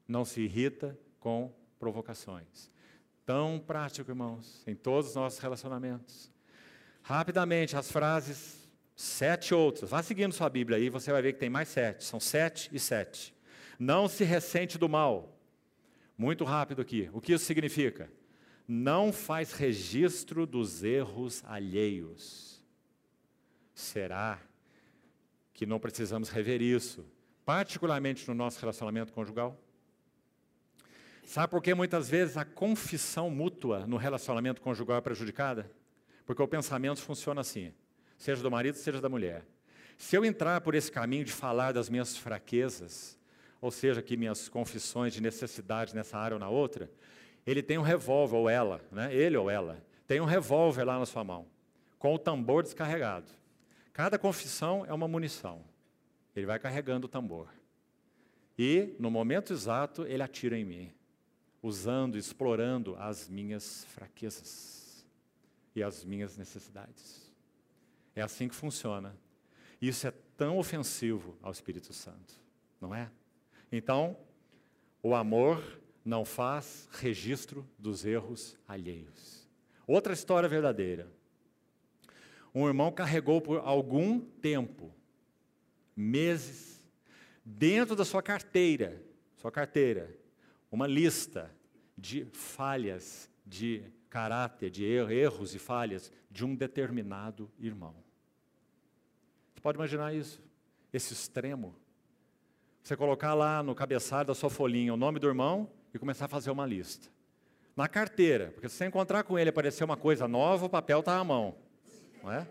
[0.08, 2.70] não se irrita com provocações.
[3.26, 6.30] Tão prático, irmãos, em todos os nossos relacionamentos.
[7.02, 9.90] Rapidamente, as frases, sete outras.
[9.90, 12.04] Vá seguindo sua Bíblia aí, você vai ver que tem mais sete.
[12.04, 13.34] São sete e sete.
[13.78, 15.35] Não se ressente do mal.
[16.16, 17.10] Muito rápido aqui.
[17.12, 18.10] O que isso significa?
[18.66, 22.64] Não faz registro dos erros alheios.
[23.74, 24.40] Será
[25.52, 27.04] que não precisamos rever isso,
[27.44, 29.60] particularmente no nosso relacionamento conjugal?
[31.22, 35.70] Sabe por que muitas vezes a confissão mútua no relacionamento conjugal é prejudicada?
[36.24, 37.72] Porque o pensamento funciona assim,
[38.16, 39.44] seja do marido, seja da mulher.
[39.98, 43.18] Se eu entrar por esse caminho de falar das minhas fraquezas,
[43.60, 46.90] ou seja, que minhas confissões de necessidade nessa área ou na outra,
[47.46, 49.14] ele tem um revólver, ou ela, né?
[49.14, 51.46] ele ou ela, tem um revólver lá na sua mão,
[51.98, 53.30] com o tambor descarregado.
[53.92, 55.62] Cada confissão é uma munição.
[56.34, 57.48] Ele vai carregando o tambor.
[58.58, 60.92] E, no momento exato, ele atira em mim
[61.62, 65.04] usando, explorando as minhas fraquezas
[65.74, 67.32] e as minhas necessidades.
[68.14, 69.16] É assim que funciona.
[69.80, 72.34] Isso é tão ofensivo ao Espírito Santo,
[72.80, 73.10] não é?
[73.70, 74.16] Então,
[75.02, 79.48] o amor não faz registro dos erros alheios.
[79.86, 81.10] Outra história verdadeira.
[82.54, 84.94] Um irmão carregou por algum tempo,
[85.94, 86.82] meses,
[87.44, 89.02] dentro da sua carteira,
[89.36, 90.16] sua carteira,
[90.70, 91.54] uma lista
[91.96, 97.94] de falhas de caráter, de erros e falhas de um determinado irmão.
[99.54, 100.42] Você pode imaginar isso?
[100.92, 101.76] Esse extremo.
[102.86, 106.28] Você colocar lá no cabeçalho da sua folhinha o nome do irmão e começar a
[106.28, 107.08] fazer uma lista.
[107.74, 111.00] Na carteira, porque se você encontrar com ele e aparecer uma coisa nova, o papel
[111.00, 111.56] está à mão.
[112.22, 112.46] Não é?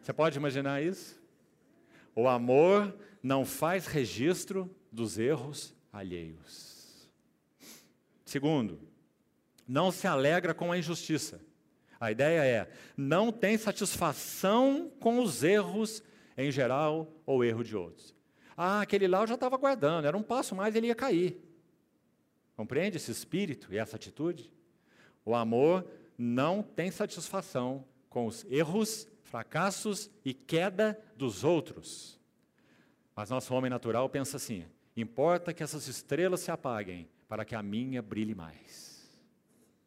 [0.00, 1.22] Você pode imaginar isso?
[2.16, 7.06] O amor não faz registro dos erros alheios.
[8.24, 8.80] Segundo,
[9.68, 11.42] não se alegra com a injustiça.
[12.00, 16.02] A ideia é, não tem satisfação com os erros
[16.38, 18.14] em geral ou erro de outros.
[18.56, 21.42] Ah, aquele lá eu já estava guardando, era um passo mais ele ia cair.
[22.56, 24.52] Compreende esse espírito e essa atitude?
[25.24, 25.86] O amor
[26.16, 32.20] não tem satisfação com os erros, fracassos e queda dos outros.
[33.16, 34.64] Mas nosso homem natural pensa assim:
[34.96, 39.18] importa que essas estrelas se apaguem, para que a minha brilhe mais.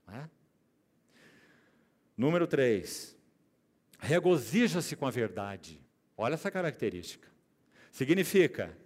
[0.10, 0.27] É?
[2.18, 3.15] Número 3.
[3.99, 5.80] Regozija-se com a verdade.
[6.18, 7.36] Olha essa característica.
[7.98, 8.78] Significa,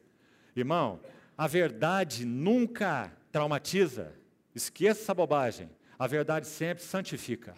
[0.55, 1.01] irmão,
[1.37, 4.15] a verdade nunca traumatiza.
[4.55, 5.69] Esqueça essa bobagem.
[5.99, 7.53] A verdade sempre santifica.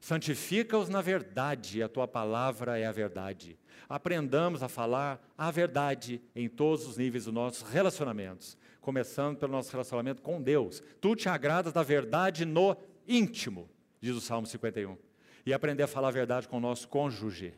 [0.00, 3.58] Santifica-os na verdade, a tua palavra é a verdade.
[3.88, 9.72] Aprendamos a falar a verdade em todos os níveis dos nossos relacionamentos começando pelo nosso
[9.72, 10.80] relacionamento com Deus.
[11.00, 12.76] Tu te agradas da verdade no
[13.08, 13.68] íntimo,
[14.00, 14.96] diz o Salmo 51.
[15.44, 17.54] E aprender a falar a verdade com o nosso cônjuge.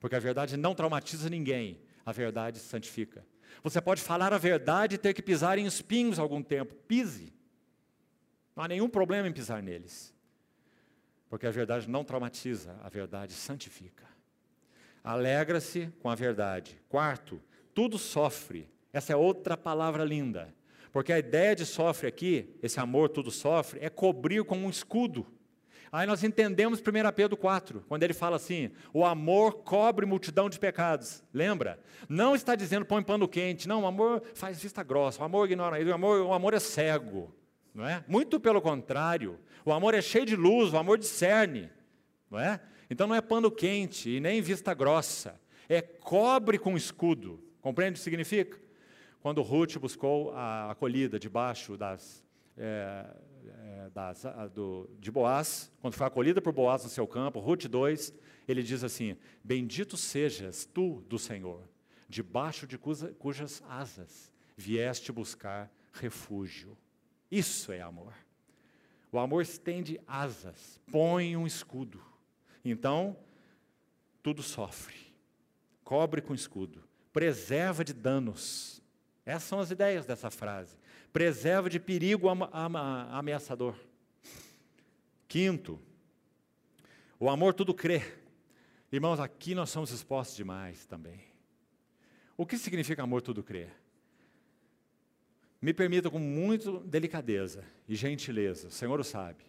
[0.00, 3.26] Porque a verdade não traumatiza ninguém, a verdade santifica.
[3.64, 6.74] Você pode falar a verdade e ter que pisar em espinhos algum tempo.
[6.86, 7.34] Pise.
[8.54, 10.14] Não há nenhum problema em pisar neles.
[11.28, 14.06] Porque a verdade não traumatiza, a verdade santifica.
[15.02, 16.80] Alegra-se com a verdade.
[16.88, 17.42] Quarto,
[17.74, 20.54] tudo sofre, essa é outra palavra linda.
[20.92, 25.26] Porque a ideia de sofre aqui, esse amor tudo sofre, é cobrir com um escudo.
[25.90, 26.82] Aí nós entendemos 1
[27.14, 31.22] Pedro 4, quando ele fala assim: o amor cobre multidão de pecados.
[31.32, 31.78] Lembra?
[32.08, 35.82] Não está dizendo põe pano quente, não, o amor faz vista grossa, o amor ignora,
[35.84, 37.34] o amor, o amor é cego.
[37.74, 38.02] Não é?
[38.08, 41.70] Muito pelo contrário, o amor é cheio de luz, o amor discerne.
[42.30, 42.60] Não é?
[42.88, 47.42] Então não é pano quente e nem vista grossa, é cobre com escudo.
[47.60, 48.58] Compreende o que significa?
[49.20, 52.24] Quando Ruth buscou a acolhida debaixo das,
[52.56, 53.04] é,
[53.76, 57.66] é, das, a, do, de Boaz, quando foi acolhida por Boaz no seu campo, Ruth
[57.66, 58.14] 2,
[58.48, 61.62] ele diz assim: Bendito sejas tu do Senhor,
[62.08, 66.76] debaixo de cuja, cujas asas vieste buscar refúgio.
[67.30, 68.14] Isso é amor.
[69.12, 72.02] O amor estende asas, põe um escudo.
[72.64, 73.16] Então,
[74.22, 74.96] tudo sofre.
[75.84, 76.82] Cobre com escudo,
[77.12, 78.82] preserva de danos.
[79.24, 80.76] Essas são as ideias dessa frase.
[81.16, 83.74] Preserva de perigo ameaçador.
[85.26, 85.80] Quinto,
[87.18, 88.02] o amor tudo crê.
[88.92, 91.18] Irmãos, aqui nós somos expostos demais também.
[92.36, 93.68] O que significa amor tudo crê?
[95.58, 99.42] Me permita com muita delicadeza e gentileza, o Senhor o sabe,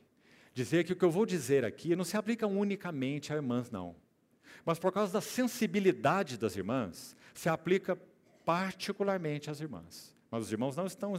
[0.54, 3.94] dizer que o que eu vou dizer aqui não se aplica unicamente a irmãs, não.
[4.66, 8.00] Mas por causa da sensibilidade das irmãs, se aplica
[8.46, 10.16] particularmente às irmãs.
[10.30, 11.14] Mas os irmãos não estão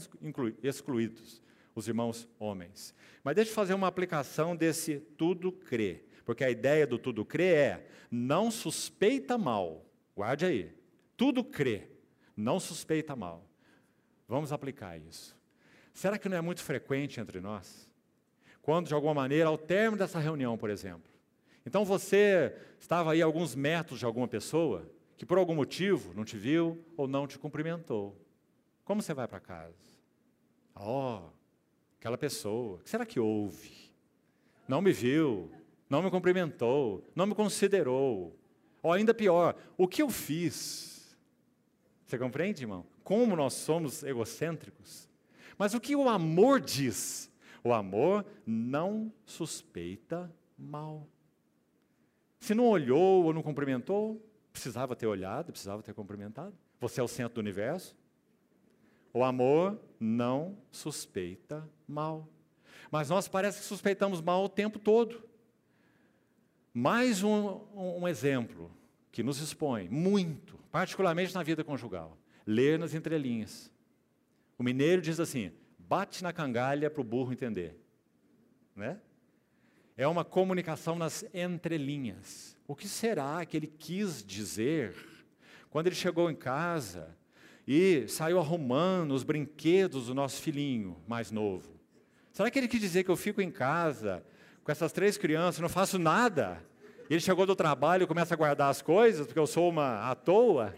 [0.63, 1.43] excluídos,
[1.75, 2.95] os irmãos homens.
[3.25, 6.05] Mas deixe eu fazer uma aplicação desse tudo crê.
[6.25, 9.87] Porque a ideia do tudo crê é não suspeita mal.
[10.15, 10.73] Guarde aí.
[11.17, 11.89] Tudo crê,
[12.37, 13.45] não suspeita mal.
[14.29, 15.37] Vamos aplicar isso.
[15.95, 17.91] Será que não é muito frequente entre nós?
[18.61, 21.11] Quando, de alguma maneira, ao término dessa reunião, por exemplo,
[21.65, 26.25] então você estava aí a alguns metros de alguma pessoa que por algum motivo não
[26.25, 28.17] te viu ou não te cumprimentou.
[28.89, 29.77] Como você vai para casa?
[30.75, 31.29] Oh,
[31.99, 33.93] aquela pessoa, o que será que houve?
[34.67, 35.53] Não me viu,
[35.91, 38.35] não me cumprimentou, não me considerou.
[38.83, 41.15] Ou ainda pior, o que eu fiz?
[42.07, 42.87] Você compreende, irmão?
[43.05, 45.07] Como nós somos egocêntricos.
[45.59, 47.31] Mas o que o amor diz?
[47.63, 51.07] O amor não suspeita mal.
[52.41, 56.57] Se não olhou ou não cumprimentou, precisava ter olhado, precisava ter cumprimentado.
[56.81, 57.95] Você é o centro do universo.
[59.13, 62.29] O amor não suspeita mal.
[62.91, 65.23] Mas nós parece que suspeitamos mal o tempo todo.
[66.73, 68.71] Mais um, um exemplo
[69.11, 72.17] que nos expõe muito, particularmente na vida conjugal.
[72.47, 73.71] Ler nas entrelinhas.
[74.59, 77.77] O mineiro diz assim: bate na cangalha para o burro entender.
[78.75, 79.01] Né?
[79.97, 82.57] É uma comunicação nas entrelinhas.
[82.67, 84.95] O que será que ele quis dizer
[85.71, 87.17] quando ele chegou em casa
[87.71, 91.79] e saiu arrumando os brinquedos do nosso filhinho mais novo?
[92.33, 94.25] Será que ele quis dizer que eu fico em casa
[94.65, 96.65] com essas três crianças, não faço nada?
[97.11, 100.15] Ele chegou do trabalho e começa a guardar as coisas, porque eu sou uma à
[100.15, 100.75] toa.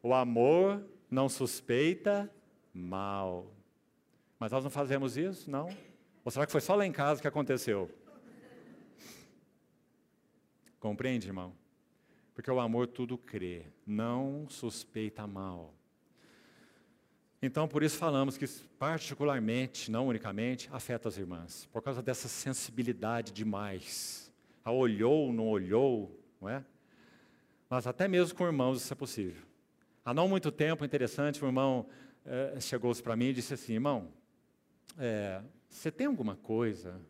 [0.00, 0.80] O amor
[1.10, 2.30] não suspeita
[2.72, 3.52] mal.
[4.38, 5.68] Mas nós não fazemos isso, não?
[6.24, 7.90] Ou será que foi só lá em casa que aconteceu?
[10.78, 11.52] Compreende, irmão?
[12.32, 15.74] Porque o amor tudo crê, não suspeita mal.
[17.42, 18.46] Então, por isso falamos que,
[18.78, 24.30] particularmente, não unicamente, afeta as irmãs, por causa dessa sensibilidade demais
[24.64, 26.64] a olhou, não olhou, não é?
[27.68, 29.42] Mas até mesmo com irmãos isso é possível.
[30.04, 31.86] Há não muito tempo, interessante, um irmão
[32.26, 34.12] é, chegou-se para mim e disse assim, irmão,
[34.98, 37.00] é, você tem alguma coisa,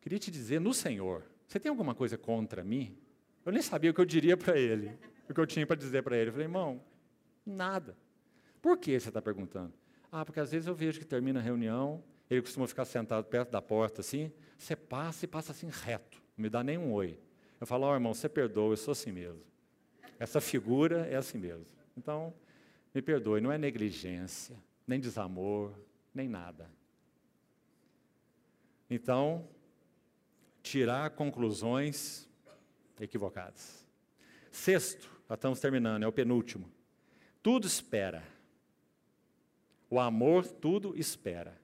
[0.00, 2.96] queria te dizer no Senhor, você tem alguma coisa contra mim?
[3.44, 6.02] Eu nem sabia o que eu diria para ele, o que eu tinha para dizer
[6.02, 6.28] para ele.
[6.28, 6.82] Eu falei, irmão,
[7.44, 7.96] nada.
[8.60, 9.72] Por que você está perguntando?
[10.10, 13.50] Ah, porque às vezes eu vejo que termina a reunião, ele costuma ficar sentado perto
[13.50, 17.18] da porta assim, você passa e passa assim reto não me dá nem um oi.
[17.60, 19.42] Eu falo, ó oh, irmão, você perdoa, eu sou assim mesmo.
[20.18, 21.66] Essa figura é assim mesmo.
[21.94, 22.32] Então,
[22.94, 24.56] me perdoe, não é negligência,
[24.86, 25.74] nem desamor,
[26.14, 26.70] nem nada.
[28.88, 29.46] Então,
[30.62, 32.26] tirar conclusões
[32.98, 33.86] equivocadas.
[34.50, 36.70] Sexto, já estamos terminando, é o penúltimo.
[37.42, 38.22] Tudo espera.
[39.90, 41.60] O amor tudo espera.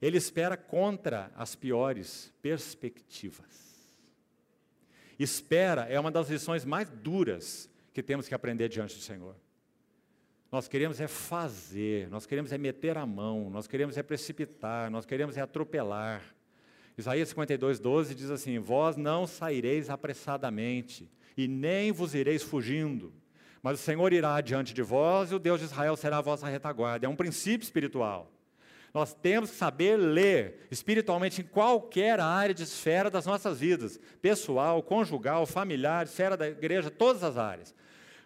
[0.00, 3.68] Ele espera contra as piores perspectivas.
[5.18, 9.34] Espera é uma das lições mais duras que temos que aprender diante do Senhor.
[10.50, 15.04] Nós queremos é fazer, nós queremos é meter a mão, nós queremos é precipitar, nós
[15.04, 16.22] queremos é atropelar.
[16.96, 23.12] Isaías 52, 12 diz assim: Vós não saireis apressadamente, e nem vos ireis fugindo,
[23.62, 26.48] mas o Senhor irá adiante de vós, e o Deus de Israel será a vossa
[26.48, 27.06] retaguarda.
[27.06, 28.30] É um princípio espiritual.
[28.92, 34.82] Nós temos que saber ler espiritualmente em qualquer área de esfera das nossas vidas, pessoal,
[34.82, 37.74] conjugal, familiar, esfera da igreja, todas as áreas.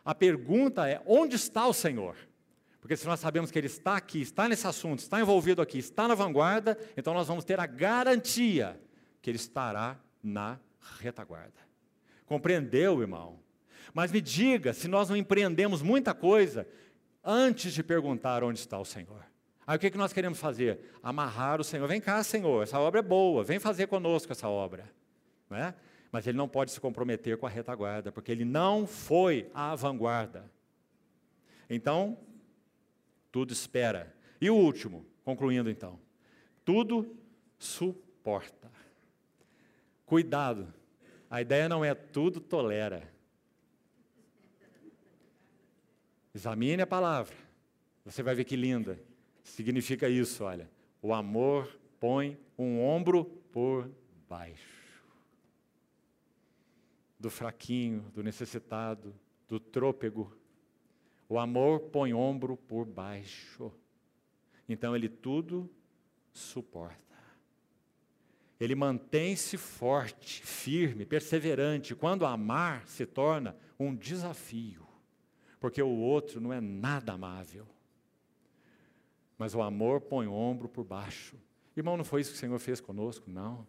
[0.05, 2.17] A pergunta é: onde está o Senhor?
[2.81, 6.09] Porque se nós sabemos que Ele está aqui, está nesse assunto, está envolvido aqui, está
[6.09, 8.81] na vanguarda, então nós vamos ter a garantia
[9.21, 10.59] que Ele estará na
[10.99, 11.61] retaguarda.
[12.27, 13.42] Compreendeu, irmão?
[13.93, 16.67] Mas me diga se nós não empreendemos muita coisa
[17.23, 19.25] antes de perguntar onde está o Senhor.
[19.67, 20.81] Aí o que, que nós queremos fazer?
[21.03, 21.87] Amarrar o Senhor.
[21.87, 24.91] Vem cá, Senhor, essa obra é boa, vem fazer conosco essa obra.
[25.49, 25.75] Não é?
[26.11, 30.51] Mas ele não pode se comprometer com a retaguarda, porque ele não foi à vanguarda.
[31.71, 32.19] Então,
[33.31, 34.15] tudo espera.
[34.41, 35.99] E o último, concluindo então.
[36.65, 37.17] tudo
[37.59, 38.71] suporta.
[40.05, 40.73] Cuidado,
[41.31, 43.12] a ideia não é tudo tolera.
[46.35, 47.37] Examine a palavra,
[48.05, 48.99] você vai ver que linda.
[49.43, 50.71] Significa isso, olha.
[51.01, 53.91] O amor põe um ombro por
[54.29, 55.03] baixo.
[57.19, 59.15] Do fraquinho, do necessitado,
[59.49, 60.35] do trôpego.
[61.29, 63.73] O amor põe ombro por baixo.
[64.69, 65.69] Então ele tudo
[66.33, 67.03] suporta.
[68.59, 74.87] Ele mantém-se forte, firme, perseverante, quando amar se torna um desafio,
[75.63, 77.65] porque o outro não é nada amável.
[79.39, 81.37] Mas o amor põe o ombro por baixo.
[81.77, 83.65] Irmão, não foi isso que o Senhor fez conosco, não.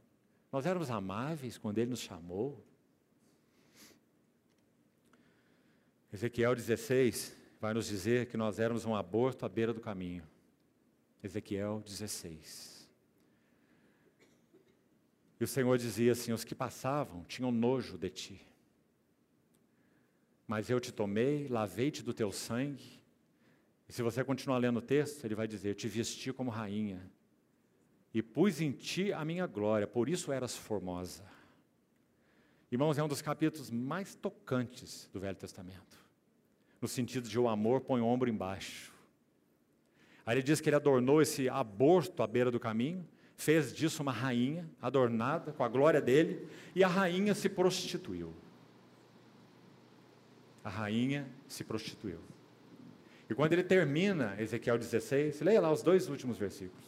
[0.51, 2.65] Nós éramos amáveis quando Ele nos chamou.
[6.11, 10.27] Ezequiel 16 vai nos dizer que nós éramos um aborto à beira do caminho.
[11.21, 12.89] Ezequiel 16.
[15.39, 18.52] E o Senhor dizia assim: os que passavam tinham nojo de ti.
[20.47, 23.01] Mas eu te tomei, lavei-te do teu sangue.
[23.87, 27.01] E se você continuar lendo o texto, ele vai dizer: Eu te vesti como rainha.
[28.13, 31.23] E pus em ti a minha glória, por isso eras formosa.
[32.71, 36.03] Irmãos, é um dos capítulos mais tocantes do Velho Testamento.
[36.81, 38.93] No sentido de o amor põe o ombro embaixo.
[40.25, 44.11] Aí ele diz que ele adornou esse aborto à beira do caminho, fez disso uma
[44.11, 48.33] rainha, adornada com a glória dele, e a rainha se prostituiu.
[50.64, 52.19] A rainha se prostituiu.
[53.30, 56.84] E quando ele termina Ezequiel 16, leia lá os dois últimos versículos.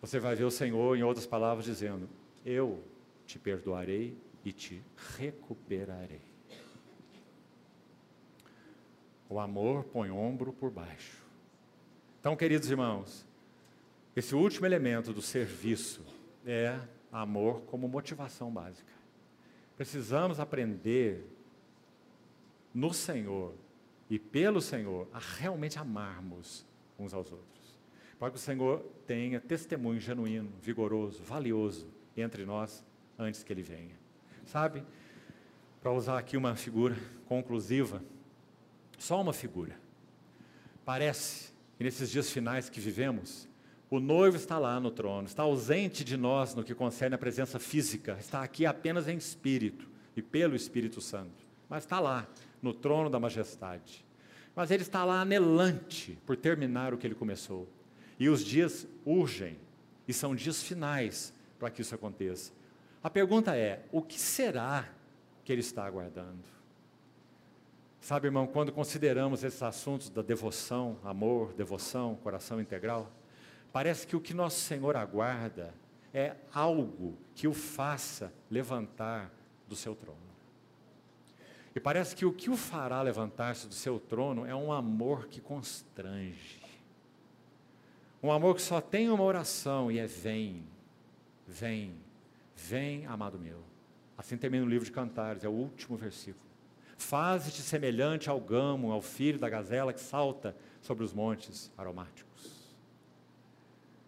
[0.00, 2.08] Você vai ver o Senhor, em outras palavras, dizendo:
[2.44, 2.82] Eu
[3.26, 4.82] te perdoarei e te
[5.18, 6.20] recuperarei.
[9.28, 11.20] O amor põe ombro por baixo.
[12.20, 13.26] Então, queridos irmãos,
[14.14, 16.04] esse último elemento do serviço
[16.46, 16.78] é
[17.10, 18.92] amor como motivação básica.
[19.76, 21.26] Precisamos aprender
[22.76, 23.54] no Senhor
[24.10, 26.66] e pelo Senhor a realmente amarmos
[26.98, 27.78] uns aos outros.
[28.18, 32.84] Para que o Senhor tenha testemunho genuíno, vigoroso, valioso entre nós
[33.18, 33.96] antes que Ele venha.
[34.44, 34.84] Sabe?
[35.80, 36.94] Para usar aqui uma figura
[37.26, 38.02] conclusiva,
[38.98, 39.80] só uma figura.
[40.84, 43.48] Parece e nesses dias finais que vivemos,
[43.88, 47.58] o noivo está lá no trono, está ausente de nós no que concerne a presença
[47.58, 52.28] física, está aqui apenas em espírito e pelo Espírito Santo, mas está lá,
[52.66, 54.04] no trono da majestade.
[54.54, 57.68] Mas ele está lá anelante por terminar o que ele começou.
[58.18, 59.56] E os dias urgem,
[60.08, 62.52] e são dias finais para que isso aconteça.
[63.02, 64.88] A pergunta é: o que será
[65.44, 66.56] que ele está aguardando?
[68.00, 73.10] Sabe, irmão, quando consideramos esses assuntos da devoção, amor, devoção, coração integral,
[73.72, 75.74] parece que o que nosso Senhor aguarda
[76.14, 79.30] é algo que o faça levantar
[79.68, 80.25] do seu trono.
[81.76, 85.42] E parece que o que o fará levantar-se do seu trono é um amor que
[85.42, 86.62] constrange.
[88.22, 90.64] Um amor que só tem uma oração e é vem,
[91.46, 91.94] vem,
[92.56, 93.60] vem, amado meu.
[94.16, 96.46] Assim termina o livro de Cantares, é o último versículo.
[96.96, 102.74] Faze-te semelhante ao gamo, ao filho da gazela que salta sobre os montes aromáticos.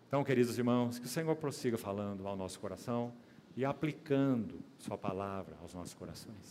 [0.07, 3.13] Então, queridos irmãos, que o Senhor prossiga falando ao nosso coração
[3.55, 6.47] e aplicando Sua palavra aos nossos corações.